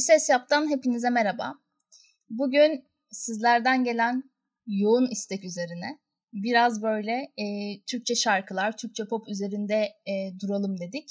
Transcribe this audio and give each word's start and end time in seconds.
Ses 0.00 0.28
Yap'tan 0.28 0.70
hepinize 0.70 1.10
merhaba. 1.10 1.54
Bugün 2.30 2.84
sizlerden 3.10 3.84
gelen 3.84 4.22
yoğun 4.66 5.06
istek 5.10 5.44
üzerine 5.44 5.98
biraz 6.32 6.82
böyle 6.82 7.32
e, 7.36 7.44
Türkçe 7.86 8.14
şarkılar, 8.14 8.76
Türkçe 8.76 9.04
pop 9.04 9.28
üzerinde 9.28 9.88
e, 10.06 10.40
duralım 10.40 10.80
dedik. 10.80 11.10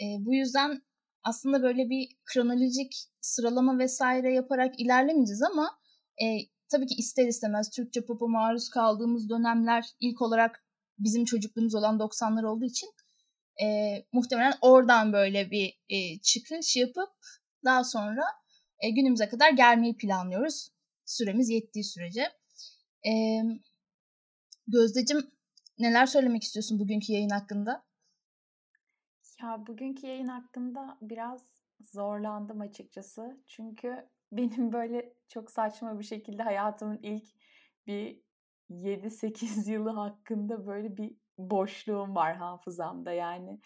E, 0.00 0.04
bu 0.20 0.34
yüzden 0.34 0.82
aslında 1.22 1.62
böyle 1.62 1.90
bir 1.90 2.08
kronolojik 2.24 2.92
sıralama 3.20 3.78
vesaire 3.78 4.34
yaparak 4.34 4.80
ilerlemeyeceğiz 4.80 5.42
ama 5.42 5.70
e, 6.22 6.26
tabii 6.68 6.86
ki 6.86 6.94
ister 6.94 7.26
istemez 7.26 7.70
Türkçe 7.70 8.04
pop'a 8.04 8.26
maruz 8.26 8.70
kaldığımız 8.70 9.30
dönemler 9.30 9.84
ilk 10.00 10.22
olarak 10.22 10.64
bizim 10.98 11.24
çocukluğumuz 11.24 11.74
olan 11.74 11.98
90'lar 11.98 12.46
olduğu 12.46 12.64
için 12.64 12.88
e, 13.62 13.66
muhtemelen 14.12 14.54
oradan 14.60 15.12
böyle 15.12 15.50
bir 15.50 15.80
e, 15.88 16.20
çıkış 16.20 16.76
yapıp 16.76 17.10
daha 17.68 17.84
sonra 17.84 18.24
e, 18.80 18.90
günümüze 18.90 19.28
kadar 19.28 19.50
gelmeyi 19.50 19.96
planlıyoruz. 19.96 20.68
Süremiz 21.04 21.50
yettiği 21.50 21.84
sürece. 21.84 22.22
E, 23.06 23.12
Gözdeciğim 24.66 25.30
neler 25.78 26.06
söylemek 26.06 26.42
istiyorsun 26.42 26.78
bugünkü 26.78 27.12
yayın 27.12 27.30
hakkında? 27.30 27.84
Ya 29.42 29.66
bugünkü 29.66 30.06
yayın 30.06 30.28
hakkında 30.28 30.98
biraz 31.02 31.42
zorlandım 31.80 32.60
açıkçası. 32.60 33.42
Çünkü 33.46 34.08
benim 34.32 34.72
böyle 34.72 35.14
çok 35.28 35.50
saçma 35.50 35.98
bir 35.98 36.04
şekilde 36.04 36.42
hayatımın 36.42 36.98
ilk 37.02 37.24
bir 37.86 38.22
7-8 38.70 39.70
yılı 39.70 39.90
hakkında 39.90 40.66
böyle 40.66 40.96
bir 40.96 41.16
boşluğum 41.38 42.14
var 42.14 42.36
hafızamda 42.36 43.12
yani. 43.12 43.60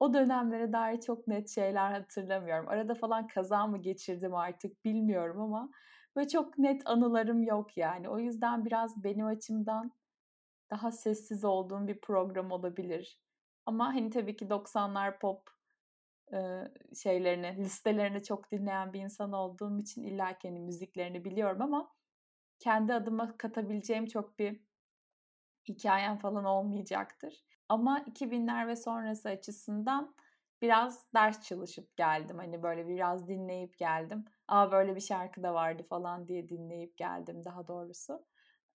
O 0.00 0.14
dönemlere 0.14 0.72
dair 0.72 1.00
çok 1.00 1.26
net 1.28 1.48
şeyler 1.50 1.92
hatırlamıyorum. 1.92 2.68
Arada 2.68 2.94
falan 2.94 3.26
kaza 3.26 3.66
mı 3.66 3.78
geçirdim 3.78 4.34
artık 4.34 4.84
bilmiyorum 4.84 5.40
ama 5.40 5.70
böyle 6.16 6.28
çok 6.28 6.58
net 6.58 6.82
anılarım 6.84 7.42
yok 7.42 7.76
yani. 7.76 8.08
O 8.08 8.18
yüzden 8.18 8.64
biraz 8.64 9.04
benim 9.04 9.26
açımdan 9.26 9.92
daha 10.70 10.92
sessiz 10.92 11.44
olduğum 11.44 11.86
bir 11.88 12.00
program 12.00 12.50
olabilir. 12.52 13.20
Ama 13.66 13.86
hani 13.88 14.10
tabii 14.10 14.36
ki 14.36 14.50
90'lar 14.50 15.18
pop 15.18 15.50
e, 16.32 16.38
şeylerini, 17.02 17.56
listelerini 17.58 18.22
çok 18.22 18.52
dinleyen 18.52 18.92
bir 18.92 19.00
insan 19.00 19.32
olduğum 19.32 19.78
için 19.78 20.02
illa 20.04 20.38
ki 20.38 20.48
hani 20.48 20.60
müziklerini 20.60 21.24
biliyorum 21.24 21.62
ama 21.62 21.92
kendi 22.58 22.94
adıma 22.94 23.36
katabileceğim 23.36 24.06
çok 24.06 24.38
bir 24.38 24.60
hikayem 25.68 26.18
falan 26.18 26.44
olmayacaktır. 26.44 27.44
Ama 27.68 28.00
2000'ler 28.00 28.68
ve 28.68 28.76
sonrası 28.76 29.28
açısından 29.28 30.14
biraz 30.62 31.12
ders 31.14 31.42
çalışıp 31.42 31.96
geldim. 31.96 32.38
Hani 32.38 32.62
böyle 32.62 32.88
biraz 32.88 33.28
dinleyip 33.28 33.78
geldim. 33.78 34.24
Aa 34.48 34.72
böyle 34.72 34.96
bir 34.96 35.00
şarkı 35.00 35.42
da 35.42 35.54
vardı 35.54 35.82
falan 35.88 36.28
diye 36.28 36.48
dinleyip 36.48 36.96
geldim 36.96 37.44
daha 37.44 37.68
doğrusu. 37.68 38.26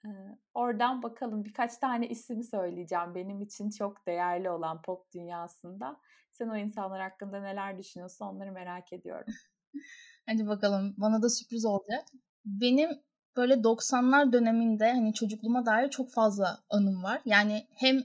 Ee, 0.05 0.09
oradan 0.53 1.03
bakalım 1.03 1.45
birkaç 1.45 1.77
tane 1.77 2.07
ismi 2.07 2.43
söyleyeceğim 2.43 3.15
benim 3.15 3.41
için 3.41 3.69
çok 3.69 4.07
değerli 4.07 4.49
olan 4.49 4.81
pop 4.81 5.11
dünyasında. 5.13 5.99
Sen 6.31 6.47
o 6.47 6.57
insanlar 6.57 7.01
hakkında 7.01 7.41
neler 7.41 7.77
düşünüyorsun 7.77 8.25
onları 8.25 8.51
merak 8.51 8.93
ediyorum. 8.93 9.33
Hadi 10.25 10.47
bakalım 10.47 10.93
bana 10.97 11.21
da 11.21 11.29
sürpriz 11.29 11.65
olacak. 11.65 12.05
Benim 12.45 12.89
böyle 13.35 13.63
90'lar 13.63 14.33
döneminde 14.33 14.91
hani 14.91 15.13
çocukluğuma 15.13 15.65
dair 15.65 15.89
çok 15.89 16.11
fazla 16.11 16.63
anım 16.69 17.03
var. 17.03 17.21
Yani 17.25 17.67
hem 17.75 18.03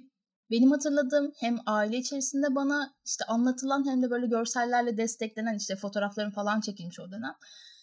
benim 0.50 0.70
hatırladığım 0.70 1.32
hem 1.40 1.58
aile 1.66 1.96
içerisinde 1.96 2.54
bana 2.54 2.94
işte 3.06 3.24
anlatılan 3.24 3.86
hem 3.86 4.02
de 4.02 4.10
böyle 4.10 4.26
görsellerle 4.26 4.96
desteklenen 4.96 5.54
işte 5.56 5.76
fotoğrafların 5.76 6.30
falan 6.30 6.60
çekilmiş 6.60 7.00
o 7.00 7.10
dönem. 7.10 7.34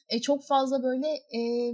E, 0.09 0.21
çok 0.21 0.47
fazla 0.47 0.83
böyle 0.83 1.07
e, 1.07 1.71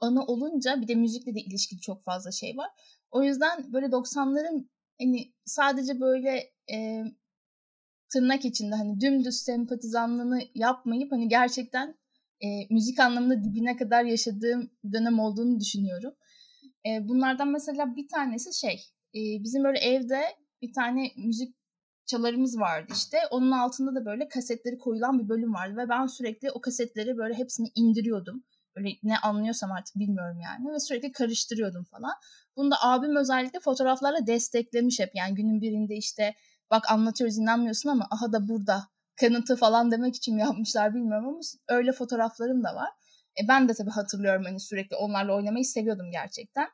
anı 0.00 0.26
olunca 0.26 0.80
bir 0.80 0.88
de 0.88 0.94
müzikle 0.94 1.34
de 1.34 1.40
ilişkili 1.40 1.80
çok 1.80 2.04
fazla 2.04 2.32
şey 2.32 2.56
var. 2.56 2.70
O 3.10 3.22
yüzden 3.22 3.72
böyle 3.72 3.86
90'ların 3.86 4.68
hani 5.00 5.32
sadece 5.44 6.00
böyle 6.00 6.52
e, 6.72 7.04
tırnak 8.12 8.44
içinde 8.44 8.74
hani 8.74 9.00
dümdüz 9.00 9.36
sempatizanlığını 9.36 10.42
yapmayıp 10.54 11.12
hani 11.12 11.28
gerçekten 11.28 11.94
e, 12.40 12.46
müzik 12.70 13.00
anlamında 13.00 13.44
dibine 13.44 13.76
kadar 13.76 14.04
yaşadığım 14.04 14.70
dönem 14.92 15.18
olduğunu 15.18 15.60
düşünüyorum. 15.60 16.14
E, 16.86 17.08
bunlardan 17.08 17.48
mesela 17.48 17.96
bir 17.96 18.08
tanesi 18.08 18.60
şey 18.60 18.80
e, 19.14 19.20
bizim 19.44 19.64
böyle 19.64 19.78
evde 19.78 20.22
bir 20.62 20.72
tane 20.72 21.10
müzik 21.16 21.56
çalarımız 22.06 22.60
vardı 22.60 22.92
işte. 22.96 23.18
Onun 23.30 23.50
altında 23.50 23.94
da 23.94 24.06
böyle 24.06 24.28
kasetleri 24.28 24.78
koyulan 24.78 25.18
bir 25.18 25.28
bölüm 25.28 25.54
vardı 25.54 25.76
ve 25.76 25.88
ben 25.88 26.06
sürekli 26.06 26.50
o 26.50 26.60
kasetleri 26.60 27.16
böyle 27.16 27.34
hepsini 27.34 27.68
indiriyordum. 27.74 28.44
Böyle 28.76 28.88
ne 29.02 29.18
anlıyorsam 29.18 29.72
artık 29.72 29.96
bilmiyorum 29.96 30.40
yani 30.40 30.74
ve 30.74 30.80
sürekli 30.80 31.12
karıştırıyordum 31.12 31.84
falan. 31.84 32.12
Bunu 32.56 32.70
da 32.70 32.76
abim 32.82 33.16
özellikle 33.16 33.60
fotoğraflarla 33.60 34.26
desteklemiş 34.26 35.00
hep. 35.00 35.10
Yani 35.14 35.34
günün 35.34 35.60
birinde 35.60 35.96
işte 35.96 36.34
bak 36.70 36.90
anlatıyoruz 36.90 37.38
inanmıyorsun 37.38 37.88
ama 37.88 38.06
aha 38.10 38.32
da 38.32 38.48
burada 38.48 38.88
kanıtı 39.20 39.56
falan 39.56 39.90
demek 39.90 40.16
için 40.16 40.34
mi 40.34 40.40
yapmışlar 40.40 40.94
bilmiyorum 40.94 41.28
ama 41.28 41.40
öyle 41.68 41.92
fotoğraflarım 41.92 42.64
da 42.64 42.74
var. 42.74 42.88
E 43.42 43.48
ben 43.48 43.68
de 43.68 43.74
tabii 43.74 43.90
hatırlıyorum 43.90 44.44
hani 44.44 44.60
sürekli 44.60 44.96
onlarla 44.96 45.34
oynamayı 45.36 45.64
seviyordum 45.64 46.10
gerçekten. 46.12 46.68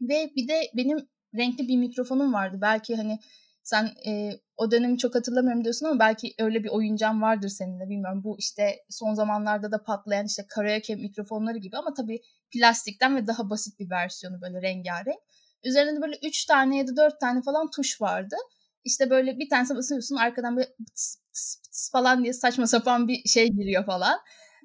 Ve 0.00 0.32
bir 0.36 0.48
de 0.48 0.60
benim 0.76 1.08
renkli 1.36 1.68
bir 1.68 1.76
mikrofonum 1.76 2.32
vardı. 2.32 2.58
Belki 2.60 2.96
hani 2.96 3.18
sen 3.62 3.90
e, 4.06 4.32
o 4.56 4.70
dönemi 4.70 4.98
çok 4.98 5.14
hatırlamıyorum 5.14 5.64
diyorsun 5.64 5.86
ama 5.86 5.98
belki 5.98 6.34
öyle 6.38 6.64
bir 6.64 6.68
oyuncağın 6.68 7.22
vardır 7.22 7.48
senin 7.48 7.80
de 7.80 7.88
bilmiyorum. 7.88 8.24
Bu 8.24 8.36
işte 8.38 8.76
son 8.90 9.14
zamanlarda 9.14 9.72
da 9.72 9.82
patlayan 9.82 10.26
işte 10.26 10.46
karaoke 10.48 10.94
mikrofonları 10.94 11.58
gibi 11.58 11.76
ama 11.76 11.94
tabii 11.94 12.20
plastikten 12.52 13.16
ve 13.16 13.26
daha 13.26 13.50
basit 13.50 13.78
bir 13.78 13.90
versiyonu 13.90 14.40
böyle 14.40 14.62
rengarenk. 14.62 15.18
Üzerinde 15.64 16.02
böyle 16.02 16.16
3 16.22 16.44
tane 16.44 16.76
ya 16.76 16.86
da 16.86 16.96
4 16.96 17.20
tane 17.20 17.42
falan 17.42 17.70
tuş 17.70 18.00
vardı. 18.00 18.36
İşte 18.84 19.10
böyle 19.10 19.38
bir 19.38 19.48
tanesi 19.50 19.76
basıyorsun 19.76 20.16
arkadan 20.16 20.56
böyle 20.56 20.68
pıs 20.94 21.16
pıs 21.32 21.62
pıs 21.62 21.90
falan 21.92 22.22
diye 22.22 22.32
saçma 22.32 22.66
sapan 22.66 23.08
bir 23.08 23.28
şey 23.28 23.48
giriyor 23.48 23.86
falan. 23.86 24.18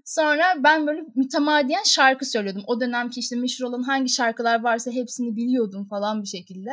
Sonra 0.08 0.44
ben 0.64 0.88
böyle 0.88 1.06
mütemadiyen 1.16 1.84
şarkı 1.84 2.26
söylüyordum. 2.26 2.64
O 2.68 2.82
dönemki 2.82 3.20
işte 3.20 3.36
meşhur 3.36 3.66
olan 3.66 3.84
hangi 3.84 4.10
şarkılar 4.10 4.64
varsa 4.64 4.92
hepsini 4.92 5.36
biliyordum 5.36 5.88
falan 5.88 6.22
bir 6.22 6.28
şekilde. 6.28 6.70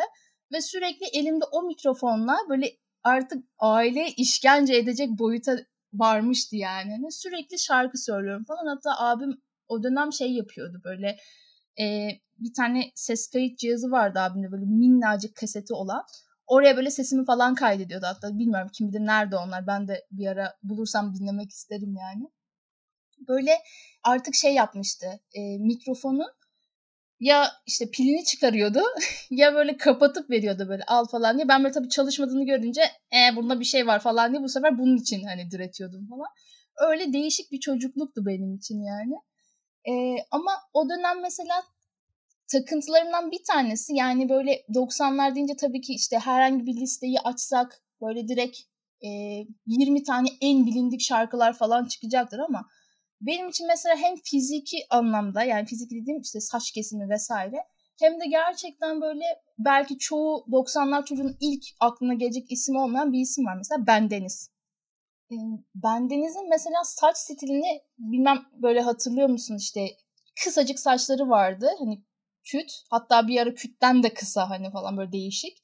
Ve 0.53 0.61
sürekli 0.61 1.07
elimde 1.07 1.45
o 1.53 1.63
mikrofonla 1.63 2.37
böyle 2.49 2.67
artık 3.03 3.45
aile 3.59 4.07
işkence 4.17 4.77
edecek 4.77 5.09
boyuta 5.19 5.57
varmıştı 5.95 6.57
yani. 6.57 6.91
Hani 6.91 7.13
sürekli 7.13 7.59
şarkı 7.59 7.99
söylüyorum 7.99 8.45
falan. 8.45 8.67
Hatta 8.67 8.99
abim 8.99 9.43
o 9.69 9.83
dönem 9.83 10.13
şey 10.13 10.33
yapıyordu 10.33 10.81
böyle 10.85 11.17
e, 11.81 12.09
bir 12.39 12.55
tane 12.57 12.91
ses 12.95 13.31
kayıt 13.31 13.59
cihazı 13.59 13.91
vardı 13.91 14.19
abimde 14.19 14.53
böyle 14.53 14.65
minnacık 14.65 15.37
kaseti 15.37 15.75
olan. 15.75 16.05
Oraya 16.47 16.77
böyle 16.77 16.91
sesimi 16.91 17.25
falan 17.25 17.55
kaydediyordu 17.55 18.07
hatta. 18.07 18.39
Bilmiyorum 18.39 18.71
kim 18.73 18.89
bilir 18.89 19.07
nerede 19.07 19.37
onlar. 19.37 19.67
Ben 19.67 19.89
de 19.89 20.07
bir 20.11 20.27
ara 20.27 20.55
bulursam 20.63 21.15
dinlemek 21.15 21.51
isterim 21.51 21.97
yani 21.97 22.29
böyle 23.29 23.59
artık 24.03 24.35
şey 24.35 24.55
yapmıştı. 24.55 25.07
E, 25.35 25.59
mikrofonu 25.59 26.25
ya 27.21 27.53
işte 27.67 27.91
pilini 27.91 28.25
çıkarıyordu 28.25 28.81
ya 29.31 29.55
böyle 29.55 29.77
kapatıp 29.77 30.31
veriyordu 30.31 30.67
böyle 30.69 30.83
al 30.87 31.05
falan 31.05 31.37
diye. 31.37 31.49
Ben 31.49 31.65
böyle 31.65 31.75
tabii 31.75 31.89
çalışmadığını 31.89 32.47
görünce 32.47 32.83
e 33.13 33.37
bunda 33.37 33.61
bir 33.61 33.65
şey 33.65 33.87
var 33.87 34.01
falan 34.01 34.33
diye 34.33 34.43
bu 34.43 34.49
sefer 34.49 34.79
bunun 34.79 34.97
için 34.97 35.25
hani 35.25 35.51
diretiyordum 35.51 36.09
falan. 36.09 36.27
Öyle 36.91 37.13
değişik 37.13 37.53
bir 37.53 37.61
çocukluktu 37.61 38.27
benim 38.27 38.55
için 38.55 38.83
yani. 38.83 39.15
E, 39.89 40.25
ama 40.31 40.53
o 40.73 40.89
dönem 40.89 41.21
mesela 41.23 41.63
takıntılarımdan 42.53 43.31
bir 43.31 43.41
tanesi 43.53 43.95
yani 43.95 44.29
böyle 44.29 44.65
90'lar 44.75 45.35
deyince 45.35 45.57
tabii 45.57 45.81
ki 45.81 45.93
işte 45.95 46.19
herhangi 46.19 46.67
bir 46.67 46.77
listeyi 46.77 47.21
açsak 47.21 47.83
böyle 48.01 48.29
direkt 48.29 48.59
e, 49.03 49.09
20 49.67 50.03
tane 50.03 50.29
en 50.41 50.67
bilindik 50.67 51.01
şarkılar 51.01 51.59
falan 51.59 51.85
çıkacaktır 51.85 52.39
ama 52.39 52.67
benim 53.21 53.49
için 53.49 53.67
mesela 53.67 53.97
hem 53.97 54.17
fiziki 54.17 54.77
anlamda 54.91 55.43
yani 55.43 55.67
fiziki 55.67 55.95
dediğim 55.95 56.21
işte 56.21 56.41
saç 56.41 56.71
kesimi 56.71 57.09
vesaire 57.09 57.57
hem 57.99 58.21
de 58.21 58.27
gerçekten 58.27 59.01
böyle 59.01 59.25
belki 59.59 59.99
çoğu 59.99 60.47
90'lar 60.51 61.05
çocuğun 61.05 61.37
ilk 61.41 61.65
aklına 61.81 62.15
gelecek 62.15 62.53
isim 62.53 62.77
olmayan 62.77 63.13
bir 63.13 63.21
isim 63.21 63.47
var. 63.47 63.57
Mesela 63.57 63.87
Bendeniz. 63.87 64.51
Ee, 65.33 65.37
Bendeniz'in 65.75 66.49
mesela 66.49 66.85
saç 66.85 67.17
stilini 67.17 67.83
bilmem 67.99 68.45
böyle 68.53 68.81
hatırlıyor 68.81 69.29
musun 69.29 69.57
işte 69.57 69.87
kısacık 70.45 70.81
saçları 70.81 71.29
vardı. 71.29 71.71
Hani 71.79 72.03
küt 72.45 72.73
hatta 72.91 73.29
bir 73.29 73.41
ara 73.41 73.55
kütten 73.55 74.03
de 74.03 74.15
kısa 74.15 74.51
hani 74.51 74.71
falan 74.71 74.97
böyle 74.97 75.13
değişik. 75.13 75.63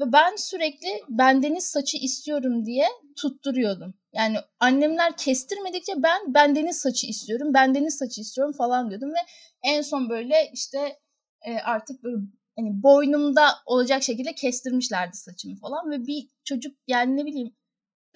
Ve 0.00 0.12
ben 0.12 0.36
sürekli 0.36 0.88
bendeniz 1.08 1.64
saçı 1.64 1.96
istiyorum 1.96 2.66
diye 2.66 2.86
tutturuyordum. 3.16 3.94
Yani 4.12 4.36
annemler 4.60 5.16
kestirmedikçe 5.16 5.92
ben 5.96 6.34
bendeniz 6.34 6.78
saçı 6.78 7.06
istiyorum, 7.06 7.54
bendeniz 7.54 7.98
saçı 7.98 8.20
istiyorum 8.20 8.52
falan 8.58 8.90
diyordum 8.90 9.10
ve 9.10 9.18
en 9.64 9.82
son 9.82 10.10
böyle 10.10 10.50
işte 10.52 10.98
e, 11.46 11.54
artık 11.58 12.02
böyle 12.02 12.16
hani 12.58 12.82
boynumda 12.82 13.48
olacak 13.66 14.02
şekilde 14.02 14.34
kestirmişlerdi 14.34 15.16
saçımı 15.16 15.56
falan 15.56 15.90
ve 15.90 16.06
bir 16.06 16.28
çocuk 16.44 16.76
yani 16.86 17.16
ne 17.16 17.26
bileyim 17.26 17.56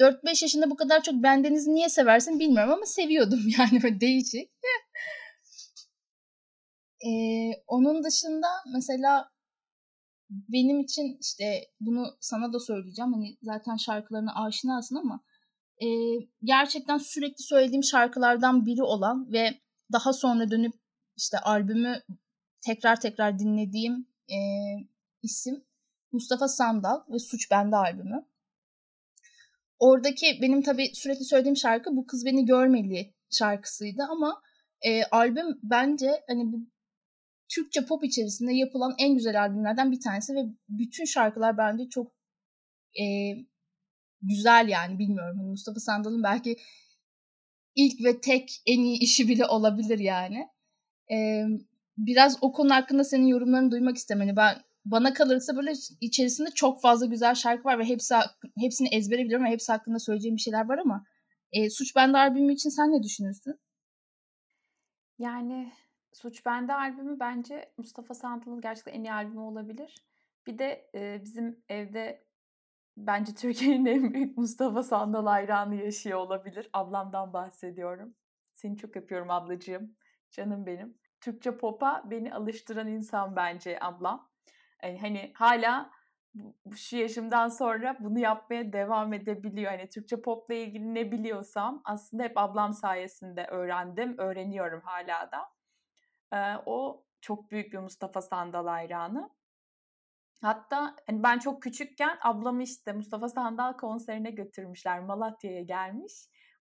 4-5 0.01 0.45
yaşında 0.45 0.71
bu 0.71 0.77
kadar 0.77 1.03
çok 1.03 1.15
bendeniz 1.15 1.67
niye 1.67 1.89
seversin 1.89 2.39
bilmiyorum 2.39 2.73
ama 2.73 2.87
seviyordum 2.87 3.41
yani 3.59 3.83
böyle 3.83 4.01
değişik. 4.01 4.51
ee, 7.07 7.51
onun 7.67 8.05
dışında 8.05 8.49
mesela 8.75 9.32
benim 10.49 10.81
için 10.81 11.19
işte 11.21 11.65
bunu 11.81 12.07
sana 12.21 12.53
da 12.53 12.61
söyleyeceğim. 12.61 13.13
Hani 13.13 13.37
zaten 13.43 13.77
şarkılarına 13.77 14.45
aşinasın 14.45 14.97
ama 14.97 15.21
e, 15.83 15.87
gerçekten 16.45 16.99
sürekli 16.99 17.43
söylediğim 17.43 17.85
şarkılardan 17.85 18.67
biri 18.67 18.83
olan 18.83 19.33
ve 19.33 19.61
daha 19.93 20.13
sonra 20.13 20.51
dönüp 20.51 20.75
işte 21.17 21.39
albümü 21.39 22.03
tekrar 22.61 23.01
tekrar 23.01 23.39
dinlediğim 23.39 24.07
e, 24.29 24.39
isim 25.23 25.65
Mustafa 26.13 26.49
Sandal 26.49 27.01
ve 27.13 27.19
Suç 27.19 27.51
Bende 27.51 27.77
albümü. 27.77 28.27
Oradaki 29.79 30.39
benim 30.43 30.63
tabii 30.63 30.91
sürekli 30.95 31.25
söylediğim 31.25 31.57
şarkı 31.57 31.97
Bu 31.97 32.07
Kız 32.07 32.27
Beni 32.27 32.47
Görmeli 32.47 33.15
şarkısıydı 33.31 34.03
ama 34.11 34.43
e, 34.83 35.05
albüm 35.05 35.59
bence 35.63 36.25
hani 36.29 36.53
bu 36.53 36.72
Türkçe 37.55 37.87
pop 37.87 38.05
içerisinde 38.05 38.53
yapılan 38.55 38.95
en 38.99 39.15
güzel 39.15 39.43
albümlerden 39.43 39.93
bir 39.93 40.01
tanesi 40.01 40.35
ve 40.35 40.39
bütün 40.69 41.05
şarkılar 41.05 41.59
bence 41.59 41.89
çok 41.89 42.13
e, 43.01 43.05
güzel 44.23 44.69
yani 44.69 44.99
bilmiyorum. 44.99 45.39
Hani 45.39 45.49
Mustafa 45.49 45.81
Sandal'ın 45.81 46.23
belki 46.23 46.57
ilk 47.75 48.05
ve 48.05 48.21
tek 48.21 48.63
en 48.67 48.81
iyi 48.81 48.99
işi 48.99 49.29
bile 49.29 49.47
olabilir 49.47 49.99
yani. 49.99 50.49
E, 51.13 51.45
biraz 51.97 52.39
o 52.41 52.53
konu 52.53 52.75
hakkında 52.75 53.05
senin 53.05 53.27
yorumlarını 53.27 53.71
duymak 53.71 53.97
istemeni. 53.97 54.29
Hani 54.29 54.37
ben 54.37 54.63
bana 54.85 55.13
kalırsa 55.13 55.57
böyle 55.57 55.73
içerisinde 56.01 56.51
çok 56.51 56.83
fazla 56.83 57.07
güzel 57.07 57.35
şarkı 57.35 57.65
var 57.65 57.79
ve 57.79 57.85
hepsi 57.85 58.15
hepsini 58.59 58.89
ezbere 58.89 59.25
biliyorum 59.25 59.47
ve 59.47 59.51
hepsi 59.51 59.73
hakkında 59.73 59.99
söyleyeceğim 59.99 60.37
bir 60.37 60.41
şeyler 60.41 60.69
var 60.69 60.79
ama 60.79 61.05
e, 61.53 61.71
Suç 61.71 61.97
Bende 61.97 62.19
albümü 62.19 62.55
için 62.55 62.71
sen 62.71 62.93
ne 62.93 63.03
düşünüyorsun? 63.03 63.59
Yani 65.19 65.73
Suç 66.13 66.47
Bende 66.47 66.75
albümü 66.75 67.21
bence 67.21 67.73
Mustafa 67.79 68.15
Sandal'ın 68.15 68.61
gerçekten 68.61 68.93
en 68.93 69.05
iyi 69.05 69.13
albümü 69.13 69.41
olabilir. 69.41 69.95
Bir 70.47 70.59
de 70.59 70.91
e, 70.95 71.21
bizim 71.25 71.65
evde 71.69 72.25
bence 72.97 73.35
Türkiye'nin 73.35 73.87
en 73.87 74.15
büyük 74.15 74.39
Mustafa 74.39 74.83
Sandal 74.83 75.27
hayranı 75.27 75.75
yaşıyor 75.75 76.19
olabilir. 76.19 76.71
Ablamdan 76.73 77.33
bahsediyorum. 77.33 78.15
Seni 78.55 78.77
çok 78.77 78.97
öpüyorum 78.97 79.31
ablacığım. 79.31 79.97
Canım 80.31 80.67
benim. 80.67 80.99
Türkçe 81.21 81.57
pop'a 81.59 82.03
beni 82.11 82.35
alıştıran 82.35 82.89
insan 82.89 83.37
bence 83.37 83.79
ablam. 83.81 84.31
Yani 84.83 85.01
hani 85.01 85.33
hala 85.35 85.91
şu 86.77 86.97
yaşımdan 86.97 87.49
sonra 87.49 87.97
bunu 88.01 88.19
yapmaya 88.19 88.73
devam 88.73 89.13
edebiliyor. 89.13 89.71
Hani 89.71 89.89
Türkçe 89.89 90.23
popla 90.23 90.55
ilgili 90.55 90.95
ne 90.95 91.13
biliyorsam 91.13 91.83
aslında 91.85 92.23
hep 92.23 92.39
ablam 92.39 92.73
sayesinde 92.73 93.47
öğrendim, 93.47 94.19
öğreniyorum 94.19 94.81
hala 94.85 95.33
da. 95.33 95.53
O 96.67 97.05
çok 97.21 97.51
büyük 97.51 97.73
bir 97.73 97.79
Mustafa 97.79 98.23
Sandal 98.23 98.67
hayranı. 98.67 99.31
Hatta 100.43 100.97
hani 101.07 101.23
ben 101.23 101.39
çok 101.39 101.63
küçükken 101.63 102.19
ablamı 102.23 102.63
işte 102.63 102.93
Mustafa 102.93 103.29
Sandal 103.29 103.73
konserine 103.77 104.31
götürmüşler. 104.31 105.01
Malatya'ya 105.01 105.63
gelmiş. 105.63 106.13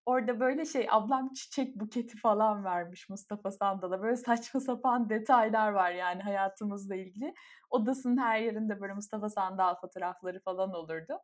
Orada 0.06 0.40
böyle 0.40 0.66
şey 0.66 0.88
ablam 0.92 1.34
çiçek 1.34 1.76
buketi 1.76 2.18
falan 2.18 2.64
vermiş 2.64 3.10
Mustafa 3.10 3.52
Sandal'a. 3.52 4.02
Böyle 4.02 4.16
saçma 4.16 4.60
sapan 4.60 5.10
detaylar 5.10 5.72
var 5.72 5.92
yani 5.92 6.22
hayatımızla 6.22 6.96
ilgili. 6.96 7.34
Odasının 7.70 8.18
her 8.18 8.40
yerinde 8.40 8.82
böyle 8.82 8.94
Mustafa 8.94 9.30
Sandal 9.30 9.76
fotoğrafları 9.76 10.40
falan 10.40 10.74
olurdu. 10.74 11.20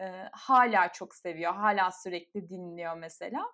Ee, 0.00 0.28
hala 0.32 0.92
çok 0.92 1.14
seviyor. 1.14 1.54
Hala 1.54 1.90
sürekli 1.90 2.48
dinliyor 2.48 2.96
mesela. 2.96 3.52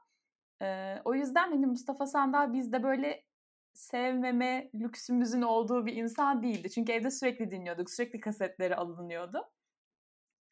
Ee, 0.62 0.96
o 1.04 1.14
yüzden 1.14 1.50
hani 1.50 1.66
Mustafa 1.66 2.06
Sandal 2.06 2.52
bizde 2.52 2.82
böyle 2.82 3.24
sevmeme 3.74 4.70
lüksümüzün 4.74 5.42
olduğu 5.42 5.86
bir 5.86 5.94
insan 5.94 6.42
değildi. 6.42 6.70
Çünkü 6.70 6.92
evde 6.92 7.10
sürekli 7.10 7.50
dinliyorduk. 7.50 7.90
Sürekli 7.90 8.20
kasetleri 8.20 8.76
alınıyordu. 8.76 9.50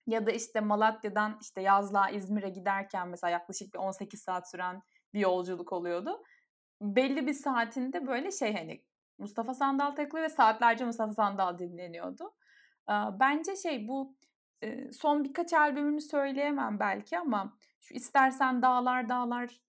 Ya 0.07 0.27
da 0.27 0.31
işte 0.31 0.61
Malatya'dan 0.61 1.39
işte 1.41 1.61
yazlığa 1.61 2.11
İzmir'e 2.11 2.49
giderken 2.49 3.09
mesela 3.09 3.31
yaklaşık 3.31 3.75
bir 3.75 3.79
18 3.79 4.23
saat 4.23 4.51
süren 4.51 4.83
bir 5.15 5.21
yolculuk 5.21 5.73
oluyordu. 5.73 6.23
Belli 6.81 7.27
bir 7.27 7.33
saatinde 7.33 8.07
böyle 8.07 8.31
şey 8.31 8.57
hani 8.57 8.85
Mustafa 9.19 9.55
Sandal 9.55 9.91
takılıyor 9.91 10.25
ve 10.25 10.35
saatlerce 10.35 10.85
Mustafa 10.85 11.13
Sandal 11.13 11.59
dinleniyordu. 11.59 12.35
Bence 13.21 13.57
şey 13.57 13.89
bu 13.89 14.17
son 14.93 15.25
birkaç 15.25 15.53
albümünü 15.53 16.01
söyleyemem 16.01 16.81
belki 16.81 17.19
ama 17.19 17.57
şu 17.81 17.95
istersen 17.95 18.63
Dağlar 18.63 19.09
Dağlar 19.09 19.61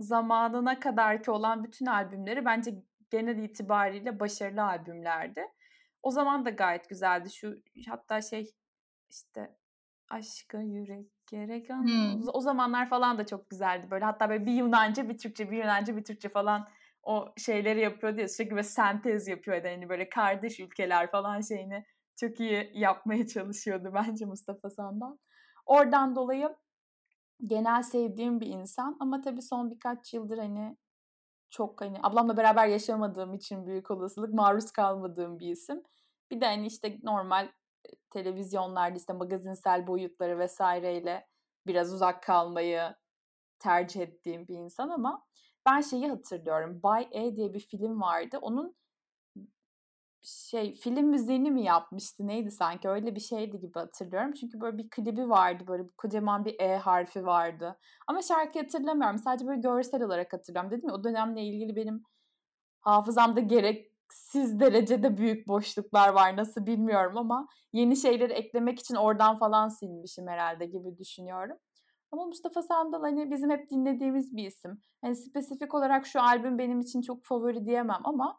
zamanına 0.00 0.80
kadar 0.80 1.22
ki 1.22 1.30
olan 1.30 1.64
bütün 1.64 1.86
albümleri 1.86 2.44
bence 2.44 2.74
genel 3.10 3.38
itibariyle 3.38 4.20
başarılı 4.20 4.62
albümlerdi. 4.62 5.48
O 6.02 6.10
zaman 6.10 6.44
da 6.44 6.50
gayet 6.50 6.88
güzeldi. 6.88 7.30
Şu 7.30 7.62
hatta 7.88 8.22
şey 8.22 8.54
işte 9.10 9.56
aşka 10.08 10.58
yürek 10.58 11.06
gerek 11.26 11.68
hmm. 11.68 12.28
O 12.32 12.40
zamanlar 12.40 12.88
falan 12.88 13.18
da 13.18 13.26
çok 13.26 13.50
güzeldi. 13.50 13.90
Böyle 13.90 14.04
hatta 14.04 14.28
böyle 14.28 14.46
bir 14.46 14.52
Yunanca 14.52 15.08
bir 15.08 15.18
Türkçe 15.18 15.50
bir 15.50 15.56
Yunanca 15.56 15.96
bir 15.96 16.04
Türkçe 16.04 16.28
falan 16.28 16.68
o 17.02 17.32
şeyleri 17.36 17.80
yapıyor 17.80 18.16
diye 18.16 18.28
sürekli 18.28 18.50
böyle 18.50 18.62
sentez 18.62 19.28
yapıyor 19.28 19.64
yani 19.64 19.88
böyle 19.88 20.08
kardeş 20.08 20.60
ülkeler 20.60 21.10
falan 21.10 21.40
şeyini 21.40 21.84
çok 22.16 22.40
iyi 22.40 22.70
yapmaya 22.74 23.26
çalışıyordu 23.26 23.90
bence 23.94 24.24
Mustafa 24.24 24.70
Sandal. 24.70 25.16
Oradan 25.66 26.16
dolayı 26.16 26.56
genel 27.44 27.82
sevdiğim 27.82 28.40
bir 28.40 28.46
insan 28.46 28.96
ama 29.00 29.20
tabii 29.20 29.42
son 29.42 29.70
birkaç 29.70 30.14
yıldır 30.14 30.38
hani 30.38 30.76
çok 31.50 31.80
hani 31.80 31.98
ablamla 32.02 32.36
beraber 32.36 32.66
yaşamadığım 32.66 33.34
için 33.34 33.66
büyük 33.66 33.90
olasılık 33.90 34.34
maruz 34.34 34.72
kalmadığım 34.72 35.38
bir 35.38 35.48
isim. 35.48 35.82
Bir 36.30 36.40
de 36.40 36.46
hani 36.46 36.66
işte 36.66 36.98
normal 37.02 37.48
televizyonlarda 38.10 38.96
işte 38.96 39.12
magazinsel 39.12 39.86
boyutları 39.86 40.38
vesaireyle 40.38 41.26
biraz 41.66 41.94
uzak 41.94 42.22
kalmayı 42.22 42.94
tercih 43.58 44.00
ettiğim 44.00 44.48
bir 44.48 44.54
insan 44.54 44.88
ama 44.88 45.24
ben 45.66 45.80
şeyi 45.80 46.08
hatırlıyorum. 46.08 46.82
Bay 46.82 47.08
E 47.10 47.36
diye 47.36 47.54
bir 47.54 47.60
film 47.60 48.00
vardı. 48.00 48.38
Onun 48.42 48.76
şey 50.22 50.72
film 50.72 51.06
müziğini 51.06 51.50
mi 51.50 51.64
yapmıştı 51.64 52.26
neydi 52.26 52.50
sanki 52.50 52.88
öyle 52.88 53.14
bir 53.14 53.20
şeydi 53.20 53.60
gibi 53.60 53.78
hatırlıyorum. 53.78 54.32
Çünkü 54.32 54.60
böyle 54.60 54.78
bir 54.78 54.90
klibi 54.90 55.28
vardı 55.28 55.64
böyle 55.66 55.88
kocaman 55.96 56.44
bir 56.44 56.60
E 56.60 56.76
harfi 56.76 57.26
vardı. 57.26 57.78
Ama 58.06 58.22
şarkı 58.22 58.58
hatırlamıyorum 58.58 59.18
sadece 59.18 59.46
böyle 59.46 59.60
görsel 59.60 60.02
olarak 60.02 60.32
hatırlıyorum. 60.32 60.70
Dedim 60.70 60.88
ya 60.88 60.94
o 60.94 61.04
dönemle 61.04 61.42
ilgili 61.42 61.76
benim 61.76 62.02
hafızamda 62.80 63.40
gereksiz 63.40 64.60
derecede 64.60 65.16
büyük 65.16 65.48
boşluklar 65.48 66.08
var 66.08 66.36
nasıl 66.36 66.66
bilmiyorum 66.66 67.18
ama 67.18 67.48
yeni 67.72 67.96
şeyleri 67.96 68.32
eklemek 68.32 68.80
için 68.80 68.94
oradan 68.94 69.38
falan 69.38 69.68
silmişim 69.68 70.28
herhalde 70.28 70.66
gibi 70.66 70.98
düşünüyorum. 70.98 71.56
Ama 72.12 72.26
Mustafa 72.26 72.62
Sandal 72.62 73.00
hani 73.00 73.30
bizim 73.30 73.50
hep 73.50 73.70
dinlediğimiz 73.70 74.36
bir 74.36 74.46
isim. 74.46 74.80
Hani 75.00 75.16
spesifik 75.16 75.74
olarak 75.74 76.06
şu 76.06 76.22
albüm 76.22 76.58
benim 76.58 76.80
için 76.80 77.02
çok 77.02 77.24
favori 77.24 77.66
diyemem 77.66 78.00
ama 78.04 78.38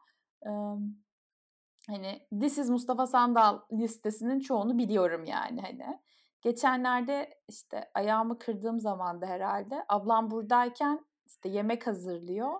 hani 1.87 2.27
This 2.41 2.57
is 2.57 2.69
Mustafa 2.69 3.07
Sandal 3.07 3.59
listesinin 3.71 4.39
çoğunu 4.39 4.77
biliyorum 4.77 5.23
yani 5.25 5.61
hani. 5.61 5.99
Geçenlerde 6.41 7.29
işte 7.47 7.91
ayağımı 7.93 8.39
kırdığım 8.39 8.79
zaman 8.79 9.21
da 9.21 9.25
herhalde 9.25 9.85
ablam 9.89 10.31
buradayken 10.31 11.05
işte 11.25 11.49
yemek 11.49 11.87
hazırlıyor. 11.87 12.59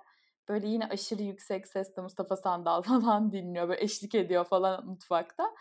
Böyle 0.50 0.68
yine 0.68 0.86
aşırı 0.86 1.24
yüksek 1.24 1.68
sesle 1.68 2.02
Mustafa 2.02 2.36
Sandal 2.36 2.82
falan 3.02 3.32
dinliyor. 3.32 3.70
Böyle 3.70 3.84
eşlik 3.84 4.16
ediyor 4.16 4.46
falan 4.46 4.86
mutfakta. 4.86 5.56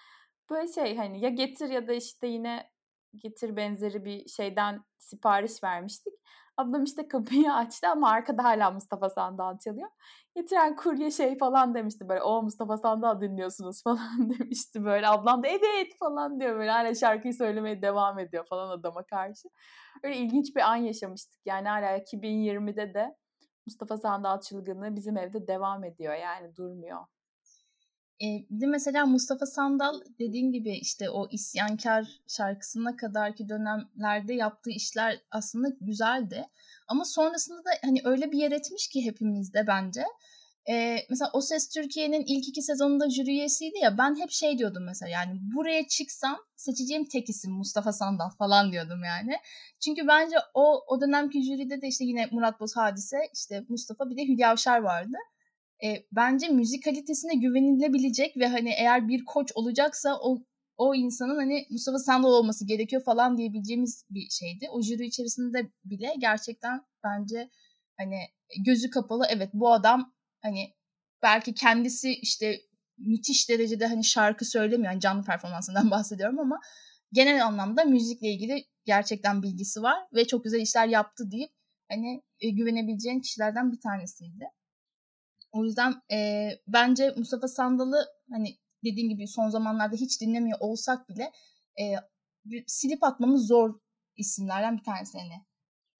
Böyle 0.51 0.73
şey 0.73 0.97
hani 0.97 1.21
ya 1.21 1.29
getir 1.29 1.69
ya 1.69 1.89
da 1.89 1.93
işte 1.93 2.27
yine 2.27 2.71
getir 3.17 3.57
benzeri 3.57 4.05
bir 4.05 4.29
şeyden 4.29 4.85
sipariş 4.99 5.65
vermiştik. 5.65 6.15
Ablam 6.57 6.85
işte 6.85 7.09
kapıyı 7.09 7.53
açtı 7.53 7.89
ama 7.89 8.11
arkada 8.11 8.45
hala 8.45 8.71
Mustafa 8.71 9.11
Sandal 9.11 9.59
çalıyor. 9.59 9.89
Getiren 10.35 10.77
kurye 10.77 11.11
şey 11.11 11.39
falan 11.39 11.75
demişti 11.75 12.09
böyle 12.09 12.23
o 12.23 12.43
Mustafa 12.43 12.77
Sandal 12.77 13.21
dinliyorsunuz 13.21 13.83
falan 13.85 14.31
demişti 14.31 14.85
böyle. 14.85 15.09
Ablam 15.09 15.43
da 15.43 15.49
evet 15.49 15.99
falan 15.99 16.41
diyor 16.41 16.59
böyle 16.59 16.71
hala 16.71 16.95
şarkıyı 16.95 17.35
söylemeye 17.35 17.83
devam 17.83 18.19
ediyor 18.19 18.47
falan 18.49 18.71
adama 18.71 19.03
karşı. 19.03 19.49
Öyle 20.03 20.17
ilginç 20.17 20.57
bir 20.57 20.61
an 20.61 20.77
yaşamıştık 20.77 21.41
yani 21.47 21.69
hala 21.69 21.99
2020'de 21.99 22.95
de 22.95 23.17
Mustafa 23.67 23.97
Sandal 23.97 24.41
çılgınlığı 24.41 24.97
bizim 24.97 25.17
evde 25.17 25.47
devam 25.47 25.85
ediyor 25.85 26.15
yani 26.15 26.57
durmuyor. 26.57 27.01
E, 28.23 28.27
bir 28.51 28.61
de 28.61 28.67
mesela 28.67 29.07
Mustafa 29.07 29.47
Sandal 29.47 30.01
dediğin 30.19 30.53
gibi 30.53 30.73
işte 30.77 31.11
o 31.11 31.29
isyankar 31.31 32.07
şarkısına 32.29 32.97
kadarki 32.97 33.49
dönemlerde 33.49 34.35
yaptığı 34.35 34.71
işler 34.71 35.21
aslında 35.31 35.69
güzeldi. 35.81 36.47
Ama 36.89 37.05
sonrasında 37.05 37.59
da 37.59 37.71
hani 37.85 38.01
öyle 38.05 38.33
bir 38.33 38.39
yer 38.39 38.53
etmiş 38.53 38.89
ki 38.89 39.05
hepimizde 39.05 39.67
bence. 39.67 40.05
e, 40.69 40.97
mesela 41.11 41.31
O 41.33 41.41
Ses 41.41 41.69
Türkiye'nin 41.69 42.25
ilk 42.27 42.49
iki 42.49 42.63
sezonunda 42.63 43.11
jüri 43.11 43.31
üyesiydi 43.31 43.79
ya 43.83 43.99
ben 43.99 44.21
hep 44.21 44.31
şey 44.31 44.59
diyordum 44.59 44.85
mesela 44.85 45.11
yani 45.11 45.39
buraya 45.55 45.89
çıksam 45.89 46.37
seçeceğim 46.57 47.05
tek 47.05 47.29
isim 47.29 47.53
Mustafa 47.53 47.93
Sandal 47.93 48.31
falan 48.31 48.73
diyordum 48.73 49.05
yani. 49.05 49.37
Çünkü 49.85 50.07
bence 50.09 50.37
o 50.55 50.85
o 50.89 51.01
dönemki 51.01 51.43
jüride 51.43 51.83
de 51.83 51.89
işte 51.89 52.05
yine 52.05 52.29
Murat 52.33 52.61
Boz 52.61 52.77
Hadise 52.77 53.19
işte 53.35 53.65
Mustafa 53.69 54.11
bir 54.11 54.17
de 54.17 54.23
Hülya 54.29 54.51
Avşar 54.51 54.79
vardı. 54.81 55.17
E, 55.85 56.07
bence 56.13 56.49
müzik 56.49 56.85
kalitesine 56.85 57.35
güvenilebilecek 57.35 58.37
ve 58.37 58.47
hani 58.47 58.71
eğer 58.71 59.09
bir 59.09 59.25
koç 59.25 59.53
olacaksa 59.55 60.19
o 60.23 60.39
o 60.77 60.95
insanın 60.95 61.37
hani 61.37 61.67
Mustafa 61.71 61.99
Sandal 61.99 62.29
olması 62.29 62.67
gerekiyor 62.67 63.03
falan 63.05 63.37
diyebileceğimiz 63.39 64.05
bir 64.11 64.29
şeydi. 64.31 64.69
O 64.71 64.83
jüri 64.83 65.07
içerisinde 65.07 65.71
bile 65.85 66.15
gerçekten 66.19 66.81
bence 67.05 67.51
hani 67.99 68.19
gözü 68.67 68.91
kapalı 68.91 69.25
evet 69.31 69.51
bu 69.53 69.73
adam 69.73 70.15
hani 70.43 70.75
belki 71.23 71.55
kendisi 71.55 72.13
işte 72.13 72.61
müthiş 72.99 73.49
derecede 73.49 73.87
hani 73.87 74.05
şarkı 74.05 74.45
söylemiyor. 74.45 74.93
Yani 74.93 75.01
canlı 75.01 75.25
performansından 75.25 75.91
bahsediyorum 75.91 76.39
ama 76.39 76.61
genel 77.13 77.47
anlamda 77.47 77.85
müzikle 77.85 78.29
ilgili 78.29 78.65
gerçekten 78.85 79.43
bilgisi 79.43 79.83
var 79.83 79.99
ve 80.15 80.27
çok 80.27 80.45
güzel 80.45 80.61
işler 80.61 80.87
yaptı 80.87 81.31
deyip 81.31 81.51
hani 81.91 82.23
e, 82.41 82.51
güvenebileceğin 82.51 83.21
kişilerden 83.21 83.73
bir 83.73 83.81
tanesiydi. 83.81 84.45
O 85.57 85.65
yüzden 85.65 85.95
e, 86.13 86.51
bence 86.69 87.15
Mustafa 87.17 87.49
Sandal'ı 87.49 88.07
hani 88.31 88.57
dediğim 88.85 89.09
gibi 89.09 89.29
son 89.29 89.49
zamanlarda 89.49 89.97
hiç 89.97 90.21
dinlemiyor 90.21 90.59
olsak 90.61 91.09
bile 91.09 91.33
e, 91.81 91.85
silip 92.67 93.05
atmamız 93.05 93.47
zor 93.47 93.81
isimlerden 94.17 94.79
bir 94.79 94.83
tanesi 94.83 95.19
hani. 95.19 95.47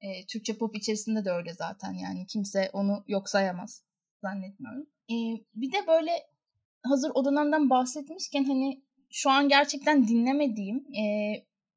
E, 0.01 0.27
Türkçe 0.27 0.59
pop 0.59 0.77
içerisinde 0.77 1.25
de 1.25 1.31
öyle 1.31 1.55
zaten 1.55 1.93
yani 1.93 2.27
kimse 2.27 2.71
onu 2.73 3.05
yok 3.09 3.29
sayamaz 3.29 3.85
zannetmiyorum. 4.23 4.87
E, 5.11 5.15
bir 5.55 5.73
de 5.73 5.87
böyle 5.87 6.11
hazır 6.83 7.11
o 7.15 7.25
dönemden 7.25 7.71
bahsetmişken 7.71 8.45
hani 8.45 8.83
şu 9.11 9.31
an 9.31 9.49
gerçekten 9.49 10.09
dinlemediğim 10.09 10.77
e, 10.77 11.05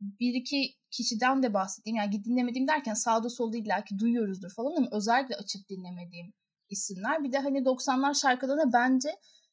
bir 0.02 0.34
iki 0.34 0.76
kişiden 0.92 1.44
de 1.44 1.54
bahsedeyim. 1.54 1.98
Yani 1.98 2.24
dinlemediğim 2.24 2.68
derken 2.68 2.94
sağda 2.94 3.30
solda 3.30 3.58
illaki 3.58 4.00
duyuyoruzdur 4.00 4.50
falan 4.50 4.76
ama 4.76 4.88
özellikle 4.92 5.36
açıp 5.36 5.70
dinlemediğim 5.70 6.34
isimler. 6.70 7.24
Bir 7.24 7.32
de 7.32 7.40
hani 7.40 7.66
90'lar 7.66 8.14
şarkılarına 8.14 8.74
bence 8.74 9.10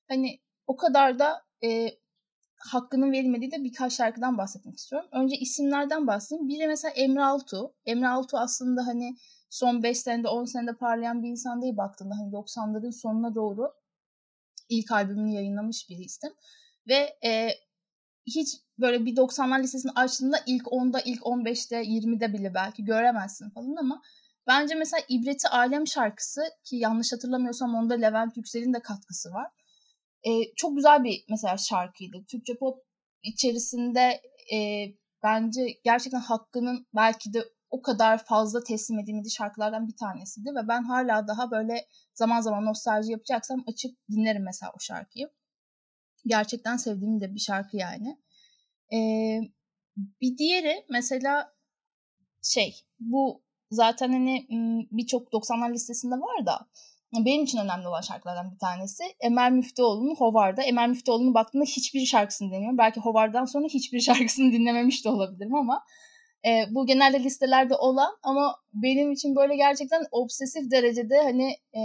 hani 0.09 0.41
o 0.67 0.77
kadar 0.77 1.19
da 1.19 1.43
e, 1.65 1.91
hakkının 2.57 3.13
verilmediği 3.13 3.53
de 3.53 3.65
birkaç 3.65 3.93
şarkıdan 3.93 4.39
bahsetmek 4.39 4.79
istiyorum. 4.79 5.09
Önce 5.13 5.37
isimlerden 5.37 6.07
bahsedeyim. 6.07 6.49
Biri 6.49 6.67
mesela 6.67 6.93
Emre 6.93 7.25
Altu. 7.25 7.75
Emre 7.87 8.09
Altu 8.09 8.39
aslında 8.39 8.87
hani 8.87 9.17
son 9.51 9.83
5 9.83 9.99
senede 9.99 10.29
10 10.29 10.45
senede 10.45 10.77
parlayan 10.77 11.23
bir 11.23 11.29
insan 11.29 11.63
değil 11.63 11.77
baktığında. 11.77 12.15
Hani 12.19 12.33
90'ların 12.33 12.93
sonuna 12.93 13.35
doğru 13.35 13.73
ilk 14.69 14.93
albümünü 14.93 15.35
yayınlamış 15.35 15.91
bir 15.91 15.99
isim. 15.99 16.33
Ve 16.89 17.19
e, 17.25 17.51
hiç 18.27 18.49
böyle 18.79 19.07
bir 19.07 19.17
90'lar 19.17 19.63
listesini 19.63 19.93
açtığında 19.93 20.37
ilk 20.47 20.67
10'da, 20.67 21.01
ilk 21.01 21.21
15'te, 21.21 21.83
20'de 21.83 22.33
bile 22.33 22.55
belki 22.55 22.85
göremezsin 22.85 23.51
falan 23.51 23.77
ama 23.77 24.03
bence 24.47 24.75
mesela 24.75 25.03
İbreti 25.09 25.49
Alem 25.49 25.87
şarkısı 25.87 26.41
ki 26.65 26.76
yanlış 26.76 27.12
hatırlamıyorsam 27.12 27.75
onda 27.75 27.95
Levent 27.95 28.37
Yüksel'in 28.37 28.75
de 28.75 28.81
katkısı 28.83 29.31
var 29.31 29.50
e, 30.26 30.55
çok 30.57 30.76
güzel 30.76 31.05
bir 31.05 31.25
mesela 31.29 31.57
şarkıydı. 31.57 32.25
Türkçe 32.31 32.57
pop 32.57 32.79
içerisinde 33.23 34.21
e, 34.55 34.59
bence 35.23 35.67
gerçekten 35.85 36.21
hakkının 36.21 36.87
belki 36.95 37.33
de 37.33 37.45
o 37.71 37.83
kadar 37.83 38.25
fazla 38.25 38.65
teslim 38.65 38.99
edilmediği 38.99 39.31
şarkılardan 39.31 39.88
bir 39.88 39.97
tanesiydi 39.97 40.50
ve 40.50 40.69
ben 40.69 40.83
hala 40.83 41.29
daha 41.29 41.50
böyle 41.50 41.87
zaman 42.15 42.41
zaman 42.41 42.65
nostalji 42.65 43.12
yapacaksam 43.12 43.65
açıp 43.67 43.97
dinlerim 44.11 44.45
mesela 44.45 44.73
o 44.76 44.81
şarkıyı. 44.81 45.31
Gerçekten 46.26 46.76
sevdiğim 46.76 47.21
de 47.21 47.35
bir 47.35 47.41
şarkı 47.41 47.76
yani. 47.76 48.21
Ee, 48.93 49.41
bir 49.97 50.38
diğeri 50.38 50.87
mesela 50.91 51.55
şey 52.43 52.75
bu 53.00 53.43
zaten 53.71 54.13
hani 54.13 54.47
birçok 54.91 55.33
90'lar 55.33 55.73
listesinde 55.73 56.15
var 56.15 56.47
da 56.47 56.67
benim 57.13 57.45
için 57.45 57.59
önemli 57.59 57.89
olan 57.89 58.01
şarkılardan 58.01 58.53
bir 58.53 58.59
tanesi. 58.59 59.05
Emel 59.21 59.53
Müftüoğlu'nun 59.53 60.15
Hovar'da. 60.15 60.63
Emel 60.63 60.89
Müftüoğlu'nu 60.89 61.35
baktığımda 61.35 61.65
hiçbir 61.65 62.07
şarkısını 62.07 62.49
dinlemiyorum. 62.49 62.79
Belki 62.79 63.01
Hovar'dan 63.01 63.45
sonra 63.45 63.67
hiçbir 63.67 64.01
şarkısını 64.11 64.53
dinlememiş 64.53 65.05
de 65.05 65.09
olabilirim 65.09 65.55
ama 65.55 65.83
e, 66.47 66.65
bu 66.71 66.87
genelde 66.87 67.23
listelerde 67.23 67.75
olan 67.75 68.17
ama 68.23 68.57
benim 68.73 69.13
için 69.13 69.37
böyle 69.37 69.57
gerçekten 69.57 70.03
obsesif 70.11 70.71
derecede 70.71 71.23
hani 71.23 71.51
e, 71.51 71.81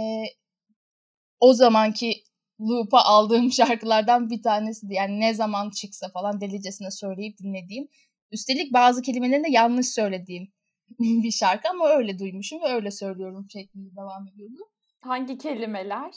o 1.40 1.52
zamanki 1.52 2.14
loop'a 2.60 3.04
aldığım 3.04 3.52
şarkılardan 3.52 4.30
bir 4.30 4.42
tanesiydi. 4.42 4.94
Yani 4.94 5.20
ne 5.20 5.34
zaman 5.34 5.70
çıksa 5.70 6.08
falan 6.08 6.40
delicesine 6.40 6.90
söyleyip 6.90 7.38
dinlediğim. 7.38 7.88
Üstelik 8.30 8.72
bazı 8.72 9.02
kelimelerini 9.02 9.44
de 9.44 9.50
yanlış 9.50 9.88
söylediğim 9.88 10.52
bir 10.98 11.30
şarkı 11.30 11.68
ama 11.68 11.88
öyle 11.88 12.18
duymuşum 12.18 12.60
ve 12.62 12.74
öyle 12.74 12.90
söylüyorum 12.90 13.46
şeklinde 13.52 13.96
devam 13.96 14.28
ediyordu. 14.28 14.68
Hangi 15.00 15.38
kelimeler? 15.38 16.14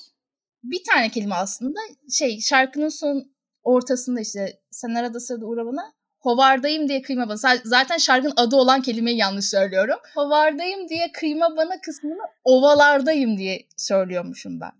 Bir 0.63 0.83
tane 0.83 1.09
kelime 1.09 1.35
aslında. 1.35 1.79
Şey 2.11 2.39
şarkının 2.41 2.89
son 2.89 3.31
ortasında 3.63 4.21
işte 4.21 4.59
sen 4.71 4.95
arada 4.95 5.19
sırada 5.19 5.45
uğra 5.45 5.65
bana 5.65 5.93
Hovardayım 6.25 6.87
diye 6.87 7.01
kıyma 7.01 7.29
bana. 7.29 7.37
Zaten 7.63 7.97
şarkının 7.97 8.33
adı 8.37 8.55
olan 8.55 8.81
kelimeyi 8.81 9.17
yanlış 9.17 9.45
söylüyorum. 9.45 9.99
Hovardayım 10.15 10.89
diye 10.89 11.11
kıyma 11.11 11.57
bana 11.57 11.81
kısmını 11.81 12.21
ovalardayım 12.43 13.37
diye 13.37 13.67
söylüyormuşum 13.77 14.59
ben. 14.61 14.71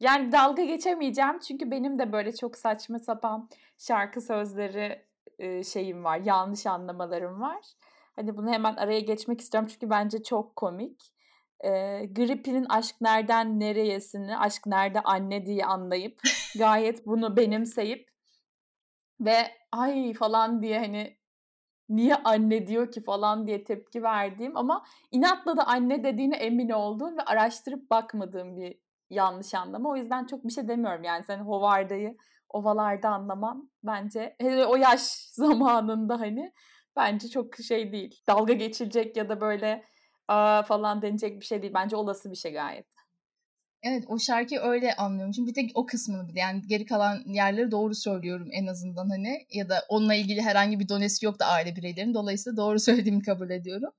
Yani 0.00 0.32
dalga 0.32 0.64
geçemeyeceğim 0.64 1.38
çünkü 1.38 1.70
benim 1.70 1.98
de 1.98 2.12
böyle 2.12 2.36
çok 2.36 2.56
saçma 2.56 2.98
sapan 2.98 3.48
şarkı 3.78 4.20
sözleri 4.20 5.04
şeyim 5.64 6.04
var. 6.04 6.20
Yanlış 6.24 6.66
anlamalarım 6.66 7.40
var. 7.40 7.64
Hani 8.20 8.36
bunu 8.36 8.50
hemen 8.50 8.76
araya 8.76 9.00
geçmek 9.00 9.40
istiyorum 9.40 9.68
çünkü 9.72 9.90
bence 9.90 10.22
çok 10.22 10.56
komik. 10.56 11.12
E, 11.64 11.70
Grippi'nin 12.06 12.66
aşk 12.68 12.96
nereden 13.00 13.60
nereyesini, 13.60 14.38
aşk 14.38 14.66
nerede 14.66 15.00
anne 15.00 15.46
diye 15.46 15.64
anlayıp 15.64 16.20
gayet 16.58 17.06
bunu 17.06 17.36
benimseyip 17.36 18.10
ve 19.20 19.36
ay! 19.72 20.14
falan 20.14 20.62
diye 20.62 20.78
hani 20.78 21.16
niye 21.88 22.14
anne 22.14 22.66
diyor 22.66 22.92
ki? 22.92 23.02
falan 23.04 23.46
diye 23.46 23.64
tepki 23.64 24.02
verdiğim 24.02 24.56
ama 24.56 24.84
inatla 25.10 25.56
da 25.56 25.66
anne 25.66 26.04
dediğine 26.04 26.36
emin 26.36 26.70
olduğum 26.70 27.16
ve 27.16 27.22
araştırıp 27.22 27.90
bakmadığım 27.90 28.56
bir 28.56 28.78
yanlış 29.10 29.54
anlama. 29.54 29.90
O 29.90 29.96
yüzden 29.96 30.26
çok 30.26 30.44
bir 30.44 30.52
şey 30.52 30.68
demiyorum 30.68 31.04
yani. 31.04 31.24
Sen 31.24 31.38
Hovarda'yı 31.38 32.16
ovalarda 32.48 33.08
anlamam 33.08 33.68
bence 33.82 34.36
o 34.68 34.76
yaş 34.76 35.00
zamanında 35.32 36.20
hani 36.20 36.52
bence 36.96 37.28
çok 37.28 37.56
şey 37.56 37.92
değil. 37.92 38.22
Dalga 38.28 38.52
geçilecek 38.52 39.16
ya 39.16 39.28
da 39.28 39.40
böyle 39.40 39.84
aa 40.28 40.62
falan 40.62 41.02
denecek 41.02 41.40
bir 41.40 41.46
şey 41.46 41.62
değil. 41.62 41.74
Bence 41.74 41.96
olası 41.96 42.30
bir 42.30 42.36
şey 42.36 42.52
gayet. 42.52 42.86
Evet 43.82 44.04
o 44.08 44.18
şarkıyı 44.18 44.60
öyle 44.60 44.94
anlıyorum. 44.94 45.32
Çünkü 45.32 45.48
bir 45.48 45.54
tek 45.54 45.70
o 45.74 45.86
kısmını 45.86 46.28
bile 46.28 46.40
yani 46.40 46.62
geri 46.66 46.86
kalan 46.86 47.22
yerleri 47.26 47.70
doğru 47.70 47.94
söylüyorum 47.94 48.48
en 48.52 48.66
azından 48.66 49.08
hani 49.10 49.46
ya 49.50 49.68
da 49.68 49.84
onunla 49.88 50.14
ilgili 50.14 50.42
herhangi 50.42 50.80
bir 50.80 50.88
donesi 50.88 51.26
yok 51.26 51.38
da 51.40 51.46
aile 51.46 51.76
bireylerin 51.76 52.14
dolayısıyla 52.14 52.56
doğru 52.56 52.78
söylediğimi 52.80 53.22
kabul 53.22 53.50
ediyorum. 53.50 53.90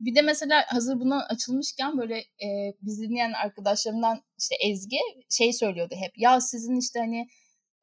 Bir 0.00 0.14
de 0.14 0.22
mesela 0.22 0.64
hazır 0.68 1.00
buna 1.00 1.24
açılmışken 1.26 1.98
böyle 1.98 2.18
e, 2.18 2.74
biz 2.82 3.00
dinleyen 3.00 3.32
arkadaşlarımdan 3.32 4.22
işte 4.38 4.54
Ezgi 4.68 4.98
şey 5.30 5.52
söylüyordu 5.52 5.94
hep 5.98 6.12
ya 6.18 6.40
sizin 6.40 6.76
işte 6.76 6.98
hani 6.98 7.28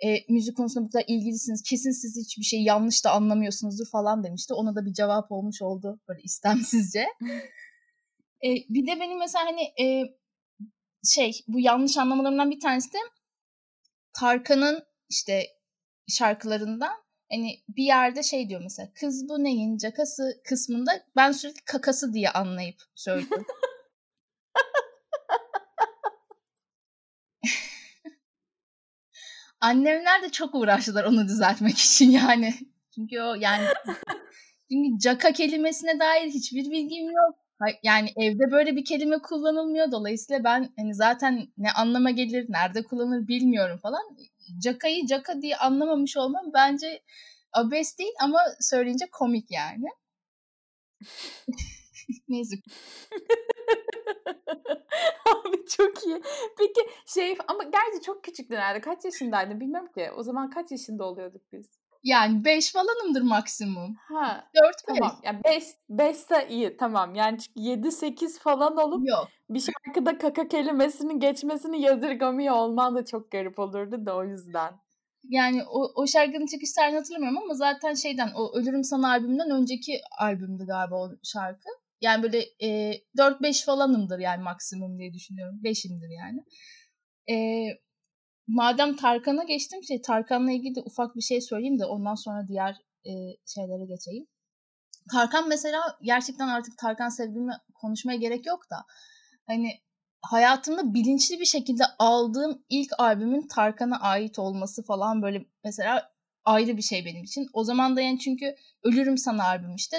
e, 0.06 0.34
müzik 0.34 0.58
konusunda 0.58 0.86
bu 0.88 0.92
kadar 0.92 1.06
ilgilisiniz 1.08 1.64
kesin 1.64 1.92
siz 1.92 2.18
hiçbir 2.26 2.44
şey 2.44 2.64
yanlış 2.64 3.06
da 3.06 3.12
anlamıyorsunuzdur 3.12 3.86
falan 3.92 4.24
demişti. 4.24 4.54
Ona 4.54 4.76
da 4.76 4.86
bir 4.86 4.94
cevap 4.94 5.32
olmuş 5.32 5.62
oldu 5.62 6.00
böyle 6.08 6.22
istemsizce. 6.22 7.06
E, 8.44 8.50
bir 8.70 8.88
de 8.88 9.00
benim 9.00 9.20
mesela 9.20 9.46
hani 9.46 9.62
e, 9.62 10.04
şey 11.06 11.44
bu 11.48 11.60
yanlış 11.60 11.98
anlamalarımdan 11.98 12.52
bir 12.52 12.60
tanesi 12.60 12.94
de 12.94 12.98
Tarkan'ın 14.14 14.84
işte 15.10 15.48
şarkılarından 16.08 16.94
hani 17.32 17.60
bir 17.70 17.84
yerde 17.84 18.24
şey 18.24 18.50
diyor 18.50 18.62
mesela 18.64 18.92
kız 19.00 19.30
bu 19.30 19.44
neyin 19.44 19.78
cakası 19.78 20.42
kısmında 20.44 20.92
ben 21.16 21.32
sürekli 21.32 21.62
kakası 21.66 22.14
diye 22.14 22.30
anlayıp 22.30 22.78
söylüyorum. 22.96 23.46
Annemler 29.62 30.24
de 30.24 30.30
çok 30.30 30.56
uğraştılar 30.56 31.04
onu 31.04 31.28
düzeltmek 31.28 31.78
için 31.78 32.12
yani. 32.12 32.54
Çünkü 32.96 33.22
o 33.22 33.36
yani 33.36 33.66
çünkü 34.72 35.00
caka 35.00 35.32
kelimesine 35.32 36.00
dair 36.00 36.30
hiçbir 36.30 36.72
bilgim 36.72 37.06
yok. 37.06 37.36
Yani 37.84 38.10
evde 38.18 38.52
böyle 38.52 38.76
bir 38.76 38.86
kelime 38.86 39.18
kullanılmıyor. 39.20 39.92
Dolayısıyla 39.92 40.44
ben 40.44 40.70
hani 40.78 40.96
zaten 40.96 41.48
ne 41.58 41.72
anlama 41.72 42.12
gelir, 42.12 42.46
nerede 42.50 42.84
kullanılır 42.84 43.28
bilmiyorum 43.28 43.80
falan. 43.82 44.02
Cakayı 44.64 45.06
caka 45.08 45.42
diye 45.42 45.58
anlamamış 45.58 46.18
olmam 46.18 46.46
bence 46.54 47.04
abes 47.54 47.98
değil 48.00 48.14
ama 48.22 48.40
söyleyince 48.60 49.06
komik 49.12 49.52
yani. 49.52 49.86
Neyse. 52.30 52.56
Abi 55.26 55.66
çok 55.78 56.06
iyi. 56.06 56.22
Peki 56.58 56.82
şey 57.06 57.38
ama 57.48 57.64
gerçi 57.64 58.02
çok 58.06 58.24
küçüktün 58.24 58.56
herhalde. 58.56 58.82
Kaç 58.82 59.06
yaşındaydın 59.06 59.60
bilmiyorum 59.60 59.92
ki. 59.96 60.12
O 60.18 60.24
zaman 60.24 60.50
kaç 60.50 60.72
yaşında 60.72 61.04
oluyorduk 61.04 61.42
biz? 61.54 61.70
Yani 62.04 62.46
5 62.46 62.72
falanımdır 62.72 63.22
maksimum. 63.22 63.96
Ha. 63.96 64.50
4 64.66 64.76
Tamam. 64.88 65.20
Ya 65.24 65.42
5 65.44 65.64
5 65.90 66.16
ise 66.16 66.48
iyi 66.50 66.78
tamam. 66.78 67.16
Yani 67.16 67.38
çünkü 67.40 67.60
7 67.60 67.92
8 67.92 68.40
falan 68.40 68.78
olup 68.78 69.08
Yok. 69.10 69.28
bir 69.50 69.60
şarkıda 69.60 70.18
kaka 70.18 70.48
kelimesinin 70.48 71.20
geçmesini 71.20 71.82
yadırgamıyor 71.82 72.56
olman 72.56 72.96
da 72.96 73.06
çok 73.06 73.32
garip 73.32 73.60
olurdu 73.60 74.06
da 74.06 74.16
o 74.16 74.24
yüzden. 74.24 74.74
Yani 75.24 75.64
o, 75.64 75.92
o 75.96 76.08
şarkının 76.08 76.46
çıkış 76.46 76.72
tarihini 76.74 76.98
hatırlamıyorum 76.98 77.38
ama 77.38 77.54
zaten 77.54 77.94
şeyden 77.94 78.32
o 78.36 78.58
Ölürüm 78.58 78.84
Sana 78.84 79.10
albümünden 79.10 79.50
önceki 79.50 80.02
albümdü 80.20 80.66
galiba 80.66 80.96
o 80.96 81.10
şarkı. 81.24 81.70
Yani 82.02 82.24
böyle 82.24 82.40
e, 82.40 82.92
4-5 83.18 83.66
falanımdır 83.66 84.20
yani 84.20 84.44
maksimum 84.44 85.00
diye 85.00 85.14
düşünüyorum. 85.14 85.60
5'imdir 85.64 86.14
yani. 86.14 86.44
E, 87.32 87.36
madem 88.48 88.96
Tarkan'a 88.96 89.44
geçtim 89.44 89.84
şey 89.84 90.02
Tarkan'la 90.02 90.52
ilgili 90.52 90.76
de 90.76 90.82
ufak 90.82 91.16
bir 91.16 91.22
şey 91.22 91.42
söyleyeyim 91.42 91.80
de 91.80 91.86
ondan 91.86 92.16
sonra 92.16 92.48
diğer 92.48 92.76
e, 93.06 93.12
şeylere 93.46 93.86
geçeyim. 93.86 94.28
Tarkan 95.12 95.50
mesela 95.50 95.82
gerçekten 96.02 96.48
artık 96.48 96.78
Tarkan 96.78 97.10
sevgimi 97.10 97.52
konuşmaya 97.74 98.18
gerek 98.18 98.46
yok 98.46 98.60
da 98.72 98.76
hani 99.48 99.72
hayatımda 100.22 100.94
bilinçli 100.94 101.40
bir 101.40 101.46
şekilde 101.46 101.84
aldığım 102.00 102.64
ilk 102.70 102.92
albümün 102.98 103.48
Tarkan'a 103.48 104.00
ait 104.00 104.40
olması 104.40 104.84
falan 104.84 105.22
böyle 105.22 105.46
mesela 105.64 106.12
ayrı 106.46 106.78
bir 106.78 106.82
şey 106.82 107.06
benim 107.06 107.24
için. 107.24 107.48
O 107.54 107.64
zaman 107.64 107.96
da 107.96 108.02
yani 108.02 108.20
çünkü 108.20 108.56
Ölürüm 108.84 109.18
Sana 109.18 109.44
albüm 109.44 109.76
işte 109.76 109.98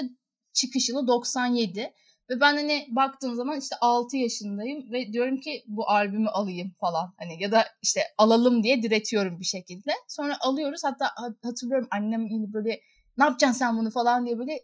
çıkış 0.53 0.89
yılı 0.89 1.07
97 1.07 1.93
ve 2.29 2.39
ben 2.39 2.55
hani 2.55 2.87
baktığım 2.89 3.35
zaman 3.35 3.59
işte 3.59 3.75
6 3.81 4.17
yaşındayım 4.17 4.91
ve 4.91 5.13
diyorum 5.13 5.39
ki 5.39 5.63
bu 5.67 5.89
albümü 5.89 6.29
alayım 6.29 6.75
falan. 6.79 7.13
Hani 7.17 7.43
ya 7.43 7.51
da 7.51 7.65
işte 7.81 8.01
alalım 8.17 8.63
diye 8.63 8.83
diretiyorum 8.83 9.39
bir 9.39 9.45
şekilde. 9.45 9.91
Sonra 10.07 10.37
alıyoruz. 10.41 10.81
Hatta 10.83 11.05
hatırlıyorum 11.43 11.87
annem 11.91 12.27
yine 12.27 12.53
böyle 12.53 12.81
ne 13.17 13.23
yapacaksın 13.23 13.59
sen 13.59 13.77
bunu 13.77 13.91
falan 13.91 14.25
diye 14.25 14.39
böyle 14.39 14.59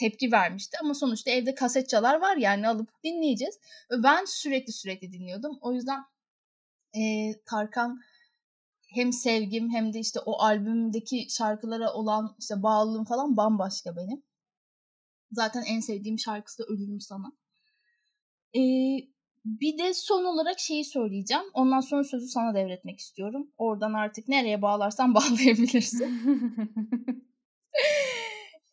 tepki 0.00 0.32
vermişti. 0.32 0.76
Ama 0.82 0.94
sonuçta 0.94 1.30
evde 1.30 1.54
kaset 1.54 1.88
çalar 1.88 2.20
var 2.20 2.36
yani 2.36 2.68
alıp 2.68 2.88
dinleyeceğiz. 3.04 3.58
Ve 3.90 4.02
ben 4.02 4.24
sürekli 4.24 4.72
sürekli 4.72 5.12
dinliyordum. 5.12 5.58
O 5.60 5.72
yüzden 5.72 6.00
e, 6.96 7.00
Tarkan 7.46 8.00
hem 8.94 9.12
sevgim 9.12 9.70
hem 9.70 9.92
de 9.92 9.98
işte 9.98 10.20
o 10.20 10.42
albümdeki 10.42 11.26
şarkılara 11.30 11.92
olan 11.92 12.36
işte 12.38 12.62
bağlılığım 12.62 13.04
falan 13.04 13.36
bambaşka 13.36 13.96
benim. 13.96 14.22
Zaten 15.32 15.62
en 15.62 15.80
sevdiğim 15.80 16.18
şarkısı 16.18 16.62
da 16.62 16.66
Ölürüm 16.66 17.00
Sana. 17.00 17.32
Ee, 18.56 18.98
bir 19.44 19.78
de 19.78 19.94
son 19.94 20.24
olarak 20.24 20.58
şeyi 20.60 20.84
söyleyeceğim. 20.84 21.44
Ondan 21.54 21.80
sonra 21.80 22.04
sözü 22.04 22.26
sana 22.26 22.54
devretmek 22.54 22.98
istiyorum. 22.98 23.50
Oradan 23.58 23.92
artık 23.92 24.28
nereye 24.28 24.62
bağlarsan 24.62 25.14
bağlayabilirsin. 25.14 26.04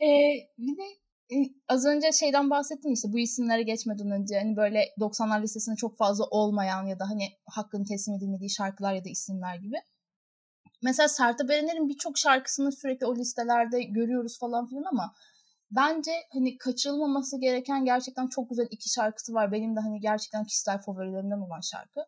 ee, 0.01 0.49
bir 0.57 0.77
de 0.77 0.83
e, 1.31 1.35
az 1.67 1.85
önce 1.85 2.11
şeyden 2.11 2.49
bahsettim 2.49 2.93
işte 2.93 3.13
bu 3.13 3.19
isimlere 3.19 3.63
geçmeden 3.63 4.11
önce 4.11 4.39
hani 4.39 4.55
böyle 4.55 4.83
90'lar 4.99 5.41
listesinde 5.41 5.75
çok 5.75 5.97
fazla 5.97 6.25
olmayan 6.25 6.85
ya 6.85 6.99
da 6.99 7.09
hani 7.09 7.27
hakkını 7.45 7.85
teslim 7.85 8.15
edilmediği 8.15 8.49
şarkılar 8.49 8.93
ya 8.93 9.05
da 9.05 9.09
isimler 9.09 9.55
gibi. 9.55 9.75
Mesela 10.81 11.07
Sertab 11.07 11.49
Erener'in 11.49 11.89
birçok 11.89 12.17
şarkısını 12.17 12.71
sürekli 12.71 13.05
o 13.05 13.15
listelerde 13.15 13.83
görüyoruz 13.83 14.39
falan 14.39 14.67
filan 14.67 14.83
ama 14.83 15.13
bence 15.75 16.11
hani 16.33 16.57
kaçırılmaması 16.57 17.39
gereken 17.39 17.85
gerçekten 17.85 18.27
çok 18.27 18.49
güzel 18.49 18.67
iki 18.71 18.89
şarkısı 18.89 19.33
var. 19.33 19.51
Benim 19.51 19.75
de 19.75 19.79
hani 19.79 19.99
gerçekten 19.99 20.45
kişisel 20.45 20.81
favorilerimden 20.81 21.39
olan 21.39 21.61
şarkı. 21.61 21.99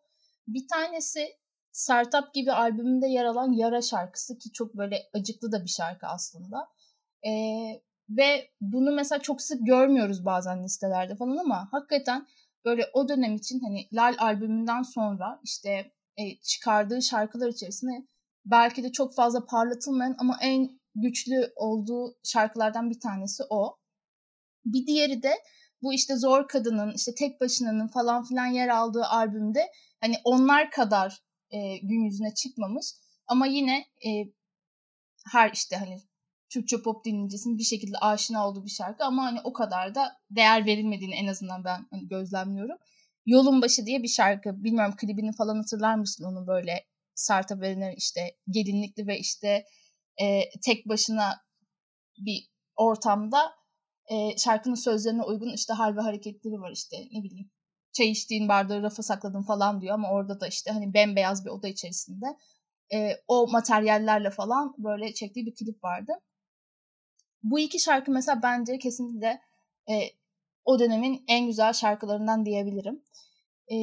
Bir 0.48 0.68
tanesi 0.68 1.28
Sertap 1.72 2.34
gibi 2.34 2.52
albümünde 2.52 3.06
yer 3.06 3.24
alan 3.24 3.52
Yara 3.52 3.82
şarkısı 3.82 4.38
ki 4.38 4.52
çok 4.52 4.74
böyle 4.74 5.02
acıklı 5.14 5.52
da 5.52 5.64
bir 5.64 5.70
şarkı 5.70 6.06
aslında. 6.06 6.68
Ee, 7.26 7.30
ve 8.08 8.50
bunu 8.60 8.92
mesela 8.92 9.18
çok 9.18 9.42
sık 9.42 9.66
görmüyoruz 9.66 10.24
bazen 10.24 10.64
listelerde 10.64 11.16
falan 11.16 11.36
ama 11.36 11.68
hakikaten 11.72 12.26
böyle 12.64 12.90
o 12.92 13.08
dönem 13.08 13.34
için 13.34 13.60
hani 13.60 13.88
Lal 13.92 14.14
albümünden 14.18 14.82
sonra 14.82 15.40
işte 15.42 15.92
e, 16.16 16.36
çıkardığı 16.42 17.02
şarkılar 17.02 17.48
içerisinde 17.48 18.06
belki 18.44 18.82
de 18.82 18.92
çok 18.92 19.14
fazla 19.14 19.46
parlatılmayan 19.46 20.16
ama 20.18 20.38
en 20.42 20.77
güçlü 21.02 21.52
olduğu 21.56 22.16
şarkılardan 22.24 22.90
bir 22.90 23.00
tanesi 23.00 23.42
o. 23.50 23.78
Bir 24.64 24.86
diğeri 24.86 25.22
de 25.22 25.32
bu 25.82 25.92
işte 25.92 26.16
Zor 26.16 26.48
Kadın'ın, 26.48 26.92
işte 26.96 27.14
Tek 27.14 27.40
Başına'nın 27.40 27.88
falan 27.88 28.24
filan 28.24 28.46
yer 28.46 28.68
aldığı 28.68 29.04
albümde 29.04 29.72
hani 30.00 30.14
onlar 30.24 30.70
kadar 30.70 31.22
e, 31.50 31.78
gün 31.78 32.04
yüzüne 32.04 32.34
çıkmamış 32.34 32.86
ama 33.26 33.46
yine 33.46 33.78
e, 33.78 34.10
her 35.32 35.52
işte 35.52 35.76
hani 35.76 35.98
Türkçe 36.50 36.82
pop 36.82 37.04
dinleyicisinin 37.04 37.58
bir 37.58 37.62
şekilde 37.62 37.98
aşina 37.98 38.48
olduğu 38.48 38.64
bir 38.64 38.70
şarkı 38.70 39.04
ama 39.04 39.24
hani 39.24 39.40
o 39.44 39.52
kadar 39.52 39.94
da 39.94 40.16
değer 40.30 40.66
verilmediğini 40.66 41.14
en 41.14 41.26
azından 41.26 41.64
ben 41.64 41.86
hani 41.90 42.08
gözlemliyorum. 42.08 42.76
Yolun 43.26 43.62
Başı 43.62 43.86
diye 43.86 44.02
bir 44.02 44.08
şarkı. 44.08 44.64
Bilmiyorum 44.64 44.94
klibini 44.96 45.32
falan 45.32 45.56
hatırlar 45.56 45.94
mısın 45.94 46.24
onu 46.24 46.46
böyle 46.46 46.84
Sertab 47.14 47.62
Erener 47.62 47.94
işte 47.96 48.20
gelinlikli 48.50 49.06
ve 49.06 49.18
işte 49.18 49.64
e, 50.20 50.50
tek 50.64 50.88
başına 50.88 51.40
bir 52.18 52.48
ortamda 52.76 53.52
e, 54.06 54.36
şarkının 54.38 54.74
sözlerine 54.74 55.22
uygun 55.22 55.52
işte 55.54 55.72
hal 55.72 55.96
ve 55.96 56.00
hareketleri 56.00 56.60
var 56.60 56.70
işte 56.70 56.96
ne 57.12 57.22
bileyim 57.22 57.50
çay 57.92 58.10
içtiğin 58.10 58.48
bardağı 58.48 58.82
rafa 58.82 59.02
sakladın 59.02 59.42
falan 59.42 59.80
diyor 59.80 59.94
ama 59.94 60.10
orada 60.10 60.40
da 60.40 60.48
işte 60.48 60.70
hani 60.70 60.94
bembeyaz 60.94 61.44
bir 61.44 61.50
oda 61.50 61.68
içerisinde 61.68 62.26
e, 62.94 63.10
o 63.28 63.46
materyallerle 63.50 64.30
falan 64.30 64.74
böyle 64.78 65.14
çektiği 65.14 65.46
bir 65.46 65.54
klip 65.54 65.84
vardı. 65.84 66.12
Bu 67.42 67.58
iki 67.58 67.78
şarkı 67.78 68.10
mesela 68.10 68.42
bence 68.42 68.78
kesinlikle 68.78 69.40
e, 69.90 69.94
o 70.64 70.78
dönemin 70.78 71.24
en 71.28 71.46
güzel 71.46 71.72
şarkılarından 71.72 72.46
diyebilirim. 72.46 73.02
E, 73.72 73.76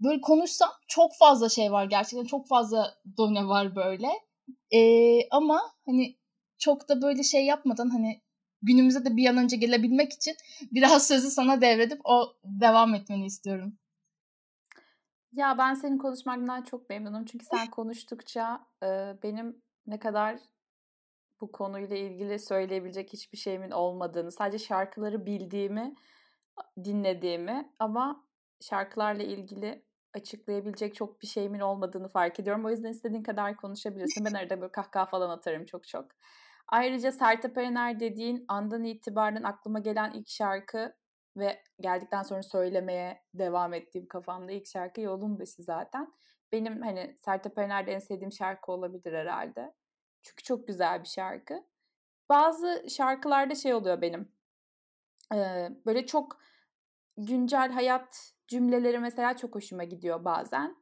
böyle 0.00 0.20
konuşsam 0.20 0.70
çok 0.88 1.16
fazla 1.18 1.48
şey 1.48 1.72
var 1.72 1.84
gerçekten 1.84 2.26
çok 2.26 2.48
fazla 2.48 2.94
done 3.16 3.46
var 3.46 3.76
böyle. 3.76 4.08
Ee, 4.74 5.28
ama 5.30 5.60
hani 5.86 6.16
çok 6.58 6.88
da 6.88 7.02
böyle 7.02 7.22
şey 7.22 7.46
yapmadan 7.46 7.90
hani 7.90 8.22
günümüze 8.62 9.04
de 9.04 9.16
bir 9.16 9.26
an 9.26 9.36
önce 9.36 9.56
gelebilmek 9.56 10.12
için 10.12 10.34
biraz 10.72 11.08
sözü 11.08 11.30
sana 11.30 11.60
devredip 11.60 12.00
o 12.04 12.36
devam 12.44 12.94
etmeni 12.94 13.26
istiyorum. 13.26 13.78
Ya 15.32 15.58
ben 15.58 15.74
senin 15.74 15.98
konuşmaktan 15.98 16.62
çok 16.62 16.90
memnunum. 16.90 17.24
Çünkü 17.24 17.46
sen 17.46 17.66
konuştukça 17.70 18.66
e, 18.82 19.16
benim 19.22 19.62
ne 19.86 19.98
kadar 19.98 20.38
bu 21.40 21.52
konuyla 21.52 21.96
ilgili 21.96 22.38
söyleyebilecek 22.38 23.12
hiçbir 23.12 23.38
şeyimin 23.38 23.70
olmadığını, 23.70 24.32
sadece 24.32 24.64
şarkıları 24.64 25.26
bildiğimi, 25.26 25.94
dinlediğimi 26.84 27.72
ama 27.78 28.24
şarkılarla 28.60 29.22
ilgili 29.22 29.84
açıklayabilecek 30.14 30.94
çok 30.94 31.22
bir 31.22 31.26
şeyimin 31.26 31.60
olmadığını 31.60 32.08
fark 32.08 32.40
ediyorum. 32.40 32.64
O 32.64 32.70
yüzden 32.70 32.90
istediğin 32.90 33.22
kadar 33.22 33.56
konuşabilirsin. 33.56 34.24
Ben 34.24 34.32
arada 34.38 34.60
böyle 34.60 34.72
kahkaha 34.72 35.06
falan 35.06 35.30
atarım 35.30 35.64
çok 35.64 35.88
çok. 35.88 36.08
Ayrıca 36.68 37.12
Sertab 37.12 37.56
Erener 37.56 38.00
dediğin 38.00 38.44
andan 38.48 38.84
itibaren 38.84 39.42
aklıma 39.42 39.78
gelen 39.78 40.12
ilk 40.12 40.28
şarkı 40.28 40.94
ve 41.36 41.62
geldikten 41.80 42.22
sonra 42.22 42.42
söylemeye 42.42 43.22
devam 43.34 43.74
ettiğim 43.74 44.06
kafamda 44.08 44.52
ilk 44.52 44.66
şarkı 44.66 45.00
Yolun 45.00 45.40
Başı 45.40 45.62
zaten. 45.62 46.12
Benim 46.52 46.82
hani 46.82 47.16
Sertab 47.18 47.56
Erener'de 47.56 47.92
en 47.92 47.98
sevdiğim 47.98 48.32
şarkı 48.32 48.72
olabilir 48.72 49.12
herhalde. 49.12 49.74
Çünkü 50.22 50.42
çok 50.42 50.66
güzel 50.66 51.02
bir 51.02 51.08
şarkı. 51.08 51.64
Bazı 52.28 52.86
şarkılarda 52.88 53.54
şey 53.54 53.74
oluyor 53.74 54.00
benim. 54.00 54.32
Ee, 55.34 55.68
böyle 55.86 56.06
çok 56.06 56.38
güncel 57.16 57.72
hayat 57.72 58.31
cümleleri 58.48 58.98
mesela 58.98 59.36
çok 59.36 59.54
hoşuma 59.54 59.84
gidiyor 59.84 60.24
bazen. 60.24 60.76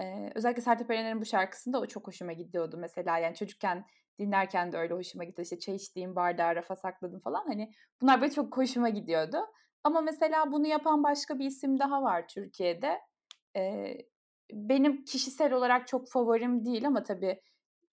Ee, 0.00 0.30
özellikle 0.34 0.62
Sertab 0.62 0.90
Erener'in 0.90 1.20
bu 1.20 1.24
şarkısında 1.24 1.80
o 1.80 1.86
çok 1.86 2.06
hoşuma 2.06 2.32
gidiyordu 2.32 2.76
mesela. 2.78 3.18
Yani 3.18 3.34
çocukken 3.34 3.84
dinlerken 4.18 4.72
de 4.72 4.78
öyle 4.78 4.94
hoşuma 4.94 5.24
gitti. 5.24 5.42
İşte 5.42 5.58
çay 5.58 5.74
içtiğim 5.74 6.16
bardağı 6.16 6.56
rafa 6.56 6.76
sakladım 6.76 7.20
falan. 7.20 7.44
Hani 7.46 7.72
bunlar 8.00 8.20
böyle 8.20 8.32
çok 8.32 8.56
hoşuma 8.56 8.88
gidiyordu. 8.88 9.38
Ama 9.84 10.00
mesela 10.00 10.52
bunu 10.52 10.66
yapan 10.66 11.02
başka 11.02 11.38
bir 11.38 11.46
isim 11.46 11.78
daha 11.78 12.02
var 12.02 12.28
Türkiye'de. 12.28 13.00
Ee, 13.56 13.96
benim 14.52 15.04
kişisel 15.04 15.52
olarak 15.52 15.88
çok 15.88 16.08
favorim 16.10 16.64
değil 16.64 16.86
ama 16.86 17.02
tabii 17.02 17.42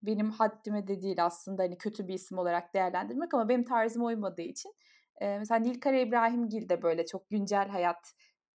benim 0.03 0.31
haddime 0.31 0.87
de 0.87 1.03
değil 1.03 1.25
aslında 1.25 1.63
hani 1.63 1.79
kötü 1.79 2.09
bir 2.09 2.15
isim 2.15 2.39
olarak 2.39 2.75
değerlendirmek 2.75 3.35
ama 3.35 3.49
benim 3.49 3.65
tarzıma 3.65 4.07
uymadığı 4.07 4.43
için. 4.43 4.75
E, 5.21 5.39
mesela 5.39 5.61
Nilkara 5.61 5.97
İbrahimgil 5.97 6.69
de 6.69 6.83
böyle 6.83 7.07
çok 7.07 7.31
güncel 7.31 7.69
hayat 7.69 8.13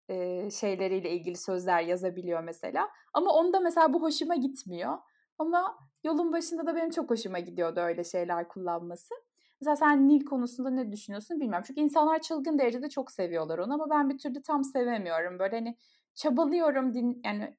e, 0.09 0.51
şeyleriyle 0.51 1.11
ilgili 1.11 1.37
sözler 1.37 1.83
yazabiliyor 1.83 2.43
mesela. 2.43 2.89
Ama 3.13 3.33
onda 3.33 3.61
mesela 3.61 3.93
bu 3.93 4.03
hoşuma 4.03 4.35
gitmiyor. 4.37 4.99
Ama 5.39 5.79
yolun 6.05 6.33
başında 6.33 6.67
da 6.67 6.77
benim 6.77 6.91
çok 6.91 7.11
hoşuma 7.11 7.39
gidiyordu 7.39 7.81
öyle 7.81 8.05
şeyler 8.05 8.49
kullanması. 8.49 9.15
Mesela 9.61 9.77
sen 9.77 10.09
Nil 10.09 10.25
konusunda 10.25 10.71
ne 10.71 10.93
düşünüyorsun 10.93 11.41
bilmiyorum. 11.41 11.65
Çünkü 11.67 11.81
insanlar 11.81 12.21
çılgın 12.21 12.59
derecede 12.59 12.89
çok 12.89 13.13
seviyorlar 13.13 13.59
onu 13.59 13.75
ama 13.75 13.91
ben 13.91 14.11
bir 14.11 14.19
türlü 14.19 14.43
tam 14.43 14.65
sevemiyorum. 14.65 15.39
Böyle 15.39 15.57
hani 15.57 15.77
çabalıyorum 16.15 16.95
din 16.95 17.21
yani 17.25 17.57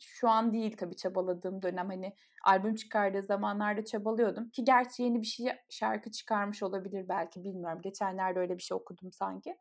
şu 0.00 0.28
an 0.28 0.52
değil 0.52 0.76
tabii 0.76 0.96
çabaladığım 0.96 1.62
dönem 1.62 1.86
hani 1.88 2.14
albüm 2.44 2.74
çıkardığı 2.74 3.22
zamanlarda 3.22 3.84
çabalıyordum 3.84 4.50
ki 4.50 4.64
gerçi 4.64 5.02
yeni 5.02 5.22
bir 5.22 5.26
şey 5.26 5.52
şarkı 5.70 6.10
çıkarmış 6.10 6.62
olabilir 6.62 7.08
belki 7.08 7.44
bilmiyorum. 7.44 7.80
Geçenlerde 7.82 8.38
öyle 8.38 8.56
bir 8.56 8.62
şey 8.62 8.76
okudum 8.76 9.12
sanki. 9.12 9.56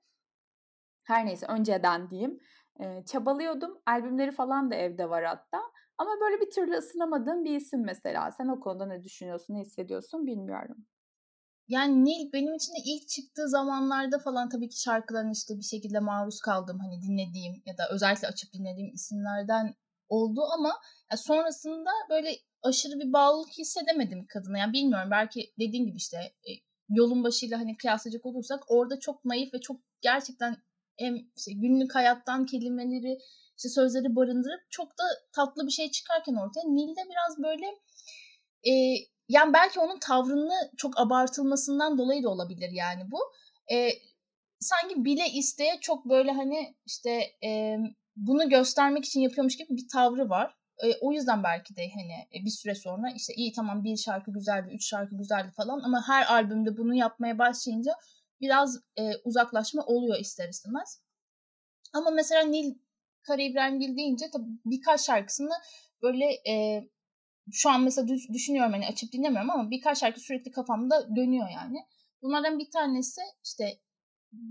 Her 1.05 1.25
neyse 1.25 1.45
önceden 1.45 2.09
diyeyim. 2.09 2.39
E, 2.79 3.05
çabalıyordum. 3.05 3.81
Albümleri 3.85 4.31
falan 4.31 4.71
da 4.71 4.75
evde 4.75 5.09
var 5.09 5.23
hatta. 5.23 5.61
Ama 5.97 6.11
böyle 6.21 6.41
bir 6.41 6.51
türlü 6.51 6.77
ısınamadığım 6.77 7.43
bir 7.43 7.55
isim 7.55 7.85
mesela. 7.85 8.31
Sen 8.31 8.47
o 8.47 8.59
konuda 8.59 8.85
ne 8.85 9.03
düşünüyorsun, 9.03 9.53
ne 9.53 9.59
hissediyorsun 9.59 10.27
bilmiyorum. 10.27 10.85
Yani 11.67 12.05
Nil 12.05 12.33
benim 12.33 12.55
için 12.55 12.73
de 12.73 12.77
ilk 12.85 13.07
çıktığı 13.09 13.49
zamanlarda 13.49 14.19
falan 14.19 14.49
tabii 14.49 14.69
ki 14.69 14.81
şarkıların 14.81 15.31
işte 15.31 15.57
bir 15.57 15.63
şekilde 15.63 15.99
maruz 15.99 16.39
kaldığım 16.41 16.79
hani 16.79 17.01
dinlediğim 17.01 17.61
ya 17.65 17.77
da 17.77 17.83
özellikle 17.91 18.27
açıp 18.27 18.53
dinlediğim 18.53 18.93
isimlerden 18.93 19.75
oldu 20.09 20.41
ama 20.53 20.73
sonrasında 21.15 21.89
böyle 22.09 22.29
aşırı 22.63 22.99
bir 22.99 23.13
bağlılık 23.13 23.49
hissedemedim 23.57 24.25
kadına. 24.27 24.57
Yani 24.57 24.73
bilmiyorum 24.73 25.11
belki 25.11 25.53
dediğim 25.59 25.85
gibi 25.85 25.97
işte 25.97 26.17
e, 26.17 26.51
yolun 26.89 27.23
başıyla 27.23 27.59
hani 27.59 27.77
kıyaslayacak 27.77 28.25
olursak 28.25 28.63
orada 28.67 28.99
çok 28.99 29.25
naif 29.25 29.53
ve 29.53 29.61
çok 29.61 29.81
gerçekten 30.01 30.57
hem 30.97 31.15
işte 31.35 31.51
günlük 31.53 31.95
hayattan 31.95 32.45
kelimeleri 32.45 33.17
işte 33.57 33.69
sözleri 33.69 34.15
barındırıp 34.15 34.61
çok 34.69 34.87
da 34.87 35.03
tatlı 35.35 35.65
bir 35.67 35.71
şey 35.71 35.91
çıkarken 35.91 36.33
ortaya 36.33 36.63
Nil'de 36.67 37.01
biraz 37.09 37.43
böyle 37.43 37.65
e, 38.67 38.73
yani 39.29 39.53
belki 39.53 39.79
onun 39.79 39.99
tavrını 39.99 40.71
çok 40.77 40.99
abartılmasından 40.99 41.97
dolayı 41.97 42.23
da 42.23 42.29
olabilir 42.29 42.69
yani 42.71 43.11
bu. 43.11 43.19
E, 43.75 43.89
sanki 44.59 45.05
bile 45.05 45.29
isteye 45.33 45.77
çok 45.81 46.05
böyle 46.09 46.31
hani 46.31 46.75
işte 46.85 47.21
e, 47.43 47.77
bunu 48.15 48.49
göstermek 48.49 49.05
için 49.05 49.21
yapıyormuş 49.21 49.57
gibi 49.57 49.77
bir 49.77 49.87
tavrı 49.93 50.29
var. 50.29 50.55
E, 50.83 50.87
o 51.01 51.11
yüzden 51.11 51.43
belki 51.43 51.75
de 51.75 51.81
hani 51.95 52.41
e, 52.41 52.45
bir 52.45 52.49
süre 52.49 52.75
sonra 52.75 53.11
işte 53.15 53.33
iyi 53.33 53.51
tamam 53.53 53.83
bir 53.83 53.97
şarkı 53.97 54.31
güzeldi, 54.31 54.71
üç 54.73 54.89
şarkı 54.89 55.17
güzeldi 55.17 55.51
falan 55.57 55.79
ama 55.79 56.07
her 56.07 56.25
albümde 56.25 56.77
bunu 56.77 56.95
yapmaya 56.95 57.37
başlayınca 57.37 57.91
biraz 58.41 58.77
e, 58.97 59.15
uzaklaşma 59.23 59.85
oluyor 59.85 60.19
ister 60.19 60.49
istemez. 60.49 61.01
Ama 61.93 62.09
mesela 62.09 62.43
Nil 62.43 62.75
Kara 63.21 63.41
İbrahimgil 63.41 63.97
deyince 63.97 64.29
tabii 64.33 64.49
birkaç 64.65 65.01
şarkısını 65.01 65.53
böyle 66.01 66.25
e, 66.25 66.83
şu 67.51 67.69
an 67.69 67.83
mesela 67.83 68.07
düşünüyorum 68.33 68.73
hani 68.73 68.87
açıp 68.87 69.11
dinlemiyorum 69.13 69.49
ama 69.49 69.71
birkaç 69.71 69.99
şarkı 69.99 70.19
sürekli 70.19 70.51
kafamda 70.51 71.15
dönüyor 71.15 71.49
yani. 71.49 71.77
Bunlardan 72.21 72.59
bir 72.59 72.71
tanesi 72.71 73.21
işte 73.43 73.79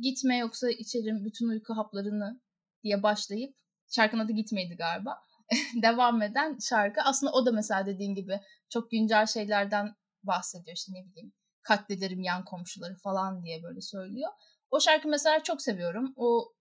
gitme 0.00 0.36
yoksa 0.36 0.70
içerim 0.70 1.24
bütün 1.24 1.48
uyku 1.48 1.76
haplarını 1.76 2.40
diye 2.82 3.02
başlayıp 3.02 3.56
şarkının 3.90 4.24
adı 4.24 4.32
gitmeydi 4.32 4.76
galiba. 4.76 5.18
devam 5.82 6.22
eden 6.22 6.58
şarkı. 6.58 7.00
Aslında 7.02 7.32
o 7.32 7.46
da 7.46 7.52
mesela 7.52 7.86
dediğin 7.86 8.14
gibi 8.14 8.40
çok 8.68 8.90
güncel 8.90 9.26
şeylerden 9.26 9.94
bahsediyor 10.22 10.76
işte 10.76 10.92
ne 10.92 11.06
bileyim 11.06 11.32
katlederim 11.64 12.22
yan 12.22 12.44
komşuları 12.44 12.96
falan 12.96 13.42
diye 13.42 13.62
böyle 13.62 13.80
söylüyor. 13.80 14.30
O 14.70 14.80
şarkı 14.80 15.08
mesela 15.08 15.42
çok 15.42 15.62
seviyorum. 15.62 16.14
O 16.16 16.52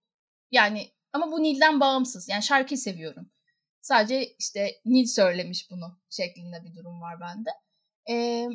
yani 0.52 0.92
ama 1.14 1.32
bu 1.32 1.44
Nil'den 1.44 1.80
bağımsız. 1.80 2.30
Yani 2.30 2.44
şarkıyı 2.44 2.78
seviyorum. 2.78 3.32
Sadece 3.82 4.36
işte 4.40 4.72
Nil 4.86 5.06
söylemiş 5.06 5.72
bunu 5.72 6.00
şeklinde 6.10 6.64
bir 6.64 6.76
durum 6.76 7.02
var 7.02 7.20
bende. 7.22 7.50
Ee, 8.10 8.48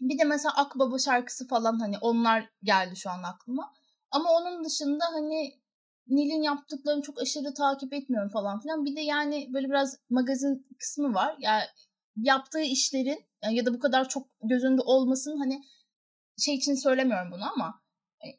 bir 0.00 0.18
de 0.18 0.24
mesela 0.24 0.54
Akbaba 0.56 0.98
şarkısı 0.98 1.48
falan 1.48 1.78
hani 1.78 1.98
onlar 1.98 2.50
geldi 2.62 2.96
şu 2.96 3.10
an 3.10 3.22
aklıma. 3.22 3.72
Ama 4.10 4.30
onun 4.30 4.64
dışında 4.64 5.04
hani 5.12 5.60
Nil'in 6.06 6.42
yaptıklarını 6.42 7.02
çok 7.02 7.22
aşırı 7.22 7.54
takip 7.54 7.92
etmiyorum 7.92 8.30
falan 8.30 8.60
filan. 8.60 8.84
Bir 8.84 8.96
de 8.96 9.00
yani 9.00 9.48
böyle 9.52 9.68
biraz 9.68 9.96
magazin 10.10 10.66
kısmı 10.78 11.14
var. 11.14 11.36
Yani 11.38 11.62
yaptığı 12.16 12.60
işlerin 12.60 13.27
ya 13.50 13.66
da 13.66 13.74
bu 13.74 13.78
kadar 13.78 14.08
çok 14.08 14.28
göz 14.42 14.64
önünde 14.64 14.82
olmasının 14.82 15.38
hani 15.38 15.62
şey 16.38 16.54
için 16.54 16.74
söylemiyorum 16.74 17.32
bunu 17.32 17.52
ama 17.52 17.82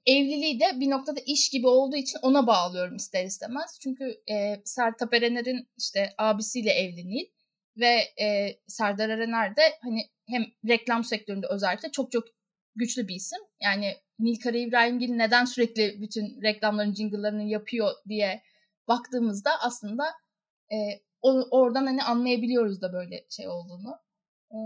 evliliği 0.06 0.60
de 0.60 0.80
bir 0.80 0.90
noktada 0.90 1.20
iş 1.26 1.50
gibi 1.50 1.68
olduğu 1.68 1.96
için 1.96 2.20
ona 2.22 2.48
bağlıyorum 2.48 2.96
ister 2.96 3.26
istemez. 3.26 3.80
Çünkü 3.84 4.22
e, 4.32 4.62
Sertab 4.66 5.14
Erener'in 5.14 5.70
işte 5.78 6.14
abisiyle 6.18 6.72
evli 6.72 7.32
ve 7.78 8.24
e, 8.24 8.58
Serdar 8.68 9.10
Erener 9.10 9.56
de 9.56 9.62
hani 9.82 10.02
hem 10.28 10.46
reklam 10.68 11.04
sektöründe 11.04 11.48
özellikle 11.50 11.92
çok 11.92 12.12
çok 12.12 12.24
güçlü 12.76 13.08
bir 13.08 13.16
isim. 13.16 13.40
Yani 13.62 13.94
Nilkara 14.20 14.58
İbrahimgil 14.58 15.10
neden 15.10 15.46
sürekli 15.46 16.02
bütün 16.02 16.42
reklamların 16.42 16.94
jingle'larını 16.94 17.44
yapıyor 17.44 17.92
diye 18.08 18.44
baktığımızda 18.88 19.52
aslında 19.62 20.04
e, 20.72 20.78
oradan 21.52 21.86
hani 21.86 22.04
anlayabiliyoruz 22.04 22.82
da 22.82 22.94
böyle 22.94 23.26
şey 23.30 23.48
olduğunu. 23.48 24.00
E, 24.52 24.58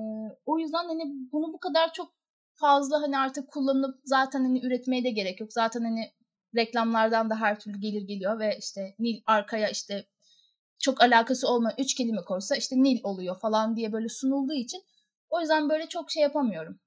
o 0.45 0.59
yüzden 0.59 0.85
hani 0.87 1.03
bunu 1.31 1.53
bu 1.53 1.59
kadar 1.59 1.93
çok 1.93 2.13
fazla 2.53 3.01
hani 3.01 3.17
artık 3.17 3.51
kullanıp 3.51 4.01
zaten 4.05 4.39
hani 4.39 4.65
üretmeye 4.65 5.03
de 5.03 5.09
gerek 5.11 5.39
yok. 5.41 5.53
Zaten 5.53 5.81
hani 5.83 6.13
reklamlardan 6.55 7.29
da 7.29 7.35
her 7.35 7.59
türlü 7.59 7.79
gelir 7.79 8.01
geliyor 8.01 8.39
ve 8.39 8.57
işte 8.59 8.95
Nil 8.99 9.21
arkaya 9.25 9.69
işte 9.69 10.07
çok 10.79 11.01
alakası 11.01 11.47
olmayan 11.47 11.75
üç 11.77 11.95
kelime 11.95 12.21
koysa 12.21 12.55
işte 12.55 12.75
Nil 12.75 12.99
oluyor 13.03 13.39
falan 13.39 13.75
diye 13.75 13.91
böyle 13.93 14.09
sunulduğu 14.09 14.53
için 14.53 14.83
o 15.29 15.39
yüzden 15.39 15.69
böyle 15.69 15.89
çok 15.89 16.11
şey 16.11 16.23
yapamıyorum. 16.23 16.79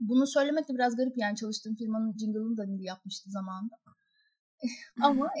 Bunu 0.00 0.26
söylemek 0.26 0.68
de 0.68 0.74
biraz 0.74 0.96
garip 0.96 1.12
yani 1.16 1.36
çalıştığım 1.36 1.76
firmanın 1.76 2.16
jingle'ını 2.18 2.56
da 2.56 2.64
Nil 2.64 2.84
yapmıştı 2.84 3.30
zamanında. 3.30 3.74
Ama 5.02 5.30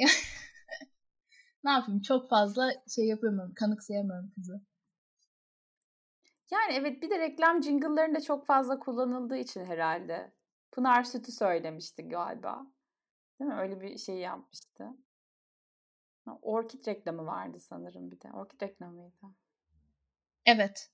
ne 1.64 1.70
yapayım 1.70 2.00
çok 2.00 2.28
fazla 2.28 2.70
şey 2.94 3.06
yapamıyorum, 3.06 3.54
kanıksayamıyorum 3.54 4.30
kızı. 4.34 4.60
Yani 6.50 6.72
evet 6.72 7.02
bir 7.02 7.10
de 7.10 7.18
reklam 7.18 7.62
jingle'larında 7.62 8.20
çok 8.20 8.46
fazla 8.46 8.78
kullanıldığı 8.78 9.36
için 9.36 9.64
herhalde. 9.64 10.32
Pınar 10.72 11.04
Sütü 11.04 11.32
söylemişti 11.32 12.08
galiba. 12.08 12.66
Değil 13.40 13.50
mi? 13.50 13.56
Öyle 13.56 13.80
bir 13.80 13.98
şey 13.98 14.16
yapmıştı. 14.16 14.88
Orkid 16.42 16.86
reklamı 16.86 17.26
vardı 17.26 17.60
sanırım 17.60 18.10
bir 18.10 18.20
de. 18.20 18.32
Orkid 18.32 18.62
reklamıydı. 18.62 19.26
Evet. 20.46 20.90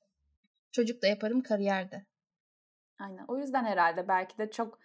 Çocuk 0.72 1.02
da 1.02 1.06
yaparım 1.06 1.42
kariyerde. 1.42 2.06
Aynen. 2.98 3.24
O 3.28 3.38
yüzden 3.38 3.64
herhalde 3.64 4.08
belki 4.08 4.38
de 4.38 4.50
çok 4.50 4.78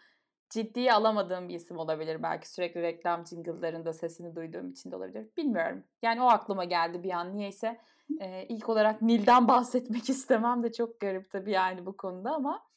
ciddiye 0.49 0.93
alamadığım 0.93 1.49
bir 1.49 1.55
isim 1.55 1.77
olabilir. 1.77 2.23
Belki 2.23 2.49
sürekli 2.49 2.81
reklam 2.81 3.25
jingle'larında 3.25 3.93
sesini 3.93 4.35
duyduğum 4.35 4.69
için 4.69 4.91
de 4.91 4.95
olabilir. 4.95 5.27
Bilmiyorum. 5.37 5.83
Yani 6.01 6.21
o 6.21 6.25
aklıma 6.25 6.65
geldi 6.65 7.03
bir 7.03 7.11
an. 7.11 7.35
Niyeyse 7.35 7.79
e, 8.19 8.45
ilk 8.45 8.69
olarak 8.69 9.01
Nil'den 9.01 9.47
bahsetmek 9.47 10.09
istemem 10.09 10.63
de 10.63 10.71
çok 10.71 10.99
garip 10.99 11.31
tabii 11.31 11.51
yani 11.51 11.85
bu 11.85 11.97
konuda 11.97 12.35
ama 12.35 12.69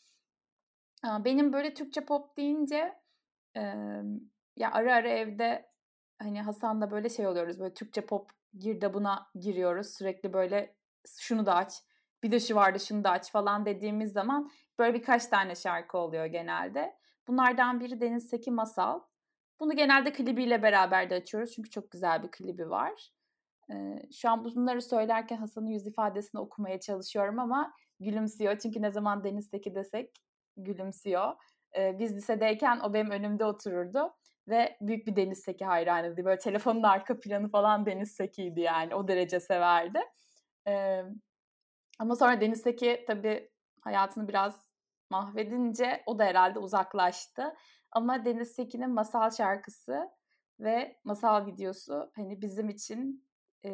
benim 1.05 1.53
böyle 1.53 1.75
Türkçe 1.75 2.01
pop 2.01 2.37
deyince 2.37 2.99
e, 3.57 3.63
ya 4.57 4.73
ara 4.73 4.95
ara 4.95 5.09
evde 5.09 5.71
hani 6.19 6.43
Hasan'la 6.43 6.91
böyle 6.91 7.09
şey 7.09 7.27
oluyoruz 7.27 7.61
böyle 7.61 7.75
Türkçe 7.75 8.01
pop 8.01 8.31
girdabına 8.59 9.31
giriyoruz 9.35 9.87
sürekli 9.87 10.33
böyle 10.33 10.75
şunu 11.19 11.47
da 11.47 11.55
aç 11.55 11.73
bir 12.23 12.31
de 12.31 12.41
şu 12.41 12.55
vardı 12.55 12.81
şunu 12.81 13.05
da 13.05 13.11
aç 13.11 13.33
falan 13.33 13.67
dediğimiz 13.67 14.13
zaman 14.13 14.51
böyle 14.79 14.95
birkaç 14.95 15.27
tane 15.27 15.55
şarkı 15.55 15.99
oluyor 15.99 16.27
genelde. 16.27 16.97
Bunlardan 17.29 17.81
biri 17.81 18.01
Deniz 18.01 18.29
Seki 18.29 18.51
Masal. 18.51 19.01
Bunu 19.61 19.77
genelde 19.77 20.13
klibiyle 20.13 20.63
beraber 20.63 21.11
de 21.11 21.15
açıyoruz 21.15 21.53
çünkü 21.53 21.71
çok 21.71 21.91
güzel 21.91 22.23
bir 22.23 22.31
klibi 22.31 22.71
var. 22.71 23.13
Şu 24.13 24.31
an 24.31 24.45
bunları 24.45 24.83
söylerken 24.83 25.37
Hasan'ın 25.37 25.67
yüz 25.67 25.87
ifadesini 25.87 26.41
okumaya 26.41 26.81
çalışıyorum 26.81 27.39
ama 27.39 27.73
gülümsüyor. 28.01 28.59
Çünkü 28.59 28.83
ne 28.83 28.91
zaman 28.91 29.25
Deniz 29.25 29.49
Seki 29.49 29.75
desek 29.75 30.11
gülümsüyor. 30.57 31.35
Ee, 31.77 31.99
biz 31.99 32.17
lisedeyken 32.17 32.81
o 32.81 32.95
benim 32.95 33.11
önümde 33.11 33.45
otururdu 33.45 34.15
ve 34.49 34.77
büyük 34.81 35.07
bir 35.07 35.17
Deniz 35.17 35.39
Seki 35.39 35.65
hayranıydı. 35.65 36.25
Böyle 36.25 36.39
telefonun 36.39 36.83
arka 36.83 37.21
planı 37.21 37.49
falan 37.49 37.87
Deniz 37.87 38.13
Seki'ydi 38.13 38.61
yani. 38.61 38.95
O 38.95 39.09
derece 39.09 39.41
severdi. 39.41 40.01
Ama 41.99 42.17
sonra 42.17 42.41
Deniz 42.41 42.61
Seki 42.61 43.05
tabii 43.07 43.51
hayatını 43.81 44.29
biraz 44.29 44.72
mahvedince 45.13 46.03
o 46.07 46.19
da 46.19 46.25
herhalde 46.25 46.59
uzaklaştı. 46.59 47.55
Ama 47.93 48.25
Deniz 48.25 48.53
Seki'nin 48.53 48.91
masal 48.91 49.31
şarkısı 49.31 50.09
ve 50.61 51.01
masal 51.05 51.47
videosu 51.47 52.11
hani 52.17 52.43
bizim 52.43 52.69
için 52.69 53.29
e, 53.65 53.71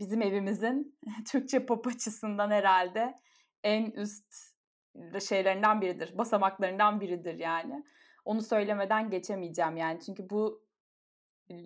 bizim 0.00 0.22
evimizin 0.22 0.98
Türkçe 1.30 1.66
pop 1.66 1.86
açısından 1.86 2.50
herhalde 2.50 3.20
en 3.62 3.90
üst 3.90 4.34
şeylerinden 5.28 5.80
biridir. 5.80 6.18
Basamaklarından 6.18 7.00
biridir 7.00 7.34
yani. 7.34 7.84
Onu 8.24 8.42
söylemeden 8.42 9.10
geçemeyeceğim 9.10 9.76
yani. 9.76 10.00
Çünkü 10.00 10.30
bu 10.30 10.62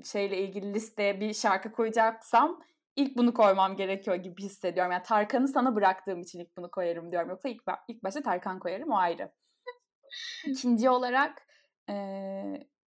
şeyle 0.04 0.38
ilgili 0.38 0.74
listeye 0.74 1.20
bir 1.20 1.34
şarkı 1.34 1.72
koyacaksam 1.72 2.62
ilk 2.96 3.16
bunu 3.16 3.34
koymam 3.34 3.76
gerekiyor 3.76 4.16
gibi 4.16 4.42
hissediyorum. 4.42 4.92
Yani 4.92 5.02
Tarkan'ı 5.02 5.48
sana 5.48 5.76
bıraktığım 5.76 6.20
için 6.20 6.40
ilk 6.40 6.56
bunu 6.56 6.70
koyarım 6.70 7.12
diyorum. 7.12 7.30
Yoksa 7.30 7.48
ilk, 7.48 7.62
ilk 7.88 8.04
başta 8.04 8.22
Tarkan 8.22 8.58
koyarım 8.58 8.90
o 8.90 8.96
ayrı. 8.96 9.32
İkinci 10.46 10.90
olarak 10.90 11.42
e, 11.90 11.94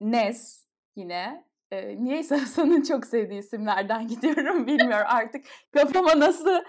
Nes 0.02 0.68
yine 0.96 1.48
E, 1.72 2.04
niyeyse 2.04 2.36
Hasan'ın 2.38 2.82
çok 2.82 3.06
sevdiği 3.06 3.40
isimlerden 3.40 4.08
gidiyorum 4.08 4.68
bilmiyorum 4.68 5.08
artık 5.10 5.46
kafama 5.74 6.20
nasıl 6.20 6.64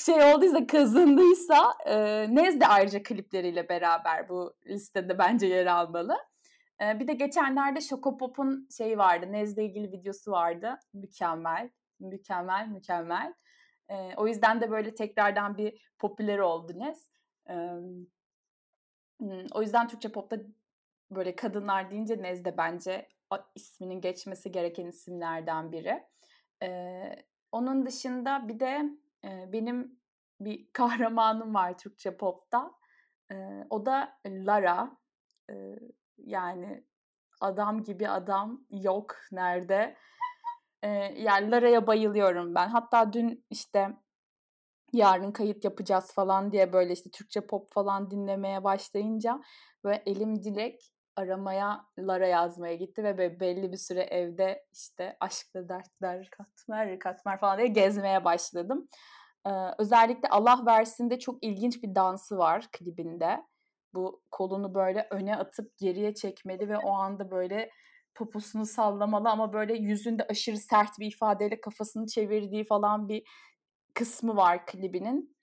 şey 0.00 0.34
olduysa 0.34 0.66
kazındıysa 0.66 1.74
e, 1.86 2.26
Nezde 2.34 2.66
ayrıca 2.66 3.02
klipleriyle 3.02 3.68
beraber 3.68 4.28
bu 4.28 4.54
listede 4.66 5.18
bence 5.18 5.46
yer 5.46 5.66
almalı. 5.66 6.16
E, 6.82 7.00
bir 7.00 7.08
de 7.08 7.12
geçenlerde 7.12 7.80
Şokopop'un 7.80 8.68
şeyi 8.76 8.98
vardı. 8.98 9.32
Nezle 9.32 9.64
ilgili 9.64 9.92
videosu 9.92 10.30
vardı. 10.30 10.78
Mükemmel. 10.94 11.70
Mükemmel, 12.00 12.68
mükemmel. 12.68 13.34
E, 13.88 14.14
o 14.16 14.26
yüzden 14.26 14.60
de 14.60 14.70
böyle 14.70 14.94
tekrardan 14.94 15.58
bir 15.58 15.92
popüler 15.98 16.38
oldu 16.38 16.72
Nez. 16.76 17.10
E, 17.50 17.54
o 19.52 19.62
yüzden 19.62 19.88
Türkçe 19.88 20.12
popta 20.12 20.36
böyle 21.10 21.36
kadınlar 21.36 21.90
deyince 21.90 22.22
Nezde 22.22 22.56
bence 22.56 23.08
isminin 23.54 24.00
geçmesi 24.00 24.52
gereken 24.52 24.86
isimlerden 24.86 25.72
biri. 25.72 26.04
E, 26.62 27.02
onun 27.52 27.86
dışında 27.86 28.48
bir 28.48 28.60
de 28.60 28.90
e, 29.24 29.52
benim 29.52 30.00
bir 30.40 30.68
kahramanım 30.72 31.54
var 31.54 31.78
Türkçe 31.78 32.16
popta. 32.16 32.72
E, 33.32 33.34
o 33.70 33.86
da 33.86 34.18
Lara. 34.26 34.96
E, 35.50 35.78
yani 36.18 36.84
adam 37.40 37.84
gibi 37.84 38.08
adam 38.08 38.64
yok 38.70 39.16
nerede. 39.32 39.96
E, 40.82 40.88
yani 41.16 41.50
Lara'ya 41.50 41.86
bayılıyorum 41.86 42.54
ben. 42.54 42.68
Hatta 42.68 43.12
dün 43.12 43.44
işte 43.50 43.88
yarın 44.92 45.32
kayıt 45.32 45.64
yapacağız 45.64 46.12
falan 46.12 46.52
diye 46.52 46.72
böyle 46.72 46.92
işte 46.92 47.10
Türkçe 47.10 47.40
pop 47.40 47.72
falan 47.72 48.10
dinlemeye 48.10 48.64
başlayınca 48.64 49.40
ve 49.84 50.02
elim 50.06 50.42
dilek 50.42 50.92
aramaya 51.16 51.84
Lara 51.98 52.26
yazmaya 52.26 52.74
gitti 52.74 53.04
ve 53.04 53.40
belli 53.40 53.72
bir 53.72 53.76
süre 53.76 54.00
evde 54.00 54.64
işte 54.72 55.16
aşkla 55.20 55.68
dertler 55.68 56.28
katmer 56.30 56.98
katmer 56.98 57.40
falan 57.40 57.58
diye 57.58 57.68
gezmeye 57.68 58.24
başladım. 58.24 58.88
Ee, 59.46 59.50
özellikle 59.78 60.28
Allah 60.28 60.62
versin 60.66 61.10
de 61.10 61.18
çok 61.18 61.44
ilginç 61.44 61.82
bir 61.82 61.94
dansı 61.94 62.38
var 62.38 62.68
klibinde. 62.72 63.46
Bu 63.94 64.22
kolunu 64.30 64.74
böyle 64.74 65.06
öne 65.10 65.36
atıp 65.36 65.78
geriye 65.78 66.14
çekmeli 66.14 66.68
ve 66.68 66.78
o 66.78 66.90
anda 66.92 67.30
böyle 67.30 67.70
poposunu 68.14 68.66
sallamalı 68.66 69.30
ama 69.30 69.52
böyle 69.52 69.74
yüzünde 69.74 70.26
aşırı 70.30 70.58
sert 70.58 70.98
bir 70.98 71.06
ifadeyle 71.06 71.60
kafasını 71.60 72.06
çevirdiği 72.06 72.64
falan 72.64 73.08
bir 73.08 73.22
kısmı 73.94 74.36
var 74.36 74.66
klibinin. 74.66 75.36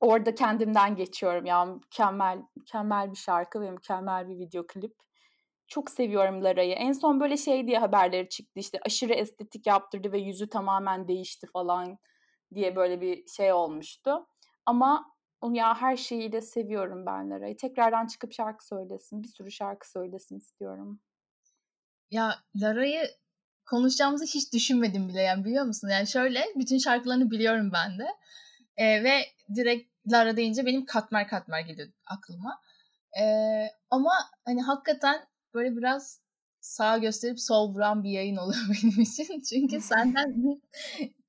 Orada 0.00 0.34
kendimden 0.34 0.96
geçiyorum 0.96 1.46
ya 1.46 1.64
mükemmel 1.64 2.42
mükemmel 2.56 3.10
bir 3.10 3.16
şarkı 3.16 3.60
ve 3.60 3.70
mükemmel 3.70 4.28
bir 4.28 4.38
video 4.38 4.66
klip. 4.66 4.96
Çok 5.68 5.90
seviyorum 5.90 6.44
Lara'yı. 6.44 6.74
En 6.74 6.92
son 6.92 7.20
böyle 7.20 7.36
şey 7.36 7.66
diye 7.66 7.78
haberleri 7.78 8.28
çıktı 8.28 8.60
işte 8.60 8.78
aşırı 8.86 9.12
estetik 9.12 9.66
yaptırdı 9.66 10.12
ve 10.12 10.18
yüzü 10.18 10.48
tamamen 10.48 11.08
değişti 11.08 11.46
falan 11.46 11.98
diye 12.54 12.76
böyle 12.76 13.00
bir 13.00 13.26
şey 13.26 13.52
olmuştu. 13.52 14.26
Ama 14.66 15.16
ya 15.52 15.74
her 15.74 15.96
şeyiyle 15.96 16.40
seviyorum 16.40 17.06
ben 17.06 17.30
Lara'yı. 17.30 17.56
Tekrardan 17.56 18.06
çıkıp 18.06 18.32
şarkı 18.32 18.66
söylesin. 18.66 19.22
Bir 19.22 19.28
sürü 19.28 19.50
şarkı 19.50 19.90
söylesin 19.90 20.36
istiyorum. 20.36 21.00
Ya 22.10 22.38
Lara'yı 22.56 23.10
konuşacağımızı 23.66 24.24
hiç 24.24 24.52
düşünmedim 24.52 25.08
bile 25.08 25.22
yani 25.22 25.44
biliyor 25.44 25.64
musun? 25.64 25.88
Yani 25.88 26.06
şöyle 26.06 26.44
bütün 26.56 26.78
şarkılarını 26.78 27.30
biliyorum 27.30 27.70
ben 27.72 27.98
de. 27.98 28.06
Ee, 28.76 29.04
ve 29.04 29.20
direkt 29.54 29.90
Lara 30.12 30.36
deyince 30.36 30.66
benim 30.66 30.84
katmer 30.84 31.28
katmer 31.28 31.60
geliyor 31.60 31.88
aklıma. 32.06 32.60
Ee, 33.20 33.66
ama 33.90 34.12
hani 34.44 34.62
hakikaten 34.62 35.26
böyle 35.54 35.76
biraz 35.76 36.20
sağ 36.60 36.98
gösterip 36.98 37.40
sol 37.40 37.74
vuran 37.74 38.04
bir 38.04 38.10
yayın 38.10 38.36
oluyor 38.36 38.62
benim 38.82 39.00
için. 39.00 39.40
Çünkü 39.40 39.80
senden 39.80 40.60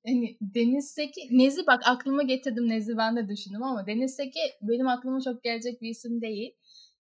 hani 0.06 0.36
Deniz'teki 0.40 1.38
Nezi 1.38 1.66
bak 1.66 1.82
aklıma 1.86 2.22
getirdim 2.22 2.68
Nezi 2.68 2.96
ben 2.96 3.16
de 3.16 3.28
düşündüm 3.28 3.62
ama 3.62 3.86
Deniz'teki 3.86 4.40
benim 4.62 4.88
aklıma 4.88 5.20
çok 5.20 5.42
gelecek 5.42 5.82
bir 5.82 5.90
isim 5.90 6.20
değil. 6.20 6.54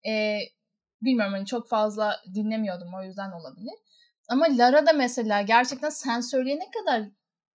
Ee, 0.06 0.38
bilmiyorum 1.04 1.34
hani 1.34 1.46
çok 1.46 1.68
fazla 1.68 2.20
dinlemiyordum 2.34 2.94
o 2.94 3.02
yüzden 3.02 3.30
olabilir. 3.32 3.74
Ama 4.28 4.46
Lara 4.50 4.86
da 4.86 4.92
mesela 4.92 5.42
gerçekten 5.42 5.88
sen 5.88 6.20
söyleyene 6.20 6.70
kadar 6.70 7.02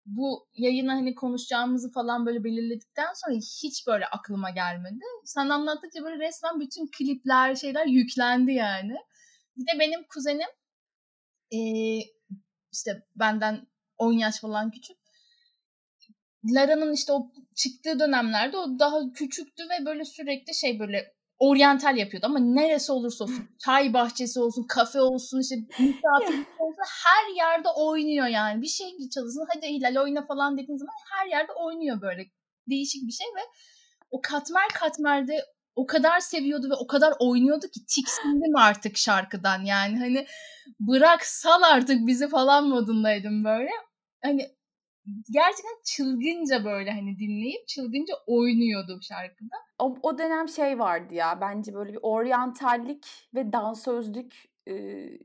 bu 0.05 0.47
yayına 0.53 0.93
hani 0.93 1.15
konuşacağımızı 1.15 1.91
falan 1.91 2.25
böyle 2.25 2.43
belirledikten 2.43 3.13
sonra 3.15 3.35
hiç 3.35 3.87
böyle 3.87 4.05
aklıma 4.05 4.49
gelmedi. 4.49 5.03
Sen 5.25 5.49
anlattıkça 5.49 6.03
böyle 6.03 6.27
resmen 6.27 6.59
bütün 6.59 6.89
klipler 6.97 7.55
şeyler 7.55 7.85
yüklendi 7.85 8.51
yani. 8.51 8.95
Bir 9.57 9.61
de 9.61 9.79
benim 9.79 10.03
kuzenim 10.03 10.49
işte 12.71 13.03
benden 13.15 13.67
10 13.97 14.13
yaş 14.13 14.39
falan 14.39 14.71
küçük. 14.71 14.97
Lara'nın 16.43 16.93
işte 16.93 17.13
o 17.13 17.31
çıktığı 17.55 17.99
dönemlerde 17.99 18.57
o 18.57 18.79
daha 18.79 19.13
küçüktü 19.13 19.63
ve 19.63 19.85
böyle 19.85 20.05
sürekli 20.05 20.55
şey 20.55 20.79
böyle 20.79 21.15
oryantal 21.39 21.97
yapıyordu 21.97 22.25
ama 22.25 22.39
neresi 22.39 22.91
olursa 22.91 23.23
olsun 23.23 23.49
çay 23.65 23.93
bahçesi 23.93 24.39
olsun 24.39 24.63
kafe 24.63 25.01
olsun 25.01 25.39
işte 25.41 25.55
misafir 25.79 26.45
olsun 26.59 26.83
her 27.05 27.35
yerde 27.35 27.69
oynuyor 27.69 28.27
yani. 28.27 28.61
Bir 28.61 28.67
şey 28.67 28.87
çalışsın 29.13 29.47
hadi 29.53 29.67
Hilal 29.67 30.03
oyna 30.03 30.25
falan 30.25 30.57
dediğin 30.57 30.77
zaman 30.77 30.93
her 31.11 31.27
yerde 31.27 31.51
oynuyor 31.51 32.01
böyle. 32.01 32.25
Değişik 32.69 33.07
bir 33.07 33.13
şey 33.13 33.27
ve 33.27 33.41
o 34.11 34.21
katmer 34.21 34.67
katmerde 34.73 35.45
o 35.75 35.85
kadar 35.85 36.19
seviyordu 36.19 36.69
ve 36.69 36.73
o 36.73 36.87
kadar 36.87 37.13
oynuyordu 37.19 37.67
ki 37.67 37.85
tiksindim 37.85 38.55
artık 38.55 38.97
şarkıdan 38.97 39.61
yani. 39.65 39.99
Hani 39.99 40.27
bırak 40.79 41.25
sal 41.25 41.61
artık 41.61 42.07
bizi 42.07 42.29
falan 42.29 42.67
modundaydım 42.67 43.43
böyle. 43.43 43.69
Hani 44.23 44.58
gerçekten 45.31 45.77
çılgınca 45.85 46.65
böyle 46.65 46.91
hani 46.91 47.19
dinleyip 47.19 47.67
çılgınca 47.67 48.13
oynuyordu 48.27 48.99
şarkıda. 49.01 49.55
O, 49.79 49.97
o 50.03 50.17
dönem 50.17 50.49
şey 50.49 50.79
vardı 50.79 51.13
ya 51.13 51.41
bence 51.41 51.73
böyle 51.73 51.93
bir 51.93 51.99
oryantallik 52.01 53.29
ve 53.35 53.53
dansözlük 53.53 54.35
e, 54.67 54.73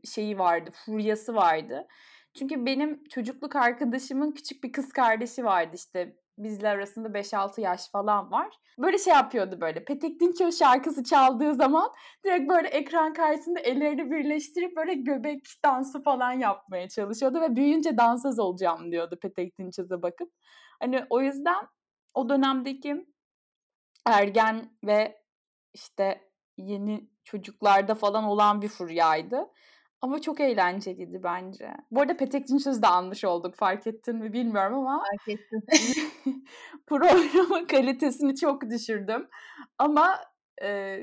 şeyi 0.05 0.39
vardı, 0.39 0.71
furyası 0.85 1.35
vardı. 1.35 1.87
Çünkü 2.35 2.67
benim 2.67 3.05
çocukluk 3.05 3.57
arkadaşımın 3.57 4.33
küçük 4.33 4.65
bir 4.65 4.73
kız 4.73 4.93
kardeşi 4.93 5.45
vardı 5.45 5.73
işte 5.75 6.17
bizle 6.39 6.69
arasında 6.69 7.09
5-6 7.09 7.61
yaş 7.61 7.91
falan 7.91 8.33
var. 8.33 8.59
Böyle 8.79 8.99
şey 8.99 9.15
yapıyordu 9.15 9.61
böyle. 9.61 9.85
Petek 9.85 10.21
Dinço 10.21 10.53
şarkısı 10.53 11.05
çaldığı 11.05 11.55
zaman 11.55 11.91
direkt 12.25 12.51
böyle 12.51 12.69
ekran 12.69 13.13
karşısında 13.13 13.61
ellerini 13.61 14.11
birleştirip 14.11 14.77
böyle 14.77 14.95
göbek 14.95 15.41
dansı 15.65 16.03
falan 16.03 16.33
yapmaya 16.33 16.89
çalışıyordu 16.89 17.41
ve 17.41 17.57
büyüyünce 17.57 17.97
dansöz 17.97 18.39
olacağım 18.39 18.93
diyordu 18.93 19.19
Petek 19.23 19.59
Dinçoz'a 19.59 20.03
bakıp. 20.03 20.33
Hani 20.81 21.05
o 21.11 21.21
yüzden 21.21 21.67
o 22.15 22.29
dönemdeki 22.29 23.07
ergen 24.07 24.71
ve 24.85 25.23
işte 25.75 26.31
yeni 26.57 27.11
çocuklarda 27.25 27.95
falan 27.95 28.25
olan 28.25 28.63
bir 28.63 28.69
furyaydı. 28.69 29.51
Ama 30.05 30.21
çok 30.21 30.41
eğlenceliydi 30.41 31.23
bence. 31.23 31.75
Bu 31.91 32.01
arada 32.01 32.17
Petek 32.17 32.49
Dinçöz'ü 32.49 32.83
de 32.83 32.87
anmış 32.87 33.25
olduk. 33.25 33.55
Fark 33.55 33.87
ettin 33.87 34.17
mi 34.17 34.33
bilmiyorum 34.33 34.79
ama. 34.79 35.05
Fark 35.11 35.29
ettim. 35.29 35.63
programın 36.87 37.67
kalitesini 37.67 38.37
çok 38.37 38.71
düşürdüm. 38.71 39.29
Ama 39.79 40.21
e, 40.63 40.99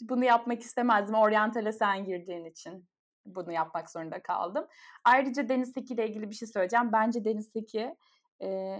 bunu 0.00 0.24
yapmak 0.24 0.62
istemezdim. 0.62 1.14
Oriental'e 1.14 1.72
sen 1.72 2.04
girdiğin 2.04 2.44
için 2.44 2.88
bunu 3.26 3.52
yapmak 3.52 3.90
zorunda 3.90 4.22
kaldım. 4.22 4.66
Ayrıca 5.04 5.48
Deniz 5.48 5.72
Seki 5.72 5.94
ile 5.94 6.08
ilgili 6.08 6.30
bir 6.30 6.34
şey 6.34 6.48
söyleyeceğim. 6.48 6.92
Bence 6.92 7.24
Deniz 7.24 7.50
Seki 7.52 7.96
e, 8.42 8.78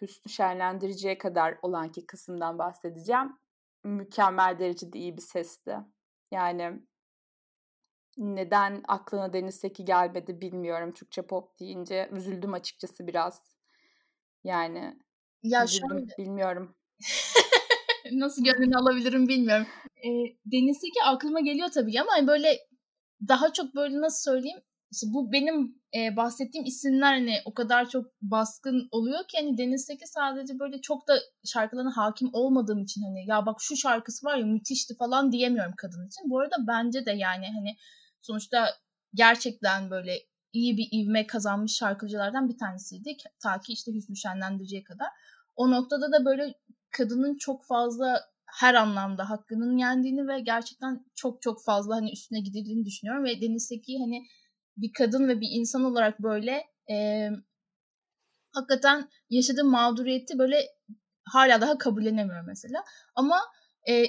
Hüsnü 0.00 0.32
Şenlendirici'ye 0.32 1.18
kadar 1.18 1.58
olan 1.62 1.92
ki 1.92 2.06
kısımdan 2.06 2.58
bahsedeceğim. 2.58 3.38
Mükemmel 3.84 4.58
derecede 4.58 4.98
iyi 4.98 5.16
bir 5.16 5.22
sesti. 5.22 5.76
Yani 6.30 6.80
neden 8.18 8.82
aklına 8.88 9.32
Deniz 9.32 9.54
Seki 9.54 9.84
gelmedi 9.84 10.40
bilmiyorum 10.40 10.92
Türkçe 10.92 11.22
pop 11.22 11.60
deyince. 11.60 12.08
Üzüldüm 12.12 12.54
açıkçası 12.54 13.06
biraz. 13.06 13.42
Yani 14.44 14.98
ya 15.42 15.64
üzüldüm 15.64 15.88
şöyle... 15.88 16.14
bilmiyorum. 16.18 16.76
Nasıl 18.12 18.44
gönlünü 18.44 18.76
alabilirim 18.76 19.28
bilmiyorum. 19.28 19.66
E, 19.96 20.08
Deniz 20.46 20.78
Seki 20.80 21.04
aklıma 21.04 21.40
geliyor 21.40 21.68
tabii 21.68 22.00
ama 22.00 22.12
hani 22.12 22.26
böyle 22.26 22.58
daha 23.28 23.52
çok 23.52 23.74
böyle 23.74 24.00
nasıl 24.00 24.32
söyleyeyim 24.32 24.62
işte 24.94 25.06
bu 25.10 25.32
benim 25.32 25.82
e, 25.96 26.16
bahsettiğim 26.16 26.66
isimler 26.66 27.12
hani 27.12 27.34
o 27.44 27.54
kadar 27.54 27.88
çok 27.88 28.06
baskın 28.22 28.88
oluyor 28.90 29.18
ki 29.28 29.38
hani 29.40 29.58
Deniz 29.58 29.84
Seki 29.84 30.06
sadece 30.06 30.58
böyle 30.58 30.80
çok 30.80 31.08
da 31.08 31.14
şarkılarına 31.44 31.96
hakim 31.96 32.30
olmadığım 32.32 32.82
için 32.82 33.02
hani 33.02 33.26
ya 33.26 33.46
bak 33.46 33.56
şu 33.60 33.76
şarkısı 33.76 34.26
var 34.26 34.36
ya 34.36 34.46
müthişti 34.46 34.96
falan 34.96 35.32
diyemiyorum 35.32 35.72
kadın 35.76 36.06
için. 36.06 36.30
Bu 36.30 36.40
arada 36.40 36.56
bence 36.68 37.06
de 37.06 37.10
yani 37.10 37.46
hani 37.46 37.76
sonuçta 38.26 38.68
gerçekten 39.14 39.90
böyle 39.90 40.18
iyi 40.52 40.76
bir 40.76 40.88
ivme 40.92 41.26
kazanmış 41.26 41.72
şarkıcılardan 41.76 42.48
bir 42.48 42.58
tanesiydi. 42.58 43.16
Ta 43.42 43.60
ki 43.60 43.72
işte 43.72 43.94
Hüsnü 43.94 44.16
Şenlendirici'ye 44.16 44.84
kadar. 44.84 45.08
O 45.56 45.70
noktada 45.70 46.12
da 46.12 46.24
böyle 46.24 46.54
kadının 46.90 47.36
çok 47.36 47.66
fazla 47.66 48.20
her 48.46 48.74
anlamda 48.74 49.30
hakkının 49.30 49.78
yendiğini 49.78 50.28
ve 50.28 50.40
gerçekten 50.40 51.04
çok 51.14 51.42
çok 51.42 51.64
fazla 51.64 51.96
hani 51.96 52.12
üstüne 52.12 52.40
gidildiğini 52.40 52.84
düşünüyorum 52.84 53.24
ve 53.24 53.40
Deniz 53.40 53.66
Seki 53.66 53.98
hani 53.98 54.26
bir 54.76 54.92
kadın 54.92 55.28
ve 55.28 55.40
bir 55.40 55.48
insan 55.50 55.84
olarak 55.84 56.22
böyle 56.22 56.64
e, 56.90 57.28
hakikaten 58.52 59.08
yaşadığım 59.30 59.70
mağduriyeti 59.70 60.38
böyle 60.38 60.60
hala 61.24 61.60
daha 61.60 61.78
kabullenemiyorum 61.78 62.46
mesela. 62.46 62.84
Ama 63.14 63.40
e, 63.88 64.04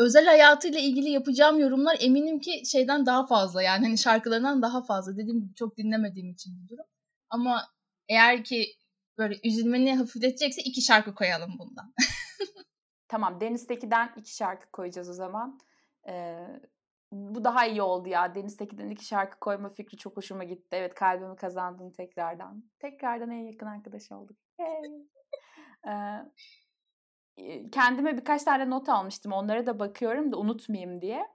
özel 0.00 0.26
hayatıyla 0.26 0.80
ilgili 0.80 1.10
yapacağım 1.10 1.58
yorumlar 1.58 1.96
eminim 2.00 2.40
ki 2.40 2.62
şeyden 2.66 3.06
daha 3.06 3.26
fazla 3.26 3.62
yani 3.62 3.84
hani 3.84 3.98
şarkılarından 3.98 4.62
daha 4.62 4.82
fazla. 4.82 5.16
Dediğim 5.16 5.40
gibi 5.40 5.54
çok 5.54 5.76
dinlemediğim 5.76 6.30
için 6.30 6.52
bu 6.62 6.68
durum. 6.68 6.86
Ama 7.30 7.66
eğer 8.08 8.44
ki 8.44 8.66
böyle 9.18 9.34
üzülmeni 9.44 9.96
hafifletecekse 9.96 10.62
iki 10.62 10.82
şarkı 10.82 11.14
koyalım 11.14 11.50
bundan. 11.58 11.94
tamam 13.08 13.40
Deniz'teki'den 13.40 14.12
iki 14.16 14.34
şarkı 14.34 14.70
koyacağız 14.70 15.08
o 15.08 15.12
zaman. 15.12 15.58
Ee, 16.08 16.46
bu 17.12 17.44
daha 17.44 17.66
iyi 17.66 17.82
oldu 17.82 18.08
ya. 18.08 18.34
Deniz 18.34 18.56
Tekin'den 18.56 18.90
iki 18.90 19.04
şarkı 19.04 19.38
koyma 19.40 19.68
fikri 19.68 19.98
çok 19.98 20.16
hoşuma 20.16 20.44
gitti. 20.44 20.68
Evet 20.72 20.94
kalbimi 20.94 21.36
kazandın 21.36 21.90
tekrardan. 21.90 22.70
Tekrardan 22.78 23.30
en 23.30 23.46
yakın 23.52 23.66
arkadaş 23.66 24.12
olduk. 24.12 24.36
Hey. 24.56 24.90
ee, 25.86 26.24
kendime 27.72 28.16
birkaç 28.16 28.42
tane 28.42 28.70
not 28.70 28.88
almıştım. 28.88 29.32
Onlara 29.32 29.66
da 29.66 29.78
bakıyorum 29.78 30.32
da 30.32 30.36
unutmayayım 30.36 31.00
diye. 31.00 31.26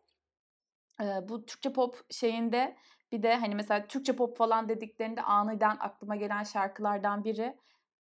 Bu 1.00 1.46
Türkçe 1.46 1.74
pop 1.74 2.14
şeyinde 2.14 2.76
bir 3.12 3.24
de 3.24 3.36
hani 3.36 3.56
mesela 3.56 3.88
Türkçe 3.88 4.16
pop 4.16 4.38
falan 4.38 4.70
dediklerinde 4.70 5.22
aniden 5.22 5.78
aklıma 5.80 6.16
gelen 6.16 6.44
şarkılardan 6.44 7.24
biri 7.24 7.58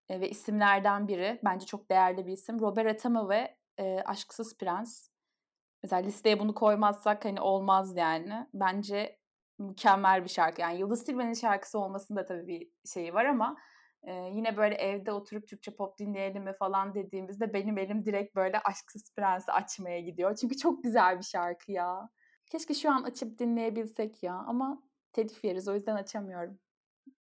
ve 0.09 0.29
isimlerden 0.29 1.07
biri. 1.07 1.39
Bence 1.43 1.65
çok 1.65 1.89
değerli 1.89 2.27
bir 2.27 2.33
isim. 2.33 2.59
Robert 2.59 2.95
Atama 2.95 3.29
ve 3.29 3.57
Aşksız 4.05 4.57
Prens. 4.57 5.09
Mesela 5.83 6.01
listeye 6.01 6.39
bunu 6.39 6.53
koymazsak 6.53 7.25
hani 7.25 7.41
olmaz 7.41 7.97
yani. 7.97 8.47
Bence 8.53 9.19
mükemmel 9.59 10.23
bir 10.23 10.29
şarkı. 10.29 10.61
Yani 10.61 10.79
Yıldız 10.79 11.05
Tilbe'nin 11.05 11.33
şarkısı 11.33 11.79
olmasında 11.79 12.25
tabii 12.25 12.47
bir 12.47 12.69
şeyi 12.93 13.13
var 13.13 13.25
ama 13.25 13.57
e, 14.05 14.13
yine 14.13 14.57
böyle 14.57 14.75
evde 14.75 15.11
oturup 15.11 15.47
Türkçe 15.47 15.75
pop 15.75 15.99
dinleyelim 15.99 16.43
mi 16.43 16.53
falan 16.59 16.93
dediğimizde 16.93 17.53
benim 17.53 17.77
elim 17.77 18.05
direkt 18.05 18.35
böyle 18.35 18.59
Aşksız 18.59 19.13
Prens'i 19.15 19.51
açmaya 19.51 20.01
gidiyor. 20.01 20.35
Çünkü 20.35 20.57
çok 20.57 20.83
güzel 20.83 21.17
bir 21.17 21.23
şarkı 21.23 21.71
ya. 21.71 22.09
Keşke 22.51 22.73
şu 22.73 22.91
an 22.91 23.03
açıp 23.03 23.39
dinleyebilsek 23.39 24.23
ya 24.23 24.33
ama 24.33 24.83
telif 25.13 25.43
yeriz 25.43 25.67
o 25.67 25.73
yüzden 25.75 25.95
açamıyorum. 25.95 26.59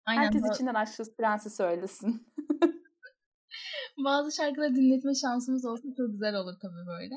Aynen, 0.05 0.21
Herkes 0.21 0.43
bu... 0.43 0.53
içinden 0.53 0.73
Aşksız 0.73 1.15
Prens'i 1.15 1.49
söylesin. 1.49 2.27
Bazı 4.05 4.35
şarkıları 4.35 4.75
dinletme 4.75 5.15
şansımız 5.15 5.65
olsa 5.65 5.87
çok 5.97 6.11
güzel 6.11 6.35
olur 6.35 6.53
tabii 6.61 6.87
böyle. 6.87 7.15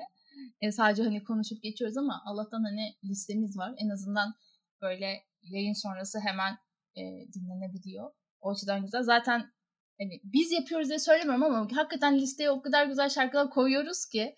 E, 0.60 0.72
sadece 0.72 1.02
hani 1.02 1.24
konuşup 1.24 1.62
geçiyoruz 1.62 1.96
ama 1.96 2.22
Allah'tan 2.26 2.62
hani 2.62 2.94
listemiz 3.04 3.58
var. 3.58 3.74
En 3.78 3.88
azından 3.88 4.34
böyle 4.82 5.24
yayın 5.42 5.72
sonrası 5.72 6.18
hemen 6.20 6.52
e, 6.96 7.02
dinlenebiliyor. 7.32 8.10
O 8.42 8.50
açıdan 8.50 8.82
güzel. 8.84 9.02
Zaten 9.02 9.52
hani 10.00 10.20
biz 10.24 10.52
yapıyoruz 10.52 10.88
diye 10.88 10.98
söylemiyorum 10.98 11.42
ama 11.42 11.68
hakikaten 11.76 12.18
listeye 12.18 12.50
o 12.50 12.62
kadar 12.62 12.86
güzel 12.86 13.08
şarkılar 13.08 13.50
koyuyoruz 13.50 14.06
ki 14.06 14.34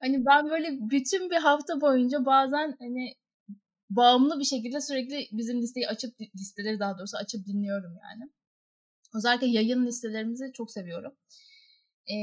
hani 0.00 0.26
ben 0.26 0.50
böyle 0.50 0.68
bütün 0.90 1.30
bir 1.30 1.36
hafta 1.36 1.80
boyunca 1.80 2.26
bazen 2.26 2.76
hani 2.78 3.14
bağımlı 3.90 4.38
bir 4.38 4.44
şekilde 4.44 4.80
sürekli 4.80 5.28
bizim 5.32 5.62
listeyi 5.62 5.88
açıp 5.88 6.20
listeleri 6.36 6.78
daha 6.80 6.98
doğrusu 6.98 7.16
açıp 7.16 7.46
dinliyorum 7.46 7.98
yani. 8.02 8.30
Özellikle 9.14 9.46
yayın 9.46 9.86
listelerimizi 9.86 10.52
çok 10.54 10.70
seviyorum. 10.72 11.12
E, 12.10 12.16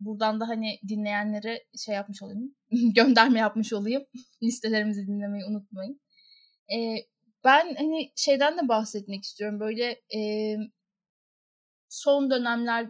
buradan 0.00 0.40
da 0.40 0.48
hani 0.48 0.78
dinleyenlere 0.88 1.64
şey 1.78 1.94
yapmış 1.94 2.22
olayım, 2.22 2.54
gönderme 2.94 3.38
yapmış 3.38 3.72
olayım. 3.72 4.04
Listelerimizi 4.42 5.06
dinlemeyi 5.06 5.44
unutmayın. 5.44 6.00
E, 6.72 6.76
ben 7.44 7.74
hani 7.74 8.12
şeyden 8.16 8.58
de 8.58 8.68
bahsetmek 8.68 9.24
istiyorum. 9.24 9.60
Böyle 9.60 10.02
e, 10.16 10.20
son 11.88 12.30
dönemler 12.30 12.88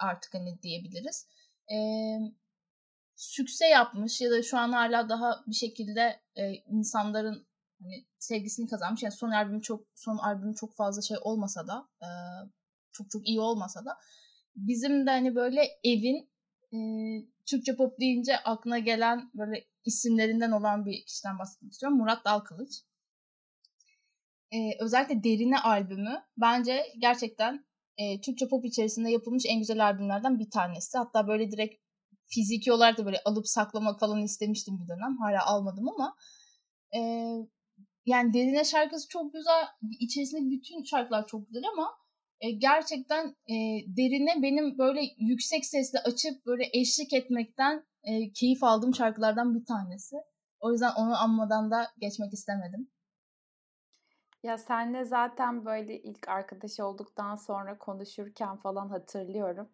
artık 0.00 0.34
hani 0.34 0.62
diyebiliriz. 0.62 1.28
E, 1.72 1.76
sükse 3.16 3.66
yapmış 3.66 4.20
ya 4.20 4.30
da 4.30 4.42
şu 4.42 4.58
an 4.58 4.72
hala 4.72 5.08
daha 5.08 5.44
bir 5.46 5.54
şekilde 5.54 6.20
e, 6.36 6.54
insanların 6.54 7.46
hani 7.82 8.06
sevgisini 8.18 8.68
kazanmış. 8.68 9.02
Yani 9.02 9.14
son 9.14 9.30
albüm 9.30 9.60
çok 9.60 9.86
son 9.94 10.16
albüm 10.16 10.54
çok 10.54 10.76
fazla 10.76 11.02
şey 11.02 11.16
olmasa 11.20 11.66
da 11.66 11.88
e, 12.02 12.08
çok 12.92 13.10
çok 13.10 13.28
iyi 13.28 13.40
olmasa 13.40 13.84
da 13.84 13.98
bizim 14.56 15.06
de 15.06 15.10
hani 15.10 15.34
böyle 15.34 15.62
evin 15.84 16.30
e, 16.72 16.78
Türkçe 17.46 17.76
pop 17.76 18.00
deyince 18.00 18.38
aklına 18.38 18.78
gelen 18.78 19.30
böyle 19.34 19.64
isimlerinden 19.84 20.50
olan 20.50 20.86
bir 20.86 21.04
kişiden 21.06 21.38
bahsetmek 21.38 21.72
istiyorum. 21.72 21.98
Murat 21.98 22.24
Dalkılıç. 22.24 22.70
E, 24.54 24.84
özellikle 24.84 25.24
Derine 25.24 25.58
albümü 25.58 26.22
bence 26.36 26.82
gerçekten 26.98 27.64
e, 27.98 28.20
Türkçe 28.20 28.48
pop 28.48 28.64
içerisinde 28.64 29.10
yapılmış 29.10 29.44
en 29.48 29.58
güzel 29.58 29.86
albümlerden 29.86 30.38
bir 30.38 30.50
tanesi. 30.50 30.98
Hatta 30.98 31.28
böyle 31.28 31.50
direkt 31.50 31.74
fiziki 32.26 32.72
olarak 32.72 32.98
da 32.98 33.06
böyle 33.06 33.20
alıp 33.24 33.48
saklamak 33.48 34.00
falan 34.00 34.22
istemiştim 34.22 34.80
bir 34.80 34.88
dönem. 34.88 35.16
Hala 35.18 35.46
almadım 35.46 35.88
ama 35.88 36.16
e, 36.96 37.00
yani 38.06 38.34
Derine 38.34 38.64
şarkısı 38.64 39.08
çok 39.08 39.32
güzel. 39.32 39.64
İçerisinde 40.00 40.50
bütün 40.50 40.84
şarkılar 40.84 41.26
çok 41.26 41.46
güzel 41.48 41.64
ama 41.72 41.90
e, 42.40 42.50
gerçekten 42.50 43.26
e, 43.26 43.54
derine 43.96 44.42
benim 44.42 44.78
böyle 44.78 45.00
yüksek 45.18 45.66
sesle 45.66 45.98
açıp 45.98 46.46
böyle 46.46 46.64
eşlik 46.72 47.12
etmekten 47.12 47.84
e, 48.02 48.32
keyif 48.32 48.64
aldığım 48.64 48.94
şarkılardan 48.94 49.54
bir 49.54 49.64
tanesi. 49.64 50.16
O 50.60 50.72
yüzden 50.72 50.92
onu 50.96 51.22
anmadan 51.22 51.70
da 51.70 51.86
geçmek 52.00 52.32
istemedim. 52.32 52.90
Ya 54.44 54.58
senle 54.58 55.04
zaten 55.04 55.64
böyle 55.64 56.02
ilk 56.02 56.28
arkadaş 56.28 56.80
olduktan 56.80 57.36
sonra 57.36 57.78
konuşurken 57.78 58.56
falan 58.56 58.88
hatırlıyorum. 58.88 59.68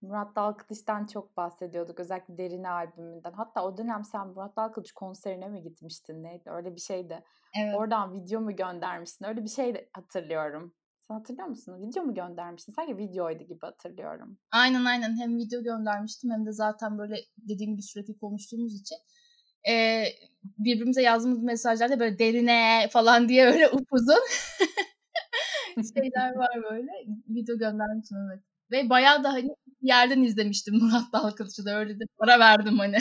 Murat 0.00 0.36
Dalkılıç'tan 0.36 1.06
çok 1.06 1.36
bahsediyorduk. 1.36 2.00
Özellikle 2.00 2.38
Derine 2.38 2.68
albümünden. 2.70 3.32
Hatta 3.32 3.64
o 3.64 3.78
dönem 3.78 4.04
sen 4.04 4.28
Murat 4.28 4.56
Dalkılıç 4.56 4.92
konserine 4.92 5.48
mi 5.48 5.62
gitmiştin 5.62 6.22
neydi? 6.22 6.50
Öyle 6.50 6.74
bir 6.74 6.80
şeydi. 6.80 7.24
Evet. 7.62 7.74
Oradan 7.76 8.12
video 8.12 8.40
mu 8.40 8.56
göndermiştin? 8.56 9.24
Öyle 9.24 9.44
bir 9.44 9.48
şey 9.48 9.74
de 9.74 9.90
hatırlıyorum. 9.92 10.74
Sen 11.00 11.14
hatırlıyor 11.14 11.48
musun? 11.48 11.82
Video 11.82 12.04
mu 12.04 12.14
göndermiştin? 12.14 12.72
Sanki 12.72 12.98
videoydu 12.98 13.44
gibi 13.44 13.60
hatırlıyorum. 13.60 14.38
Aynen 14.50 14.84
aynen. 14.84 15.16
Hem 15.16 15.36
video 15.36 15.62
göndermiştim 15.62 16.30
hem 16.30 16.46
de 16.46 16.52
zaten 16.52 16.98
böyle 16.98 17.16
dediğim 17.38 17.72
gibi 17.72 17.82
sürekli 17.82 18.18
konuştuğumuz 18.18 18.80
için 18.80 18.98
e, 19.68 20.04
birbirimize 20.58 21.02
yazdığımız 21.02 21.42
mesajlarda 21.42 22.00
böyle 22.00 22.18
derine 22.18 22.88
falan 22.92 23.28
diye 23.28 23.46
öyle 23.46 23.68
upuzun 23.72 24.22
şeyler 25.94 26.34
var 26.34 26.62
böyle. 26.70 26.92
Video 27.28 27.58
göndermiştim 27.58 28.18
evet. 28.30 28.42
Ve 28.70 28.90
bayağı 28.90 29.24
da 29.24 29.32
hani 29.32 29.56
yerden 29.80 30.22
izlemiştim 30.22 30.74
Murat 30.74 31.12
Dalkılıç'ı 31.12 31.64
da 31.64 31.78
öyle 31.78 32.00
de 32.00 32.04
para 32.18 32.38
verdim 32.38 32.78
hani. 32.78 32.96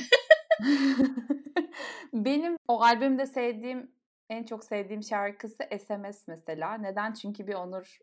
Benim 2.13 2.58
o 2.67 2.82
albümde 2.82 3.25
sevdiğim 3.25 3.91
en 4.30 4.43
çok 4.43 4.63
sevdiğim 4.63 5.04
şarkısı 5.04 5.63
SMS 5.80 6.28
mesela. 6.28 6.78
Neden? 6.78 7.13
Çünkü 7.13 7.47
bir 7.47 7.54
Onur 7.54 7.97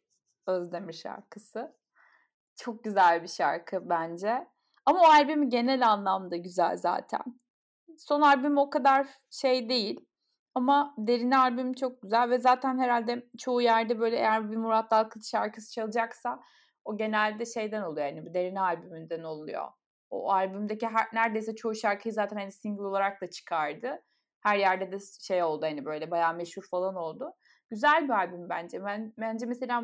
Özdemir 0.47 0.93
şarkısı. 0.93 1.73
Çok 2.57 2.85
güzel 2.85 3.23
bir 3.23 3.29
şarkı 3.29 3.91
bence. 3.91 4.47
Ama 4.87 5.01
o 5.01 5.05
albüm 5.05 5.51
genel 5.51 5.89
anlamda 5.89 6.37
güzel 6.37 6.77
zaten. 6.77 7.23
Son 7.99 8.21
albüm 8.21 8.59
o 8.59 8.71
kadar 8.71 9.07
şey 9.31 9.69
değil. 9.69 10.01
Ama 10.55 10.95
derin 10.99 11.31
albüm 11.31 11.73
çok 11.73 12.03
güzel 12.03 12.31
ve 12.31 12.39
zaten 12.39 12.79
herhalde 12.79 13.27
çoğu 13.39 13.63
yerde 13.63 14.01
böyle 14.01 14.17
eğer 14.17 14.51
bir 14.51 14.57
Murat 14.57 14.91
Dalkılıç 14.91 15.31
şarkısı 15.31 15.73
çalacaksa 15.73 16.41
o 16.85 16.97
genelde 16.97 17.47
şeyden 17.47 17.83
oluyor 17.83 18.07
yani 18.07 18.27
bir 18.27 18.35
derin 18.35 18.57
albümünden 18.57 19.23
oluyor. 19.23 19.69
O 20.11 20.33
albümdeki 20.33 20.87
her, 20.87 21.07
neredeyse 21.13 21.55
çoğu 21.55 21.75
şarkıyı 21.75 22.13
zaten 22.13 22.37
hani 22.37 22.53
single 22.53 22.83
olarak 22.83 23.23
da 23.23 23.31
çıkardı. 23.31 24.03
Her 24.41 24.57
yerde 24.57 24.93
de 24.93 24.99
şey 25.21 25.43
oldu 25.43 25.67
hani 25.67 25.85
böyle 25.85 26.11
bayağı 26.11 26.35
meşhur 26.35 26.63
falan 26.71 26.95
oldu. 26.97 27.33
Güzel 27.71 28.05
bir 28.05 28.13
albüm 28.13 28.49
bence. 28.49 28.85
Ben 28.85 29.13
bence 29.19 29.47
mesela 29.47 29.83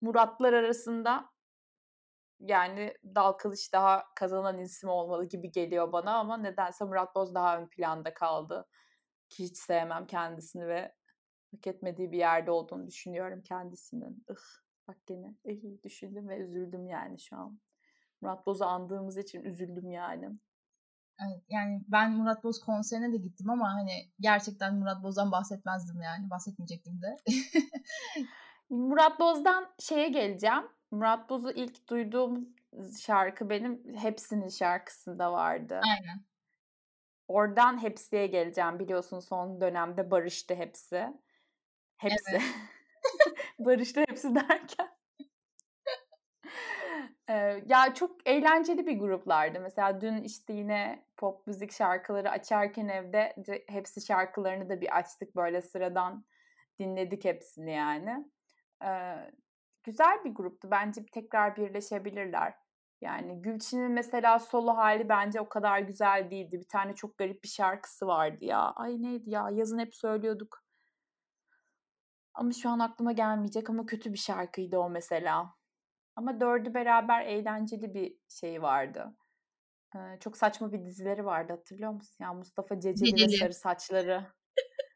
Muratlar 0.00 0.52
arasında 0.52 1.30
yani 2.40 2.94
Dal 3.14 3.32
Kılıç 3.32 3.72
daha 3.72 4.04
kazanan 4.14 4.58
isim 4.58 4.88
olmalı 4.88 5.24
gibi 5.28 5.50
geliyor 5.50 5.92
bana 5.92 6.14
ama 6.18 6.36
nedense 6.36 6.84
Murat 6.84 7.14
Boz 7.14 7.34
daha 7.34 7.58
ön 7.58 7.68
planda 7.68 8.14
kaldı. 8.14 8.66
Ki 9.28 9.44
hiç 9.44 9.56
sevmem 9.56 10.06
kendisini 10.06 10.66
ve 10.66 10.94
hak 11.52 11.66
etmediği 11.66 12.12
bir 12.12 12.18
yerde 12.18 12.50
olduğunu 12.50 12.86
düşünüyorum 12.86 13.42
kendisinin. 13.42 14.24
Ih, 14.30 14.62
bak 14.88 14.96
gene 15.06 15.34
ih, 15.44 15.82
düşündüm 15.84 16.28
ve 16.28 16.36
üzüldüm 16.38 16.86
yani 16.86 17.20
şu 17.20 17.36
an. 17.36 17.60
Murat 18.20 18.46
Boz'u 18.46 18.64
andığımız 18.64 19.18
için 19.18 19.42
üzüldüm 19.42 19.90
yani. 19.90 20.28
Evet, 21.26 21.42
yani 21.48 21.84
ben 21.88 22.12
Murat 22.12 22.44
Boz 22.44 22.60
konserine 22.60 23.12
de 23.12 23.16
gittim 23.16 23.50
ama 23.50 23.74
hani 23.74 24.12
gerçekten 24.20 24.74
Murat 24.74 25.02
Boz'dan 25.02 25.32
bahsetmezdim 25.32 26.00
yani. 26.00 26.30
Bahsetmeyecektim 26.30 27.00
de. 27.02 27.16
Murat 28.70 29.20
Boz'dan 29.20 29.74
şeye 29.78 30.08
geleceğim. 30.08 30.77
Murat 30.90 31.30
Boz'u 31.30 31.50
ilk 31.50 31.88
duyduğum 31.88 32.48
şarkı 33.00 33.50
benim 33.50 33.96
Hepsinin 33.96 34.48
şarkısında 34.48 35.32
vardı. 35.32 35.80
Aynen. 35.84 36.24
Oradan 37.28 37.82
Hepsi'ye 37.82 38.26
geleceğim. 38.26 38.78
Biliyorsun 38.78 39.20
son 39.20 39.60
dönemde 39.60 40.10
barıştı 40.10 40.54
hepsi. 40.54 41.12
Hepsi. 41.96 42.30
Evet. 42.30 42.42
Barış'ta 43.58 44.00
hepsi 44.00 44.34
derken. 44.34 44.98
Ee, 47.30 47.62
ya 47.66 47.94
çok 47.94 48.28
eğlenceli 48.28 48.86
bir 48.86 48.98
gruplardı. 48.98 49.60
Mesela 49.60 50.00
dün 50.00 50.22
işte 50.22 50.52
yine 50.52 51.04
pop 51.16 51.46
müzik 51.46 51.72
şarkıları 51.72 52.30
açarken 52.30 52.88
evde 52.88 53.36
hepsi 53.68 54.06
şarkılarını 54.06 54.68
da 54.68 54.80
bir 54.80 54.96
açtık 54.96 55.36
böyle 55.36 55.62
sıradan 55.62 56.24
dinledik 56.78 57.24
hepsini 57.24 57.72
yani. 57.72 58.28
Ee, 58.84 59.14
güzel 59.88 60.24
bir 60.24 60.34
gruptu. 60.34 60.70
Bence 60.70 61.06
tekrar 61.06 61.56
birleşebilirler. 61.56 62.54
Yani 63.00 63.42
Gülçin'in 63.42 63.92
mesela 63.92 64.38
solo 64.38 64.76
hali 64.76 65.08
bence 65.08 65.40
o 65.40 65.48
kadar 65.48 65.78
güzel 65.78 66.30
değildi. 66.30 66.60
Bir 66.60 66.68
tane 66.68 66.94
çok 66.94 67.18
garip 67.18 67.44
bir 67.44 67.48
şarkısı 67.48 68.06
vardı 68.06 68.44
ya. 68.44 68.58
Ay 68.58 69.02
neydi 69.02 69.30
ya? 69.30 69.50
Yazın 69.52 69.78
hep 69.78 69.94
söylüyorduk. 69.94 70.64
Ama 72.34 72.52
şu 72.52 72.70
an 72.70 72.78
aklıma 72.78 73.12
gelmeyecek 73.12 73.70
ama 73.70 73.86
kötü 73.86 74.12
bir 74.12 74.18
şarkıydı 74.18 74.78
o 74.78 74.90
mesela. 74.90 75.54
Ama 76.16 76.40
dördü 76.40 76.74
beraber 76.74 77.26
eğlenceli 77.26 77.94
bir 77.94 78.16
şey 78.28 78.62
vardı. 78.62 79.16
Ee, 79.96 79.98
çok 80.20 80.36
saçma 80.36 80.72
bir 80.72 80.84
dizileri 80.84 81.24
vardı 81.24 81.52
hatırlıyor 81.52 81.92
musun? 81.92 82.16
Ya 82.20 82.32
Mustafa 82.32 82.80
Ceceli 82.80 83.22
ve 83.22 83.28
Sarı 83.28 83.54
Saçları. 83.54 84.26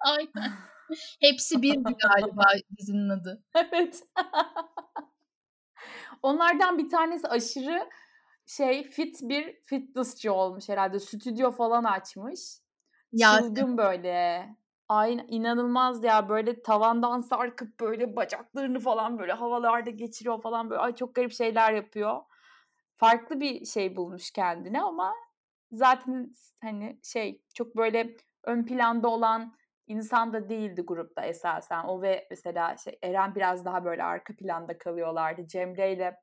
Aynen. 0.01 0.53
Hepsi 1.21 1.63
bir 1.63 1.75
galiba 1.75 2.45
dizinin 2.79 3.09
adı. 3.09 3.45
Evet. 3.55 4.03
Onlardan 6.23 6.79
bir 6.79 6.89
tanesi 6.89 7.29
aşırı 7.29 7.89
şey 8.47 8.91
fit 8.91 9.21
bir 9.23 9.61
fitnessçi 9.63 10.31
olmuş 10.31 10.69
herhalde. 10.69 11.01
Stüdyo 11.01 11.51
falan 11.51 11.85
açmış. 11.85 12.41
Ya, 13.13 13.39
Çılgın 13.39 13.79
böyle. 13.79 14.49
Aynen 14.89 15.27
inanılmaz 15.29 16.05
ya 16.05 16.29
böyle 16.29 16.63
tavandan 16.63 17.21
sarkıp 17.21 17.81
böyle 17.81 18.17
bacaklarını 18.17 18.81
falan 18.81 19.19
böyle 19.19 19.33
havalarda 19.33 19.91
geçiriyor 19.91 20.43
falan 20.43 20.71
böyle 20.71 20.81
ay 20.81 20.95
çok 20.95 21.15
garip 21.15 21.33
şeyler 21.33 21.73
yapıyor. 21.73 22.21
Farklı 22.97 23.41
bir 23.41 23.65
şey 23.67 23.97
bulmuş 23.97 24.31
kendine 24.31 24.83
ama 24.83 25.15
zaten 25.73 26.35
hani 26.61 27.01
şey 27.03 27.43
çok 27.55 27.77
böyle 27.77 28.17
ön 28.45 28.65
planda 28.65 29.09
olan 29.09 29.55
insan 29.87 30.33
da 30.33 30.49
değildi 30.49 30.83
grupta 30.83 31.23
esasen. 31.23 31.85
O 31.85 32.03
ve 32.03 32.27
mesela 32.31 32.77
şey 32.77 32.99
Eren 33.03 33.35
biraz 33.35 33.65
daha 33.65 33.85
böyle 33.85 34.03
arka 34.05 34.37
planda 34.37 34.79
kalıyorlardı. 34.79 35.47
Cemre 35.47 35.93
ile 35.93 36.17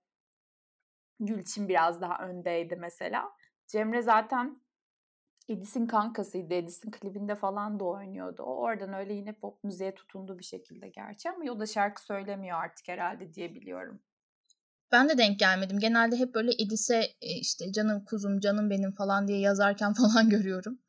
Gülçin 1.20 1.70
biraz 1.70 2.02
daha 2.02 2.28
öndeydi 2.28 2.76
mesela. 2.76 3.32
Cemre 3.68 4.02
zaten 4.02 4.62
Edis'in 5.50 5.88
kankasıydı. 5.88 6.54
Edis'in 6.54 6.92
klibinde 6.92 7.36
falan 7.36 7.80
da 7.80 7.84
oynuyordu. 7.84 8.44
O 8.44 8.56
oradan 8.56 8.94
öyle 8.94 9.14
yine 9.14 9.34
pop 9.34 9.64
müziğe 9.64 9.96
tutundu 9.96 10.40
bir 10.40 10.44
şekilde 10.44 10.90
gerçi 10.90 11.30
ama 11.30 11.52
o 11.52 11.60
da 11.60 11.66
şarkı 11.66 12.06
söylemiyor 12.06 12.58
artık 12.64 12.88
herhalde 12.88 13.34
diye 13.34 13.56
biliyorum. 13.56 14.02
Ben 14.92 15.10
de 15.10 15.18
denk 15.18 15.40
gelmedim. 15.40 15.80
Genelde 15.80 16.16
hep 16.16 16.36
böyle 16.36 16.52
Edis'e 16.52 17.00
e, 17.22 17.32
işte 17.40 17.72
canım 17.72 18.06
kuzum 18.06 18.40
canım 18.40 18.70
benim 18.70 18.92
falan 18.92 19.28
diye 19.28 19.40
yazarken 19.40 19.94
falan 20.02 20.30
görüyorum. 20.30 20.80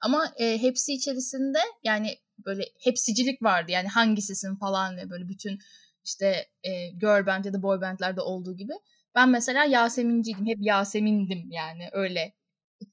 Ama 0.00 0.32
e, 0.36 0.62
hepsi 0.62 0.92
içerisinde 0.92 1.58
yani 1.84 2.18
böyle 2.46 2.64
hepsicilik 2.84 3.42
vardı. 3.42 3.72
Yani 3.72 3.88
hangisisin 3.88 4.56
falan 4.56 4.96
ve 4.96 5.10
böyle 5.10 5.28
bütün 5.28 5.58
işte 6.04 6.46
e, 6.62 6.88
girl 6.88 7.26
band 7.26 7.44
ya 7.44 7.52
da 7.52 7.62
boy 7.62 7.80
bandlerde 7.80 8.20
olduğu 8.20 8.56
gibi. 8.56 8.72
Ben 9.14 9.28
mesela 9.28 9.64
Yasemin'ciydim. 9.64 10.46
Hep 10.46 10.58
Yasemin'dim 10.60 11.50
yani 11.50 11.88
öyle 11.92 12.34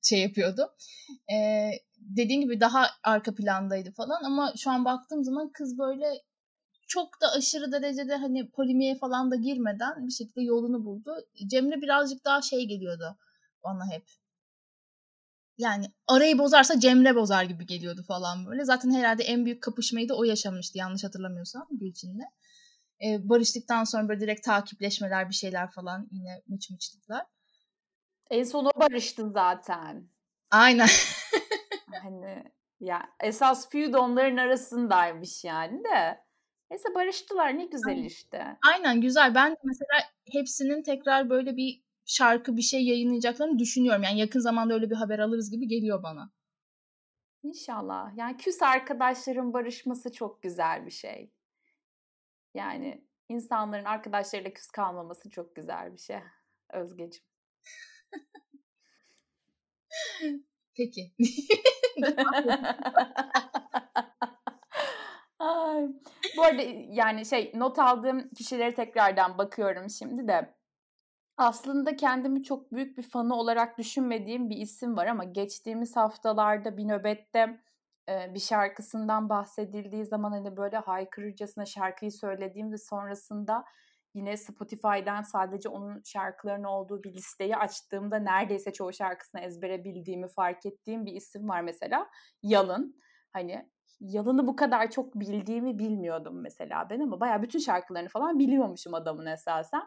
şey 0.03 0.22
yapıyordu. 0.22 0.76
Ee, 1.34 1.72
dediğin 1.99 2.41
gibi 2.41 2.60
daha 2.60 2.89
arka 3.03 3.36
plandaydı 3.36 3.91
falan 3.91 4.24
ama 4.24 4.53
şu 4.58 4.72
an 4.72 4.86
baktığım 4.86 5.24
zaman 5.24 5.51
kız 5.53 5.78
böyle 5.78 6.06
çok 6.88 7.22
da 7.22 7.32
aşırı 7.32 7.72
derecede 7.72 8.16
hani 8.16 8.49
polimiye 8.49 8.95
falan 8.95 9.32
da 9.32 9.36
girmeden 9.36 10.08
bir 10.08 10.12
şekilde 10.12 10.41
yolunu 10.41 10.86
buldu. 10.86 11.16
Cemre 11.47 11.82
birazcık 11.82 12.26
daha 12.26 12.41
şey 12.41 12.68
geliyordu 12.68 13.18
bana 13.64 13.91
hep. 13.91 14.06
Yani 15.58 15.86
arayı 16.08 16.38
bozarsa 16.38 16.80
Cemre 16.80 17.16
bozar 17.16 17.43
gibi 17.43 17.66
geliyordu 17.66 18.03
falan 18.08 18.45
böyle. 18.45 18.66
Zaten 18.66 18.91
herhalde 18.91 19.24
en 19.24 19.45
büyük 19.45 19.64
kapışmayı 19.64 20.10
da 20.10 20.18
o 20.18 20.24
yaşamıştı 20.24 20.78
yanlış 20.78 21.03
hatırlamıyorsam 21.03 21.68
Gülçin'le. 21.72 22.26
Ee, 23.06 23.30
barıştıktan 23.30 23.84
sonra 23.84 24.10
böyle 24.10 24.20
direkt 24.20 24.45
takipleşmeler 24.45 25.30
bir 25.30 25.34
şeyler 25.34 25.72
falan 25.72 26.08
yine 26.12 26.41
mıç 26.47 26.70
mıçlıklar. 26.70 27.26
En 28.30 28.43
son 28.43 28.66
o 28.66 28.80
barıştın 28.80 29.30
zaten. 29.30 30.10
Aynen. 30.51 30.89
hani 32.03 32.43
ya 32.80 33.10
esas 33.20 33.70
feud 33.70 33.93
onların 33.93 34.38
arasındaymış 34.38 35.43
yani 35.43 35.84
de. 35.84 36.26
Neyse 36.72 36.95
barıştılar 36.95 37.58
ne 37.58 37.66
güzel 37.66 37.97
işte. 37.97 38.58
Aynen 38.74 39.01
güzel. 39.01 39.36
Ben 39.36 39.58
mesela 39.64 40.03
hepsinin 40.32 40.84
tekrar 40.84 41.30
böyle 41.30 41.58
bir 41.58 41.85
şarkı 42.06 42.58
bir 42.58 42.62
şey 42.62 42.86
yayınlayacaklarını 42.86 43.60
düşünüyorum. 43.60 44.03
Yani 44.03 44.20
yakın 44.20 44.39
zamanda 44.39 44.74
öyle 44.74 44.89
bir 44.89 44.95
haber 44.95 45.20
alırız 45.20 45.51
gibi 45.51 45.68
geliyor 45.68 46.03
bana. 46.03 46.32
İnşallah. 47.43 48.18
Yani 48.18 48.38
küs 48.38 48.62
arkadaşların 48.62 49.53
barışması 49.53 50.12
çok 50.12 50.41
güzel 50.41 50.86
bir 50.86 50.91
şey. 50.91 51.32
Yani 52.53 53.08
insanların 53.30 53.86
arkadaşlarıyla 53.86 54.53
küs 54.53 54.68
kalmaması 54.68 55.30
çok 55.30 55.56
güzel 55.56 55.93
bir 55.93 55.97
şey. 55.97 56.20
Özgecim. 56.70 57.24
Peki. 60.78 61.12
Ay. 65.39 65.88
Bu 66.38 66.43
arada 66.43 66.62
yani 66.89 67.26
şey 67.26 67.51
not 67.56 67.80
aldığım 67.80 68.30
kişileri 68.30 68.74
tekrardan 68.74 69.38
bakıyorum 69.38 69.89
şimdi 69.89 70.28
de. 70.28 70.55
Aslında 71.38 71.96
kendimi 71.96 72.44
çok 72.44 72.72
büyük 72.72 72.98
bir 72.98 73.04
fanı 73.04 73.36
olarak 73.36 73.78
düşünmediğim 73.78 74.50
bir 74.50 74.58
isim 74.58 74.98
var 74.98 75.08
ama 75.08 75.24
geçtiğimiz 75.24 75.96
haftalarda 75.96 76.78
bir 76.78 76.88
nöbette 76.88 77.60
e, 78.10 78.34
bir 78.34 78.40
şarkısından 78.40 79.30
bahsedildiği 79.30 80.06
zaman 80.06 80.32
hani 80.32 80.58
böyle 80.58 80.78
haykırırcasına 80.78 81.66
şarkıyı 81.66 82.12
söylediğim 82.12 82.72
ve 82.72 82.78
sonrasında 82.78 83.66
yine 84.14 84.38
Spotify'dan 84.38 85.22
sadece 85.22 85.70
onun 85.70 86.02
şarkılarının 86.06 86.64
olduğu 86.64 87.04
bir 87.04 87.14
listeyi 87.14 87.58
açtığımda 87.58 88.18
neredeyse 88.20 88.74
çoğu 88.74 88.94
şarkısını 88.94 89.42
ezbere 89.42 89.84
bildiğimi 89.84 90.28
fark 90.28 90.66
ettiğim 90.66 91.06
bir 91.06 91.14
isim 91.14 91.50
var 91.50 91.62
mesela. 91.62 92.10
Yalın. 92.44 92.96
Hani 93.34 93.70
Yalın'ı 94.00 94.48
bu 94.48 94.56
kadar 94.56 94.92
çok 94.92 95.16
bildiğimi 95.16 95.80
bilmiyordum 95.80 96.42
mesela 96.42 96.90
ben 96.90 97.00
ama 97.00 97.20
bayağı 97.20 97.42
bütün 97.42 97.60
şarkılarını 97.60 98.10
falan 98.10 98.40
biliyormuşum 98.40 98.94
adamın 98.94 99.26
esasen. 99.26 99.84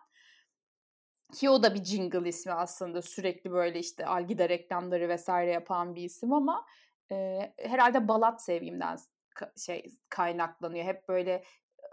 Ki 1.33 1.51
o 1.51 1.62
da 1.62 1.74
bir 1.74 1.85
jingle 1.85 2.29
ismi 2.29 2.53
aslında 2.53 3.03
sürekli 3.03 3.51
böyle 3.51 3.79
işte 3.79 4.07
Algida 4.07 4.49
reklamları 4.49 5.09
vesaire 5.09 5.51
yapan 5.51 5.95
bir 5.95 6.03
isim 6.03 6.33
ama 6.33 6.66
e, 7.12 7.39
herhalde 7.59 8.09
balat 8.09 8.45
sevgimden 8.45 8.99
şey 9.57 9.99
kaynaklanıyor. 10.09 10.85
Hep 10.85 11.09
böyle 11.09 11.45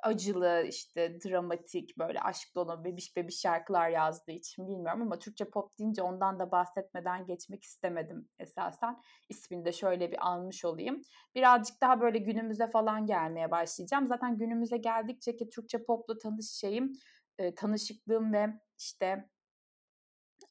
acılı 0.03 0.65
işte 0.67 1.19
dramatik 1.21 1.97
böyle 1.97 2.21
aşk 2.21 2.55
dolu 2.55 2.83
bebiş 2.83 3.15
bebiş 3.17 3.39
şarkılar 3.39 3.89
yazdığı 3.89 4.31
için 4.31 4.67
bilmiyorum 4.67 5.01
ama 5.01 5.19
Türkçe 5.19 5.45
pop 5.49 5.77
deyince 5.79 6.01
ondan 6.01 6.39
da 6.39 6.51
bahsetmeden 6.51 7.25
geçmek 7.25 7.63
istemedim 7.63 8.29
esasen. 8.39 9.01
İsmini 9.29 9.65
de 9.65 9.71
şöyle 9.71 10.11
bir 10.11 10.27
almış 10.27 10.65
olayım. 10.65 11.01
Birazcık 11.35 11.81
daha 11.81 12.01
böyle 12.01 12.17
günümüze 12.17 12.67
falan 12.67 13.05
gelmeye 13.05 13.51
başlayacağım. 13.51 14.07
Zaten 14.07 14.37
günümüze 14.37 14.77
geldikçe 14.77 15.35
ki 15.35 15.49
Türkçe 15.49 15.83
popla 15.83 16.17
tanış 16.17 16.51
şeyim, 16.51 16.93
e, 17.39 17.55
tanışıklığım 17.55 18.33
ve 18.33 18.47
işte 18.77 19.29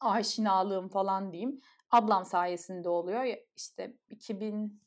aşinalığım 0.01 0.89
falan 0.89 1.32
diyeyim. 1.32 1.61
Ablam 1.91 2.24
sayesinde 2.24 2.89
oluyor. 2.89 3.24
İşte 3.57 3.97
2000 4.11 4.85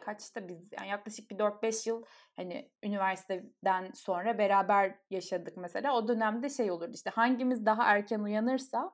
kaçta 0.00 0.48
biz 0.48 0.72
yani 0.72 0.88
yaklaşık 0.88 1.30
bir 1.30 1.38
4-5 1.38 1.88
yıl 1.88 2.04
hani 2.36 2.70
üniversiteden 2.82 3.90
sonra 3.94 4.38
beraber 4.38 4.98
yaşadık 5.10 5.56
mesela. 5.56 5.96
O 5.96 6.08
dönemde 6.08 6.48
şey 6.50 6.70
olurdu 6.70 6.92
işte 6.94 7.10
hangimiz 7.10 7.66
daha 7.66 7.84
erken 7.84 8.20
uyanırsa 8.20 8.92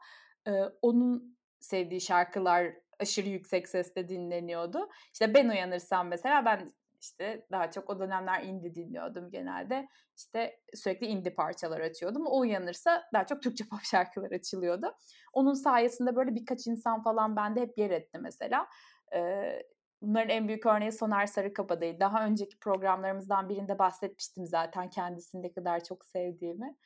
e, 0.49 0.63
onun 0.83 1.39
sevdiği 1.61 2.01
şarkılar 2.01 2.75
aşırı 2.99 3.29
yüksek 3.29 3.69
sesle 3.69 4.09
dinleniyordu. 4.09 4.89
İşte 5.13 5.35
ben 5.35 5.49
uyanırsam 5.49 6.09
mesela 6.09 6.45
ben 6.45 6.73
işte 7.01 7.47
daha 7.51 7.71
çok 7.71 7.91
o 7.91 8.01
dönemler 8.01 8.43
indie 8.43 8.75
dinliyordum 8.75 9.31
genelde. 9.31 9.89
İşte 10.17 10.61
sürekli 10.75 11.07
indie 11.07 11.35
parçalar 11.35 11.81
açıyordum. 11.81 12.27
O 12.27 12.39
uyanırsa 12.39 13.05
daha 13.13 13.27
çok 13.27 13.43
Türkçe 13.43 13.65
pop 13.71 13.83
şarkılar 13.83 14.31
açılıyordu. 14.31 14.95
Onun 15.33 15.55
sayesinde 15.55 16.17
böyle 16.17 16.35
birkaç 16.35 16.67
insan 16.67 17.03
falan 17.03 17.37
bende 17.37 17.61
hep 17.61 17.79
yer 17.79 17.91
etti 17.91 18.19
mesela. 18.19 18.67
Ee, 19.15 19.63
Bunların 20.03 20.29
en 20.29 20.49
büyük 20.49 20.67
örneği 20.67 20.93
Soner 20.93 21.27
Sarıkabadayı. 21.27 22.01
Daha 22.01 22.27
önceki 22.27 22.59
programlarımızdan 22.59 23.49
birinde 23.49 23.79
bahsetmiştim 23.79 24.47
zaten 24.47 24.91
kendisini 24.91 25.43
ne 25.43 25.53
kadar 25.53 25.85
çok 25.85 26.05
sevdiğimi. 26.05 26.77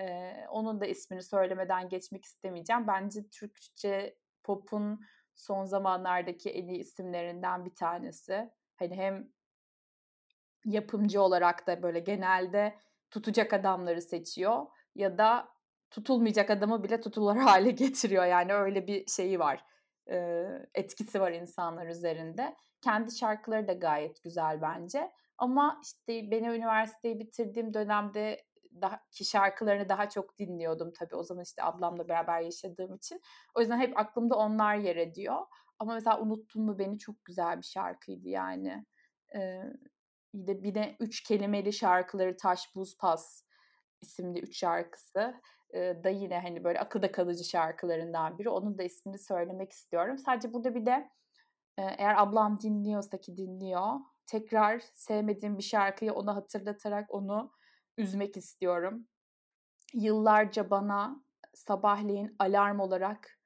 Ee, 0.00 0.46
onun 0.50 0.80
da 0.80 0.86
ismini 0.86 1.22
söylemeden 1.22 1.88
geçmek 1.88 2.24
istemeyeceğim. 2.24 2.86
Bence 2.86 3.28
Türkçe 3.28 4.16
pop'un 4.42 5.00
son 5.34 5.64
zamanlardaki 5.64 6.50
en 6.50 6.68
iyi 6.68 6.78
isimlerinden 6.78 7.64
bir 7.64 7.74
tanesi. 7.74 8.50
Hani 8.76 8.96
hem 8.96 9.28
yapımcı 10.64 11.22
olarak 11.22 11.66
da 11.66 11.82
böyle 11.82 12.00
genelde 12.00 12.74
tutacak 13.10 13.52
adamları 13.52 14.02
seçiyor 14.02 14.66
ya 14.94 15.18
da 15.18 15.48
tutulmayacak 15.90 16.50
adamı 16.50 16.84
bile 16.84 17.00
tutulur 17.00 17.36
hale 17.36 17.70
getiriyor. 17.70 18.24
Yani 18.24 18.54
öyle 18.54 18.86
bir 18.86 19.06
şeyi 19.06 19.38
var. 19.38 19.64
Etkisi 20.74 21.20
var 21.20 21.32
insanlar 21.32 21.86
üzerinde. 21.86 22.56
Kendi 22.80 23.16
şarkıları 23.16 23.68
da 23.68 23.72
gayet 23.72 24.22
güzel 24.22 24.62
bence. 24.62 25.10
Ama 25.38 25.80
işte 25.84 26.30
beni 26.30 26.46
üniversiteyi 26.46 27.18
bitirdiğim 27.18 27.74
dönemde 27.74 28.44
daha 28.80 29.00
ki 29.10 29.24
şarkılarını 29.24 29.88
daha 29.88 30.08
çok 30.08 30.38
dinliyordum 30.38 30.92
tabii. 30.98 31.16
O 31.16 31.22
zaman 31.22 31.42
işte 31.42 31.62
ablamla 31.62 32.08
beraber 32.08 32.40
yaşadığım 32.40 32.94
için. 32.94 33.20
O 33.54 33.60
yüzden 33.60 33.78
hep 33.78 33.98
aklımda 33.98 34.36
onlar 34.36 34.74
yer 34.76 34.96
ediyor. 34.96 35.36
Ama 35.78 35.94
mesela 35.94 36.20
Unuttun 36.20 36.62
mu 36.62 36.78
beni 36.78 36.98
çok 36.98 37.24
güzel 37.24 37.58
bir 37.58 37.66
şarkıydı 37.66 38.28
yani. 38.28 38.84
Ee, 39.34 39.62
bir 40.34 40.62
bir 40.62 40.74
de 40.74 40.96
üç 41.00 41.22
kelimeli 41.22 41.72
şarkıları 41.72 42.36
Taş 42.36 42.74
Buz 42.74 42.98
Pas 42.98 43.42
isimli 44.00 44.40
üç 44.40 44.58
şarkısı 44.58 45.40
da 45.74 46.08
yine 46.08 46.40
hani 46.40 46.64
böyle 46.64 46.80
akılda 46.80 47.12
kalıcı 47.12 47.44
şarkılarından 47.44 48.38
biri. 48.38 48.48
Onun 48.48 48.78
da 48.78 48.82
ismini 48.82 49.18
söylemek 49.18 49.72
istiyorum. 49.72 50.18
Sadece 50.18 50.52
burada 50.52 50.74
bir 50.74 50.86
de 50.86 51.10
eğer 51.78 52.14
ablam 52.22 52.60
dinliyorsa 52.60 53.20
ki 53.20 53.36
dinliyor 53.36 53.92
tekrar 54.26 54.82
sevmediğim 54.94 55.58
bir 55.58 55.62
şarkıyı 55.62 56.12
ona 56.12 56.36
hatırlatarak 56.36 57.14
onu 57.14 57.52
üzmek 57.98 58.36
istiyorum. 58.36 59.06
Yıllarca 59.94 60.70
bana 60.70 61.24
sabahleyin 61.54 62.36
alarm 62.38 62.80
olarak 62.80 63.38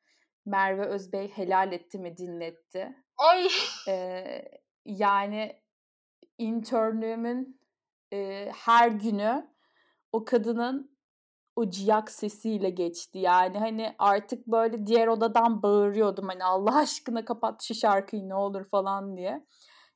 Merve 0.47 0.85
Özbey 0.87 1.29
helal 1.29 1.73
etti 1.73 1.99
mi 1.99 2.17
dinletti. 2.17 2.97
Ay. 3.17 3.49
Ee, 3.89 4.45
yani 4.85 5.63
internlüğümün 6.39 7.61
e, 8.13 8.51
her 8.53 8.89
günü 8.89 9.49
o 10.13 10.25
kadının 10.25 10.95
o 11.57 11.71
ciyak 11.71 12.11
sesiyle 12.11 12.71
geçti. 12.71 13.19
Yani 13.19 13.59
hani 13.59 13.95
artık 13.99 14.47
böyle 14.47 14.87
diğer 14.87 15.07
odadan 15.07 15.63
bağırıyordum 15.63 16.29
hani 16.29 16.45
Allah 16.45 16.77
aşkına 16.79 17.25
kapat 17.25 17.63
şu 17.63 17.75
şarkıyı 17.75 18.29
ne 18.29 18.35
olur 18.35 18.69
falan 18.71 19.17
diye. 19.17 19.47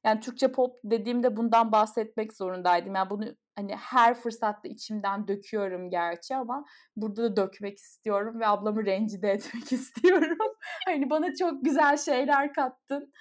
Yani 0.05 0.21
Türkçe 0.21 0.53
pop 0.53 0.77
dediğimde 0.85 1.37
bundan 1.37 1.73
bahsetmek 1.73 2.33
zorundaydım. 2.37 2.95
Yani 2.95 3.11
bunu 3.11 3.25
hani 3.57 3.77
her 3.77 4.15
fırsatta 4.15 4.69
içimden 4.69 5.29
döküyorum 5.29 5.91
gerçi 5.91 6.37
ama 6.37 6.65
burada 6.97 7.23
da 7.23 7.37
dökmek 7.37 7.79
istiyorum 7.79 8.41
ve 8.41 8.47
ablamı 8.47 8.87
rencide 8.87 9.31
etmek 9.31 9.73
istiyorum. 9.73 10.39
hani 10.87 11.11
bana 11.11 11.35
çok 11.35 11.65
güzel 11.65 11.97
şeyler 11.97 12.53
kattın. 12.53 13.13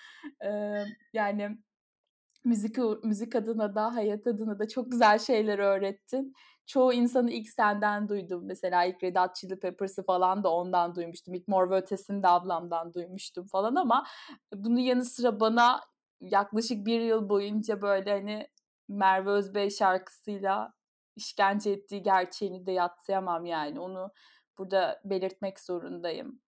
Ee, 0.45 0.83
yani 1.13 1.57
müzik 2.47 2.77
müzik 3.03 3.35
adına 3.35 3.75
da 3.75 3.95
hayat 3.95 4.27
adına 4.27 4.59
da 4.59 4.67
çok 4.67 4.91
güzel 4.91 5.19
şeyler 5.19 5.59
öğrettin. 5.59 6.33
Çoğu 6.65 6.93
insanı 6.93 7.31
ilk 7.31 7.49
senden 7.49 8.09
duydum. 8.09 8.41
Mesela 8.45 8.85
ilk 8.85 9.03
Red 9.03 9.15
Hot 9.15 9.35
Chili 9.35 9.59
Peppers'ı 9.59 10.03
falan 10.03 10.43
da 10.43 10.49
ondan 10.49 10.95
duymuştum. 10.95 11.33
İlk 11.33 11.47
Mor 11.47 11.69
ve 11.69 11.75
Ötesi'ni 11.75 12.23
de 12.23 12.27
ablamdan 12.27 12.93
duymuştum 12.93 13.47
falan 13.47 13.75
ama 13.75 14.05
bunun 14.53 14.79
yanı 14.79 15.05
sıra 15.05 15.39
bana 15.39 15.81
yaklaşık 16.21 16.85
bir 16.85 17.01
yıl 17.01 17.29
boyunca 17.29 17.81
böyle 17.81 18.11
hani 18.11 18.47
Merve 18.89 19.29
Özbey 19.29 19.69
şarkısıyla 19.69 20.73
işkence 21.15 21.71
ettiği 21.71 22.03
gerçeğini 22.03 22.65
de 22.65 22.71
yatsıyamam 22.71 23.45
yani. 23.45 23.79
Onu 23.79 24.11
burada 24.57 25.01
belirtmek 25.05 25.59
zorundayım. 25.59 26.41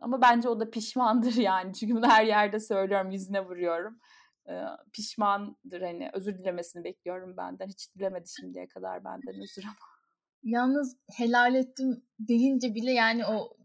Ama 0.00 0.22
bence 0.22 0.48
o 0.48 0.60
da 0.60 0.70
pişmandır 0.70 1.34
yani. 1.36 1.74
Çünkü 1.74 1.94
bunu 1.94 2.08
her 2.08 2.24
yerde 2.24 2.60
söylüyorum, 2.60 3.10
yüzüne 3.10 3.44
vuruyorum. 3.44 3.98
Pişmandır 4.92 5.82
hani. 5.82 6.10
Özür 6.12 6.38
dilemesini 6.38 6.84
bekliyorum 6.84 7.36
benden. 7.36 7.68
Hiç 7.68 7.94
dilemedi 7.94 8.28
şimdiye 8.40 8.68
kadar 8.68 9.04
benden 9.04 9.42
özür 9.42 9.64
ama. 9.64 9.74
Yalnız 10.42 10.96
helal 11.16 11.54
ettim 11.54 12.04
deyince 12.18 12.74
bile 12.74 12.92
yani 12.92 13.26
o 13.26 13.56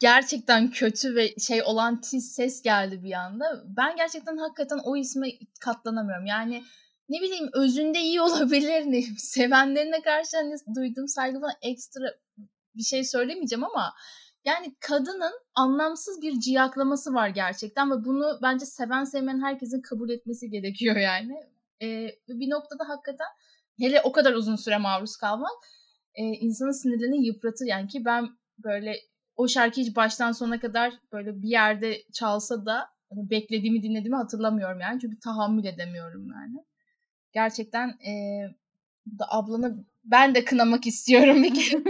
gerçekten 0.00 0.70
kötü 0.70 1.14
ve 1.14 1.34
şey 1.36 1.62
olan 1.62 2.00
tiz 2.00 2.32
ses 2.32 2.62
geldi 2.62 3.02
bir 3.02 3.12
anda. 3.12 3.64
Ben 3.66 3.96
gerçekten 3.96 4.36
hakikaten 4.36 4.78
o 4.84 4.96
isme 4.96 5.28
katlanamıyorum. 5.60 6.26
Yani 6.26 6.64
ne 7.08 7.20
bileyim 7.20 7.50
özünde 7.54 8.00
iyi 8.00 8.20
olabilir 8.22 8.82
ne 8.86 9.02
sevenlerine 9.18 10.02
karşı 10.02 10.36
hani 10.36 10.54
duyduğum 10.76 11.08
saygı 11.08 11.40
falan 11.40 11.54
ekstra 11.62 12.14
bir 12.74 12.82
şey 12.82 13.04
söylemeyeceğim 13.04 13.64
ama 13.64 13.94
yani 14.44 14.76
kadının 14.80 15.32
anlamsız 15.54 16.22
bir 16.22 16.40
ciyaklaması 16.40 17.14
var 17.14 17.28
gerçekten 17.28 17.90
ve 17.90 18.04
bunu 18.04 18.38
bence 18.42 18.66
seven 18.66 19.04
sevmeyen 19.04 19.42
herkesin 19.42 19.80
kabul 19.82 20.10
etmesi 20.10 20.50
gerekiyor 20.50 20.96
yani. 21.10 21.34
Ee, 21.82 22.08
bir 22.28 22.50
noktada 22.50 22.88
hakikaten 22.88 23.26
hele 23.78 24.00
o 24.00 24.12
kadar 24.12 24.32
uzun 24.34 24.56
süre 24.56 24.78
maruz 24.78 25.16
kalmak 25.16 25.58
e, 26.14 26.22
insanın 26.22 26.82
sinirlerini 26.82 27.26
yıpratır 27.26 27.66
yani 27.66 27.88
ki 27.88 28.04
ben 28.04 28.28
böyle 28.64 28.96
o 29.36 29.48
şarkı 29.48 29.80
hiç 29.80 29.96
baştan 29.96 30.32
sona 30.32 30.60
kadar 30.60 30.94
böyle 31.12 31.42
bir 31.42 31.48
yerde 31.48 32.02
çalsa 32.12 32.66
da 32.66 32.88
hani 33.10 33.30
beklediğimi 33.30 33.82
dinlediğimi 33.82 34.16
hatırlamıyorum 34.16 34.80
yani 34.80 35.00
çünkü 35.00 35.18
tahammül 35.18 35.64
edemiyorum 35.64 36.28
yani 36.32 36.64
gerçekten 37.32 37.88
e, 37.88 38.12
da 39.18 39.26
ablanı 39.28 39.84
ben 40.04 40.34
de 40.34 40.44
kınamak 40.44 40.86
istiyorum 40.92 41.42
bir 41.42 41.54
kere. 41.54 41.82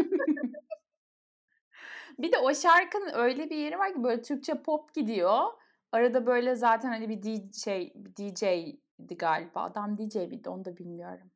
Bir 2.19 2.33
de 2.33 2.39
o 2.39 2.55
şarkının 2.55 3.11
öyle 3.15 3.51
bir 3.51 3.57
yeri 3.57 3.79
var 3.79 3.95
ki 3.95 4.03
böyle 4.05 4.23
Türkçe 4.23 4.63
pop 4.63 4.95
gidiyor. 4.95 5.45
Arada 5.93 6.27
böyle 6.27 6.55
zaten 6.55 6.89
hani 6.89 7.09
bir 7.09 7.23
DJ, 7.23 7.65
şey, 7.65 7.93
bir 7.95 8.17
DJ'di 8.17 9.17
galiba. 9.19 9.63
Adam 9.63 9.99
DJ 9.99 10.17
miydi 10.17 10.49
onu 10.49 10.65
da 10.65 10.77
bilmiyorum. 10.77 11.31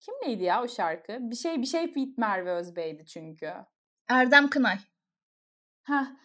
Kim 0.00 0.14
neydi 0.22 0.44
ya 0.44 0.62
o 0.62 0.68
şarkı? 0.68 1.18
Bir 1.20 1.36
şey 1.36 1.62
bir 1.62 1.66
şey 1.66 1.92
Fit 1.92 2.18
Merve 2.18 2.52
Özbey'di 2.52 3.06
çünkü. 3.06 3.52
Erdem 4.08 4.50
Kınay. 4.50 4.78
Ha 5.82 6.16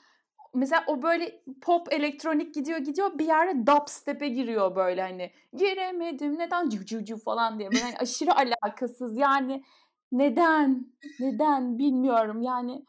mesela 0.55 0.83
o 0.87 1.01
böyle 1.01 1.43
pop 1.61 1.93
elektronik 1.93 2.53
gidiyor 2.53 2.79
gidiyor 2.79 3.19
bir 3.19 3.25
yerde 3.25 3.67
dubstep'e 3.67 4.27
giriyor 4.27 4.75
böyle 4.75 5.01
hani 5.01 5.31
giremedim 5.53 6.39
neden 6.39 6.69
cıv 6.69 7.17
falan 7.17 7.59
diye 7.59 7.71
böyle 7.71 7.83
hani 7.83 7.97
aşırı 7.97 8.35
alakasız 8.35 9.17
yani 9.17 9.63
neden 10.11 10.87
neden 11.19 11.77
bilmiyorum 11.77 12.41
yani 12.41 12.85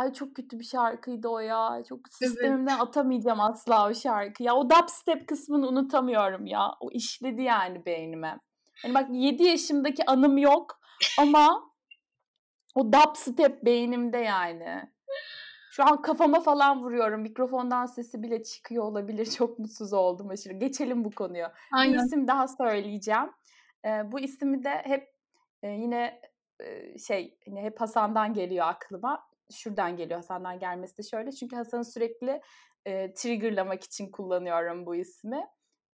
ay 0.00 0.12
çok 0.12 0.36
kötü 0.36 0.58
bir 0.58 0.64
şarkıydı 0.64 1.28
o 1.28 1.38
ya 1.38 1.82
çok 1.88 2.08
sistemimden 2.08 2.72
evet. 2.72 2.82
atamayacağım 2.82 3.40
asla 3.40 3.88
o 3.90 3.94
şarkı 3.94 4.42
ya 4.42 4.54
o 4.54 4.70
dubstep 4.70 5.28
kısmını 5.28 5.68
unutamıyorum 5.68 6.46
ya 6.46 6.72
o 6.80 6.90
işledi 6.90 7.42
yani 7.42 7.86
beynime 7.86 8.38
hani 8.82 8.94
bak 8.94 9.06
7 9.10 9.42
yaşımdaki 9.42 10.06
anım 10.06 10.38
yok 10.38 10.80
ama 11.18 11.70
o 12.74 12.92
dubstep 12.92 13.64
beynimde 13.64 14.18
yani 14.18 14.90
şu 15.70 15.84
an 15.84 16.02
kafama 16.02 16.40
falan 16.40 16.82
vuruyorum. 16.82 17.20
Mikrofondan 17.20 17.86
sesi 17.86 18.22
bile 18.22 18.42
çıkıyor 18.42 18.84
olabilir. 18.84 19.26
Çok 19.38 19.58
mutsuz 19.58 19.92
oldum 19.92 20.30
aşırı. 20.30 20.52
Geçelim 20.52 21.04
bu 21.04 21.10
konuyu. 21.10 21.46
Aynen. 21.72 21.94
Bir 21.94 21.98
isim 21.98 22.28
daha 22.28 22.48
söyleyeceğim. 22.48 23.30
E, 23.84 24.12
bu 24.12 24.20
ismi 24.20 24.64
de 24.64 24.82
hep 24.84 25.08
e, 25.62 25.68
yine 25.68 26.20
e, 26.60 26.98
şey 26.98 27.38
hani 27.44 27.62
hep 27.62 27.80
Hasan'dan 27.80 28.34
geliyor 28.34 28.66
aklıma. 28.66 29.29
Şuradan 29.50 29.96
geliyor 29.96 30.20
Hasan'dan 30.20 30.58
gelmesi 30.58 30.98
de 30.98 31.02
şöyle. 31.02 31.32
Çünkü 31.32 31.56
Hasan'ı 31.56 31.84
sürekli 31.84 32.40
e, 32.84 33.14
triggerlamak 33.14 33.84
için 33.84 34.10
kullanıyorum 34.10 34.86
bu 34.86 34.94
ismi. 34.94 35.46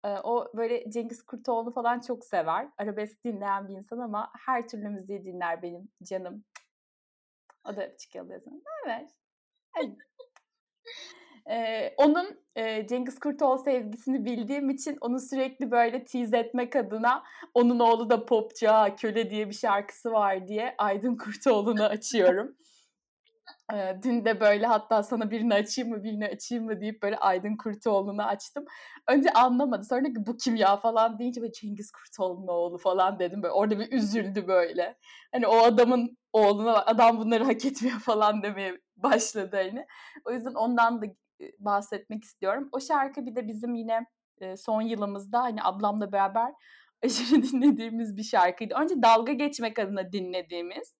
E, 0.04 0.08
o 0.08 0.56
böyle 0.56 0.90
Cengiz 0.90 1.22
Kurtoğlu 1.22 1.72
falan 1.72 2.00
çok 2.00 2.24
sever. 2.24 2.68
Arabesk 2.78 3.24
dinleyen 3.24 3.68
bir 3.68 3.74
insan 3.74 3.98
ama 3.98 4.32
her 4.46 4.68
türlü 4.68 4.88
müziği 4.88 5.24
dinler 5.24 5.62
benim 5.62 5.88
canım. 6.02 6.44
O 7.68 7.76
da 7.76 7.96
çıkıyor 7.96 8.30
yazın. 8.30 8.62
Evet. 8.86 9.10
Ee, 11.50 11.94
onun 11.96 12.40
e, 12.56 12.86
Cengiz 12.86 13.18
Kurtoğlu 13.18 13.58
sevgisini 13.58 14.24
bildiğim 14.24 14.70
için 14.70 14.98
onu 15.00 15.20
sürekli 15.20 15.70
böyle 15.70 16.04
tease 16.04 16.38
etmek 16.38 16.76
adına 16.76 17.22
onun 17.54 17.78
oğlu 17.78 18.10
da 18.10 18.26
popçu 18.26 18.66
köle 19.00 19.30
diye 19.30 19.48
bir 19.48 19.54
şarkısı 19.54 20.12
var 20.12 20.48
diye 20.48 20.74
Aydın 20.78 21.16
Kurtoğlu'nu 21.16 21.84
açıyorum. 21.84 22.56
Dün 24.02 24.24
de 24.24 24.40
böyle 24.40 24.66
hatta 24.66 25.02
sana 25.02 25.30
birini 25.30 25.54
açayım 25.54 25.90
mı 25.90 26.04
birini 26.04 26.26
açayım 26.26 26.64
mı 26.64 26.80
deyip 26.80 27.02
böyle 27.02 27.16
Aydın 27.16 27.56
Kurtoğlu'nu 27.56 28.22
açtım. 28.22 28.64
Önce 29.08 29.30
anlamadı. 29.30 29.84
Sonra 29.84 30.04
bu 30.16 30.36
kim 30.36 30.56
ya 30.56 30.76
falan 30.76 31.18
deyince 31.18 31.40
böyle 31.40 31.52
Cengiz 31.52 31.90
Kurtoğlu'nun 31.90 32.48
oğlu 32.48 32.78
falan 32.78 33.18
dedim. 33.18 33.42
Böyle 33.42 33.52
orada 33.52 33.78
bir 33.78 33.92
üzüldü 33.92 34.48
böyle. 34.48 34.96
Hani 35.32 35.46
o 35.46 35.56
adamın 35.56 36.18
oğluna 36.32 36.84
adam 36.84 37.18
bunları 37.18 37.44
hak 37.44 37.64
etmiyor 37.64 37.98
falan 38.00 38.42
demeye 38.42 38.78
başladı 38.96 39.56
hani. 39.56 39.86
O 40.24 40.32
yüzden 40.32 40.54
ondan 40.54 41.02
da 41.02 41.06
bahsetmek 41.58 42.24
istiyorum. 42.24 42.68
O 42.72 42.80
şarkı 42.80 43.26
bir 43.26 43.36
de 43.36 43.48
bizim 43.48 43.74
yine 43.74 44.06
son 44.56 44.82
yılımızda 44.82 45.42
hani 45.42 45.62
ablamla 45.62 46.12
beraber 46.12 46.52
aşırı 47.04 47.42
dinlediğimiz 47.42 48.16
bir 48.16 48.22
şarkıydı. 48.22 48.74
Önce 48.74 49.02
dalga 49.02 49.32
geçmek 49.32 49.78
adına 49.78 50.12
dinlediğimiz. 50.12 50.96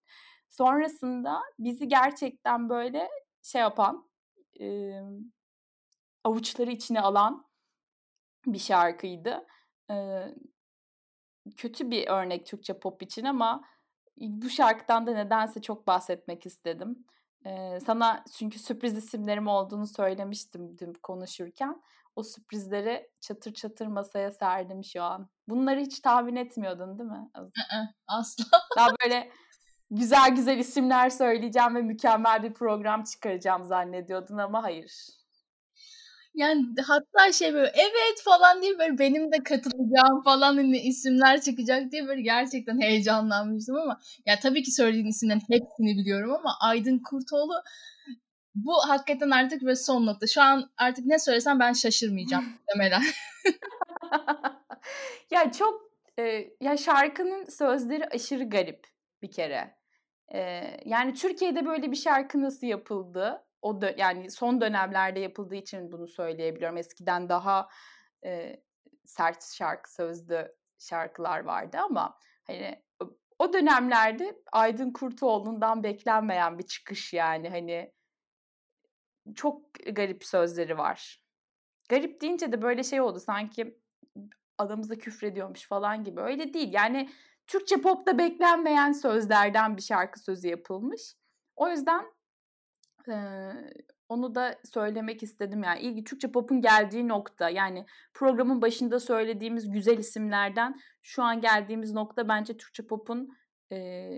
Sonrasında 0.49 1.41
bizi 1.59 1.87
gerçekten 1.87 2.69
böyle 2.69 3.09
şey 3.43 3.61
yapan, 3.61 4.09
e, 4.59 4.99
avuçları 6.23 6.71
içine 6.71 7.01
alan 7.01 7.45
bir 8.45 8.59
şarkıydı. 8.59 9.47
E, 9.91 10.25
kötü 11.57 11.91
bir 11.91 12.07
örnek 12.07 12.45
Türkçe 12.45 12.79
pop 12.79 13.03
için 13.03 13.25
ama 13.25 13.63
bu 14.17 14.49
şarkıdan 14.49 15.07
da 15.07 15.11
nedense 15.11 15.61
çok 15.61 15.87
bahsetmek 15.87 16.45
istedim. 16.45 17.05
Ee, 17.45 17.79
sana 17.85 18.23
çünkü 18.37 18.59
sürpriz 18.59 18.97
isimlerim 18.97 19.47
olduğunu 19.47 19.87
söylemiştim 19.87 20.77
dün 20.77 20.93
konuşurken. 20.93 21.81
O 22.15 22.23
sürprizleri 22.23 23.09
çatır 23.21 23.53
çatır 23.53 23.87
masaya 23.87 24.31
serdim 24.31 24.83
şu 24.83 25.03
an. 25.03 25.29
Bunları 25.47 25.79
hiç 25.79 25.99
tahmin 25.99 26.35
etmiyordun 26.35 26.99
değil 26.99 27.09
mi? 27.09 27.29
Asla. 28.07 28.45
Daha 28.77 28.89
böyle 29.03 29.31
güzel 29.91 30.35
güzel 30.35 30.57
isimler 30.57 31.09
söyleyeceğim 31.09 31.75
ve 31.75 31.81
mükemmel 31.81 32.43
bir 32.43 32.53
program 32.53 33.03
çıkaracağım 33.03 33.63
zannediyordun 33.63 34.37
ama 34.37 34.63
hayır. 34.63 34.91
Yani 36.37 36.65
hatta 36.87 37.31
şey 37.31 37.53
böyle 37.53 37.71
evet 37.75 38.21
falan 38.25 38.61
diye 38.61 38.79
böyle 38.79 38.99
benim 38.99 39.31
de 39.31 39.43
katılacağım 39.43 40.23
falan 40.23 40.57
hani 40.57 40.77
isimler 40.77 41.41
çıkacak 41.41 41.91
diye 41.91 42.07
böyle 42.07 42.21
gerçekten 42.21 42.81
heyecanlanmıştım 42.81 43.75
ama 43.75 43.99
ya 44.25 44.39
tabii 44.39 44.63
ki 44.63 44.71
söylediğin 44.71 45.07
isimlerin 45.07 45.39
hepsini 45.39 45.97
biliyorum 45.97 46.31
ama 46.31 46.57
Aydın 46.61 46.99
Kurtoğlu 46.99 47.53
bu 48.55 48.73
hakikaten 48.87 49.29
artık 49.29 49.61
böyle 49.61 49.75
son 49.75 50.05
nokta. 50.05 50.27
Şu 50.27 50.41
an 50.41 50.69
artık 50.77 51.05
ne 51.05 51.19
söylesem 51.19 51.59
ben 51.59 51.73
şaşırmayacağım 51.73 52.45
demeden. 52.73 53.03
ya 55.31 55.51
çok 55.51 55.91
e, 56.19 56.23
ya 56.61 56.77
şarkının 56.77 57.45
sözleri 57.45 58.05
aşırı 58.05 58.49
garip 58.49 58.87
bir 59.21 59.31
kere. 59.31 59.76
E, 60.33 60.71
yani 60.85 61.13
Türkiye'de 61.13 61.65
böyle 61.65 61.91
bir 61.91 61.95
şarkı 61.95 62.41
nasıl 62.41 62.67
yapıldı? 62.67 63.43
O 63.61 63.71
dö- 63.71 63.99
yani 63.99 64.31
son 64.31 64.61
dönemlerde 64.61 65.19
yapıldığı 65.19 65.55
için 65.55 65.91
bunu 65.91 66.07
söyleyebiliyorum. 66.07 66.77
Eskiden 66.77 67.29
daha 67.29 67.69
e, 68.25 68.61
sert 69.05 69.43
şarkı 69.53 69.93
sözlü 69.93 70.55
şarkılar 70.79 71.39
vardı 71.39 71.77
ama 71.77 72.19
hani 72.47 72.83
o 73.39 73.53
dönemlerde 73.53 74.41
Aydın 74.51 74.91
Kurtoğlu'ndan 74.91 75.83
beklenmeyen 75.83 76.59
bir 76.59 76.63
çıkış 76.63 77.13
yani 77.13 77.49
hani 77.49 77.93
çok 79.35 79.73
garip 79.73 80.25
sözleri 80.25 80.77
var. 80.77 81.23
Garip 81.89 82.21
deyince 82.21 82.51
de 82.51 82.61
böyle 82.61 82.83
şey 82.83 83.01
oldu 83.01 83.19
sanki 83.19 83.79
adamıza 84.57 84.95
küfrediyormuş 84.95 85.67
falan 85.67 86.03
gibi. 86.03 86.21
Öyle 86.21 86.53
değil. 86.53 86.73
Yani 86.73 87.09
Türkçe 87.47 87.81
popta 87.81 88.17
beklenmeyen 88.17 88.91
sözlerden 88.91 89.77
bir 89.77 89.81
şarkı 89.81 90.19
sözü 90.19 90.47
yapılmış. 90.47 91.01
O 91.55 91.69
yüzden 91.69 92.05
e, 93.09 93.15
onu 94.09 94.35
da 94.35 94.59
söylemek 94.73 95.23
istedim. 95.23 95.63
Yani 95.63 95.79
ilgi 95.79 96.03
Türkçe 96.03 96.31
popun 96.31 96.61
geldiği 96.61 97.07
nokta 97.07 97.49
yani 97.49 97.85
programın 98.13 98.61
başında 98.61 98.99
söylediğimiz 98.99 99.69
güzel 99.69 99.97
isimlerden 99.97 100.79
şu 101.01 101.23
an 101.23 101.41
geldiğimiz 101.41 101.93
nokta 101.93 102.27
bence 102.27 102.57
Türkçe 102.57 102.87
popun 102.87 103.29
e, 103.71 104.09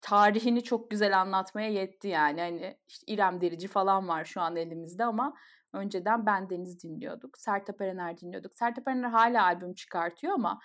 tarihini 0.00 0.62
çok 0.64 0.90
güzel 0.90 1.20
anlatmaya 1.20 1.68
yetti 1.68 2.08
yani. 2.08 2.40
Hani 2.40 2.78
işte 2.88 3.12
İrem 3.12 3.40
Derici 3.40 3.68
falan 3.68 4.08
var 4.08 4.24
şu 4.24 4.40
an 4.40 4.56
elimizde 4.56 5.04
ama 5.04 5.34
önceden 5.72 6.26
Ben 6.26 6.50
Deniz 6.50 6.82
dinliyorduk. 6.82 7.38
Sertab 7.38 7.80
Erener 7.80 8.18
dinliyorduk. 8.18 8.54
Sertab 8.54 8.86
Erener 8.86 9.08
hala 9.08 9.44
albüm 9.44 9.74
çıkartıyor 9.74 10.32
ama 10.32 10.60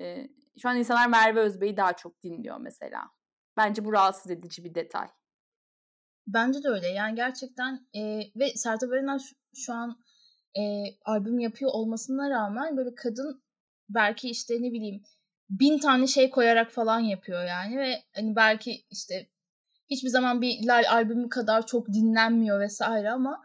e, 0.00 0.28
şu 0.62 0.68
an 0.68 0.76
insanlar 0.76 1.08
Merve 1.08 1.40
Özbey'i 1.40 1.76
daha 1.76 1.92
çok 1.92 2.22
dinliyor 2.22 2.58
mesela. 2.60 3.02
Bence 3.56 3.84
bu 3.84 3.92
rahatsız 3.92 4.30
edici 4.30 4.64
bir 4.64 4.74
detay. 4.74 5.08
Bence 6.26 6.62
de 6.62 6.68
öyle. 6.68 6.88
Yani 6.88 7.14
gerçekten 7.14 7.86
e, 7.94 8.20
ve 8.36 8.48
Sertab 8.54 8.92
Erener 8.92 9.18
şu, 9.18 9.36
şu 9.54 9.72
an 9.72 9.98
e, 10.58 10.62
albüm 11.04 11.38
yapıyor 11.38 11.70
olmasına 11.74 12.30
rağmen 12.30 12.76
böyle 12.76 12.94
kadın 12.94 13.42
belki 13.88 14.30
işte 14.30 14.54
ne 14.54 14.72
bileyim 14.72 15.02
bin 15.50 15.78
tane 15.78 16.06
şey 16.06 16.30
koyarak 16.30 16.70
falan 16.70 17.00
yapıyor 17.00 17.44
yani 17.44 17.78
ve 17.78 18.02
hani 18.14 18.36
belki 18.36 18.84
işte 18.90 19.26
hiçbir 19.90 20.08
zaman 20.08 20.42
bir 20.42 20.66
Lal 20.66 20.84
albümü 20.88 21.28
kadar 21.28 21.66
çok 21.66 21.88
dinlenmiyor 21.88 22.60
vesaire 22.60 23.10
ama 23.10 23.42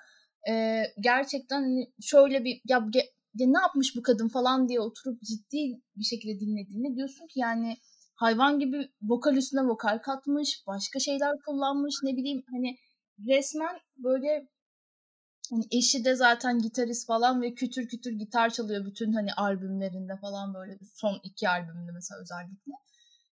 e, 0.49 0.83
gerçekten 0.99 1.61
hani 1.61 1.93
şöyle 2.01 2.43
bir 2.43 2.61
ya, 2.65 2.87
ya 3.35 3.47
ne 3.47 3.59
yapmış 3.59 3.95
bu 3.95 4.01
kadın 4.01 4.27
falan 4.27 4.69
diye 4.69 4.79
oturup 4.79 5.21
ciddi 5.21 5.81
bir 5.95 6.03
şekilde 6.03 6.39
dinlediğinde 6.39 6.95
diyorsun 6.95 7.27
ki 7.27 7.39
yani 7.39 7.77
hayvan 8.15 8.59
gibi 8.59 8.91
vokal 9.01 9.35
üstüne 9.35 9.61
vokal 9.61 9.97
katmış, 9.97 10.63
başka 10.67 10.99
şeyler 10.99 11.39
kullanmış 11.45 11.95
ne 12.03 12.17
bileyim 12.17 12.43
hani 12.51 12.75
resmen 13.27 13.75
böyle 13.97 14.47
hani 15.51 15.63
eşi 15.71 16.05
de 16.05 16.15
zaten 16.15 16.59
gitarist 16.59 17.07
falan 17.07 17.41
ve 17.41 17.53
kütür 17.53 17.87
kütür 17.87 18.11
gitar 18.11 18.49
çalıyor 18.49 18.85
bütün 18.85 19.13
hani 19.13 19.33
albümlerinde 19.33 20.17
falan 20.21 20.53
böyle 20.53 20.77
son 20.93 21.19
iki 21.23 21.49
albümünde 21.49 21.91
mesela 21.91 22.21
özellikle. 22.21 22.71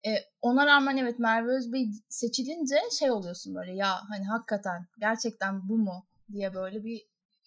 E, 0.06 0.12
ona 0.42 0.66
rağmen 0.66 0.98
evet 0.98 1.20
Merve 1.20 1.58
Özbey 1.58 1.86
seçilince 2.10 2.76
şey 3.00 3.12
oluyorsun 3.12 3.56
böyle 3.56 3.74
ya 3.76 3.90
hani 4.10 4.26
hakikaten 4.26 4.88
gerçekten 5.00 5.70
bu 5.70 5.78
mu 5.78 6.06
diye 6.32 6.54
böyle 6.54 6.84
bir 6.84 6.98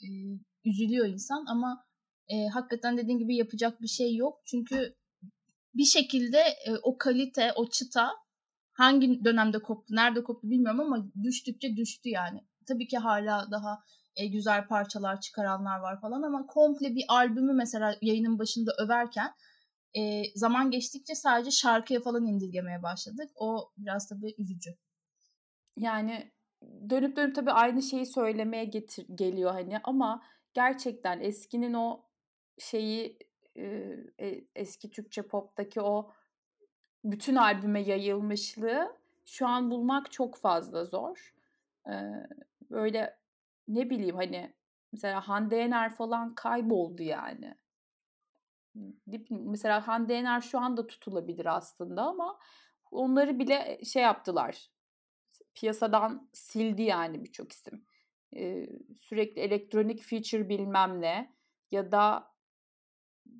e, 0.02 0.08
üzülüyor 0.64 1.06
insan 1.06 1.44
ama 1.48 1.85
e, 2.28 2.46
hakikaten 2.48 2.96
dediğin 2.96 3.18
gibi 3.18 3.36
yapacak 3.36 3.82
bir 3.82 3.88
şey 3.88 4.16
yok. 4.16 4.42
Çünkü 4.46 4.94
bir 5.74 5.84
şekilde 5.84 6.38
e, 6.38 6.72
o 6.82 6.98
kalite, 6.98 7.52
o 7.56 7.70
çıta 7.70 8.12
hangi 8.72 9.24
dönemde 9.24 9.58
koptu, 9.62 9.94
nerede 9.94 10.24
koptu 10.24 10.50
bilmiyorum 10.50 10.80
ama 10.80 11.06
düştükçe 11.22 11.76
düştü 11.76 12.08
yani. 12.08 12.40
Tabii 12.68 12.88
ki 12.88 12.98
hala 12.98 13.50
daha 13.50 13.78
e, 14.16 14.26
güzel 14.26 14.66
parçalar 14.66 15.20
çıkaranlar 15.20 15.78
var 15.78 16.00
falan 16.00 16.22
ama 16.22 16.46
komple 16.46 16.94
bir 16.94 17.04
albümü 17.08 17.52
mesela 17.52 17.96
yayının 18.02 18.38
başında 18.38 18.72
överken 18.78 19.32
e, 19.94 20.22
zaman 20.34 20.70
geçtikçe 20.70 21.14
sadece 21.14 21.50
şarkıya 21.50 22.00
falan 22.00 22.26
indirgemeye 22.26 22.82
başladık. 22.82 23.30
O 23.34 23.70
biraz 23.78 24.08
tabii 24.08 24.34
üzücü. 24.38 24.70
Yani 25.76 26.32
dönüp 26.90 27.16
dönüp 27.16 27.34
tabii 27.34 27.52
aynı 27.52 27.82
şeyi 27.82 28.06
söylemeye 28.06 28.64
getir 28.64 29.06
geliyor 29.14 29.52
hani 29.52 29.78
ama 29.84 30.22
gerçekten 30.54 31.20
eskinin 31.20 31.74
o 31.74 32.05
şeyi 32.58 33.18
e, 33.56 34.44
eski 34.54 34.90
Türkçe 34.90 35.22
poptaki 35.22 35.80
o 35.80 36.12
bütün 37.04 37.36
albüme 37.36 37.80
yayılmışlığı 37.80 38.96
şu 39.24 39.46
an 39.46 39.70
bulmak 39.70 40.12
çok 40.12 40.36
fazla 40.36 40.84
zor. 40.84 41.34
E, 41.86 41.92
böyle 42.70 43.18
ne 43.68 43.90
bileyim 43.90 44.16
hani 44.16 44.54
mesela 44.92 45.28
Hande 45.28 45.56
Yener 45.56 45.94
falan 45.94 46.34
kayboldu 46.34 47.02
yani. 47.02 47.54
Mesela 49.30 49.88
Hande 49.88 50.14
Yener 50.14 50.40
şu 50.40 50.58
anda 50.58 50.86
tutulabilir 50.86 51.56
aslında 51.56 52.02
ama 52.02 52.38
onları 52.90 53.38
bile 53.38 53.80
şey 53.84 54.02
yaptılar. 54.02 54.70
Piyasadan 55.54 56.28
sildi 56.32 56.82
yani 56.82 57.24
birçok 57.24 57.52
isim. 57.52 57.84
Ee, 58.36 58.68
sürekli 58.98 59.40
elektronik 59.40 60.02
feature 60.02 60.48
bilmem 60.48 61.00
ne 61.00 61.36
ya 61.70 61.92
da 61.92 62.35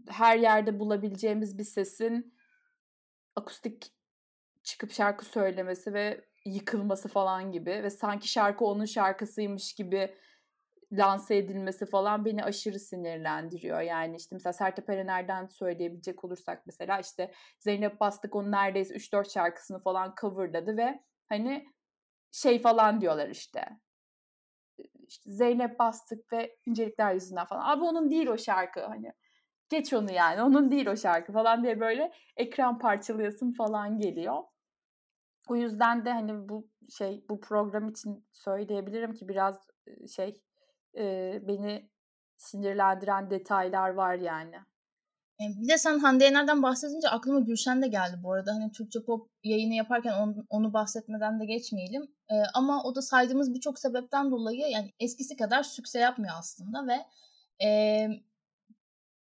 her 0.09 0.39
yerde 0.39 0.79
bulabileceğimiz 0.79 1.59
bir 1.59 1.65
sesin 1.65 2.35
akustik 3.37 3.93
çıkıp 4.63 4.93
şarkı 4.93 5.25
söylemesi 5.25 5.95
ve 5.95 6.25
yıkılması 6.45 7.09
falan 7.09 7.53
gibi 7.53 7.71
ve 7.71 7.91
sanki 7.91 8.29
şarkı 8.29 8.65
onun 8.65 8.85
şarkısıymış 8.85 9.75
gibi 9.75 10.15
lanse 10.93 11.37
edilmesi 11.37 11.87
falan 11.87 12.25
beni 12.25 12.45
aşırı 12.45 12.81
sinirlendiriyor. 12.81 13.81
Yani 13.81 14.17
işte 14.17 14.37
mesela 14.37 14.53
Sertab 14.53 14.89
Erener'den 14.89 15.47
söyleyebilecek 15.47 16.25
olursak 16.25 16.67
mesela 16.67 17.01
işte 17.01 17.33
Zeynep 17.59 18.01
Bastık 18.01 18.35
onun 18.35 18.53
neredeyse 18.53 18.95
3-4 18.95 19.33
şarkısını 19.33 19.79
falan 19.79 20.15
coverladı 20.21 20.77
ve 20.77 21.03
hani 21.29 21.67
şey 22.33 22.59
falan 22.59 23.01
diyorlar 23.01 23.29
işte. 23.29 23.69
İşte 25.09 25.31
Zeynep 25.31 25.79
Bastık 25.79 26.33
ve 26.33 26.57
incelikler 26.67 27.15
yüzünden 27.15 27.45
falan. 27.47 27.69
Abi 27.69 27.85
onun 27.85 28.11
değil 28.11 28.27
o 28.27 28.39
şarkı 28.39 28.81
hani. 28.81 29.13
Geç 29.69 29.93
onu 29.93 30.13
yani. 30.13 30.43
Onun 30.43 30.71
değil 30.71 30.87
o 30.87 30.97
şarkı 30.97 31.33
falan 31.33 31.63
diye 31.63 31.81
böyle 31.81 32.13
ekran 32.37 32.79
parçalayasın 32.79 33.53
falan 33.53 33.99
geliyor. 33.99 34.43
O 35.49 35.57
yüzden 35.57 36.05
de 36.05 36.13
hani 36.13 36.49
bu 36.49 36.69
şey 36.99 37.25
bu 37.29 37.41
program 37.41 37.89
için 37.89 38.27
söyleyebilirim 38.33 39.13
ki 39.13 39.29
biraz 39.29 39.59
şey 40.17 40.43
e, 40.99 41.39
beni 41.49 41.91
sinirlendiren 42.37 43.31
detaylar 43.31 43.91
var 43.91 44.15
yani. 44.15 44.57
Bir 45.41 45.69
de 45.69 45.79
sen 45.79 45.99
Hande 45.99 46.25
Yener'den 46.25 46.63
bahsedince 46.63 47.09
aklıma 47.09 47.41
Gülşen 47.41 47.83
de 47.83 47.89
geldi 47.89 48.17
bu 48.23 48.33
arada. 48.33 48.53
Hani 48.55 48.73
Türkçe 48.73 49.03
pop 49.03 49.31
yayını 49.45 49.75
yaparken 49.75 50.13
onu, 50.13 50.47
onu 50.49 50.73
bahsetmeden 50.73 51.41
de 51.41 51.45
geçmeyelim. 51.45 52.03
Ee, 52.31 52.35
ama 52.55 52.83
o 52.83 52.95
da 52.95 53.03
saydığımız 53.03 53.55
birçok 53.55 53.79
sebepten 53.79 54.31
dolayı 54.31 54.61
yani 54.61 54.93
eskisi 55.01 55.37
kadar 55.37 55.63
sükse 55.63 55.99
yapmıyor 55.99 56.35
aslında 56.39 56.87
ve 56.87 57.07
e, 57.67 58.09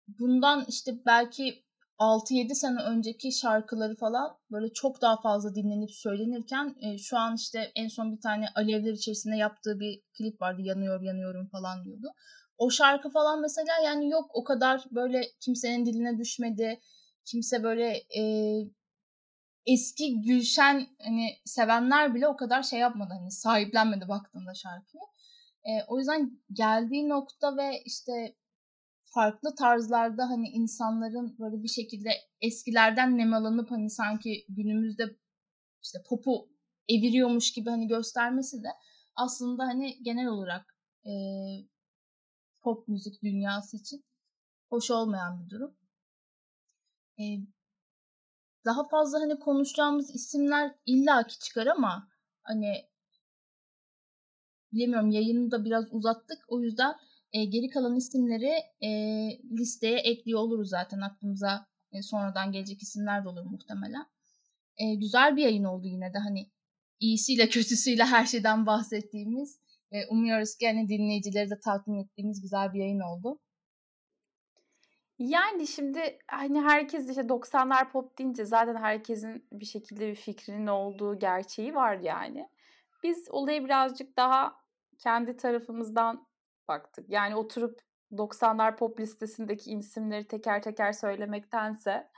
bundan 0.08 0.64
işte 0.68 0.92
belki 1.06 1.66
6-7 1.98 2.54
sene 2.54 2.82
önceki 2.82 3.32
şarkıları 3.32 3.96
falan 3.96 4.38
böyle 4.50 4.72
çok 4.72 5.02
daha 5.02 5.20
fazla 5.20 5.54
dinlenip 5.54 5.90
söylenirken 5.90 6.76
e, 6.80 6.98
şu 6.98 7.18
an 7.18 7.34
işte 7.34 7.72
en 7.74 7.88
son 7.88 8.12
bir 8.16 8.20
tane 8.20 8.46
alevler 8.54 8.92
içerisinde 8.92 9.36
yaptığı 9.36 9.80
bir 9.80 10.02
klip 10.18 10.40
vardı 10.40 10.62
yanıyor 10.62 11.02
yanıyorum 11.02 11.48
falan 11.48 11.84
diyordu. 11.84 12.12
O 12.58 12.70
şarkı 12.70 13.10
falan 13.10 13.40
mesela 13.40 13.72
yani 13.84 14.10
yok 14.10 14.30
o 14.34 14.44
kadar 14.44 14.84
böyle 14.90 15.22
kimsenin 15.40 15.86
diline 15.86 16.18
düşmedi. 16.18 16.80
kimse 17.24 17.62
böyle 17.62 18.02
e, 18.18 18.22
eski 19.66 20.20
Gülşen 20.20 20.86
hani 21.02 21.28
sevenler 21.44 22.14
bile 22.14 22.28
o 22.28 22.36
kadar 22.36 22.62
şey 22.62 22.78
yapmadı 22.80 23.14
hani 23.18 23.30
sahiplenmedi 23.30 24.08
baktığında 24.08 24.54
şarkıyı. 24.54 25.02
E, 25.64 25.84
o 25.88 25.98
yüzden 25.98 26.40
geldiği 26.52 27.08
nokta 27.08 27.56
ve 27.56 27.82
işte 27.84 28.34
farklı 29.16 29.54
tarzlarda 29.54 30.30
hani 30.30 30.48
insanların 30.48 31.36
böyle 31.38 31.62
bir 31.62 31.68
şekilde 31.68 32.10
eskilerden 32.40 33.18
nemalanıp 33.18 33.70
hani 33.70 33.90
sanki 33.90 34.46
günümüzde 34.48 35.16
işte 35.82 35.98
popu 36.08 36.48
eviriyormuş 36.88 37.52
gibi 37.52 37.70
hani 37.70 37.88
göstermesi 37.88 38.62
de 38.62 38.68
aslında 39.14 39.64
hani 39.64 40.02
genel 40.02 40.26
olarak 40.26 40.76
e, 41.06 41.12
pop 42.62 42.88
müzik 42.88 43.22
dünyası 43.22 43.76
için 43.76 44.04
hoş 44.70 44.90
olmayan 44.90 45.44
bir 45.44 45.50
durum. 45.50 45.76
E, 47.18 47.24
daha 48.64 48.88
fazla 48.88 49.20
hani 49.20 49.38
konuşacağımız 49.38 50.14
isimler 50.14 50.74
illaki 50.86 51.38
çıkar 51.38 51.66
ama 51.66 52.08
hani 52.42 52.88
bilemiyorum 54.72 55.10
yayını 55.10 55.50
da 55.50 55.64
biraz 55.64 55.84
uzattık. 55.92 56.38
O 56.48 56.60
yüzden 56.60 56.96
e, 57.32 57.44
geri 57.44 57.68
kalan 57.68 57.96
isimleri 57.96 58.52
e, 58.80 58.90
listeye 59.58 59.98
ekliyor 59.98 60.40
oluruz 60.40 60.68
zaten 60.68 61.00
aklımıza 61.00 61.66
e, 61.92 62.02
sonradan 62.02 62.52
gelecek 62.52 62.82
isimler 62.82 63.24
de 63.24 63.28
olur 63.28 63.44
muhtemelen. 63.44 64.06
E, 64.78 64.94
güzel 64.94 65.36
bir 65.36 65.42
yayın 65.42 65.64
oldu 65.64 65.86
yine 65.86 66.14
de 66.14 66.18
hani 66.18 66.50
iyisiyle 67.00 67.48
kötüsüyle 67.48 68.04
her 68.04 68.26
şeyden 68.26 68.66
bahsettiğimiz 68.66 69.60
e, 69.92 70.06
umuyoruz 70.06 70.56
ki 70.56 70.66
hani 70.66 70.88
dinleyicileri 70.88 71.50
de 71.50 71.60
tatmin 71.64 72.04
ettiğimiz 72.04 72.40
güzel 72.40 72.72
bir 72.72 72.80
yayın 72.80 73.00
oldu. 73.00 73.38
Yani 75.18 75.66
şimdi 75.66 76.18
hani 76.28 76.60
herkes 76.60 77.08
işte 77.08 77.20
90'lar 77.20 77.90
pop 77.90 78.18
deyince 78.18 78.44
zaten 78.44 78.76
herkesin 78.76 79.48
bir 79.52 79.64
şekilde 79.64 80.08
bir 80.08 80.14
fikrinin 80.14 80.66
olduğu 80.66 81.18
gerçeği 81.18 81.74
var 81.74 81.98
yani. 81.98 82.48
Biz 83.02 83.28
olayı 83.30 83.64
birazcık 83.64 84.16
daha 84.16 84.56
kendi 84.98 85.36
tarafımızdan 85.36 86.26
baktık. 86.68 87.10
Yani 87.10 87.36
oturup 87.36 87.80
90'lar 88.12 88.76
pop 88.76 89.00
listesindeki 89.00 89.72
isimleri 89.72 90.28
teker 90.28 90.62
teker 90.62 90.92
söylemektense 90.92 92.08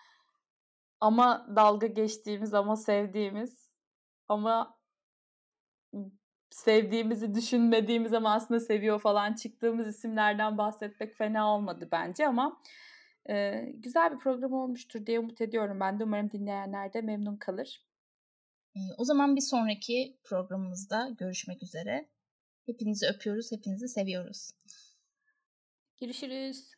ama 1.00 1.46
dalga 1.56 1.86
geçtiğimiz 1.86 2.54
ama 2.54 2.76
sevdiğimiz 2.76 3.72
ama 4.28 4.78
sevdiğimizi 6.50 7.34
düşünmediğimiz 7.34 8.12
ama 8.12 8.34
aslında 8.34 8.60
seviyor 8.60 9.00
falan 9.00 9.34
çıktığımız 9.34 9.88
isimlerden 9.88 10.58
bahsetmek 10.58 11.14
fena 11.14 11.54
olmadı 11.54 11.88
bence 11.92 12.26
ama 12.26 12.62
e, 13.30 13.64
güzel 13.74 14.12
bir 14.12 14.18
program 14.18 14.52
olmuştur 14.52 15.06
diye 15.06 15.20
umut 15.20 15.40
ediyorum. 15.40 15.80
Ben 15.80 16.00
de 16.00 16.04
umarım 16.04 16.30
dinleyenler 16.30 16.92
de 16.92 17.00
memnun 17.00 17.36
kalır. 17.36 17.88
O 18.98 19.04
zaman 19.04 19.36
bir 19.36 19.40
sonraki 19.40 20.18
programımızda 20.24 21.08
görüşmek 21.18 21.62
üzere. 21.62 22.08
Hepinizi 22.68 23.06
öpüyoruz, 23.06 23.52
hepinizi 23.52 23.88
seviyoruz. 23.88 24.50
Görüşürüz. 26.00 26.77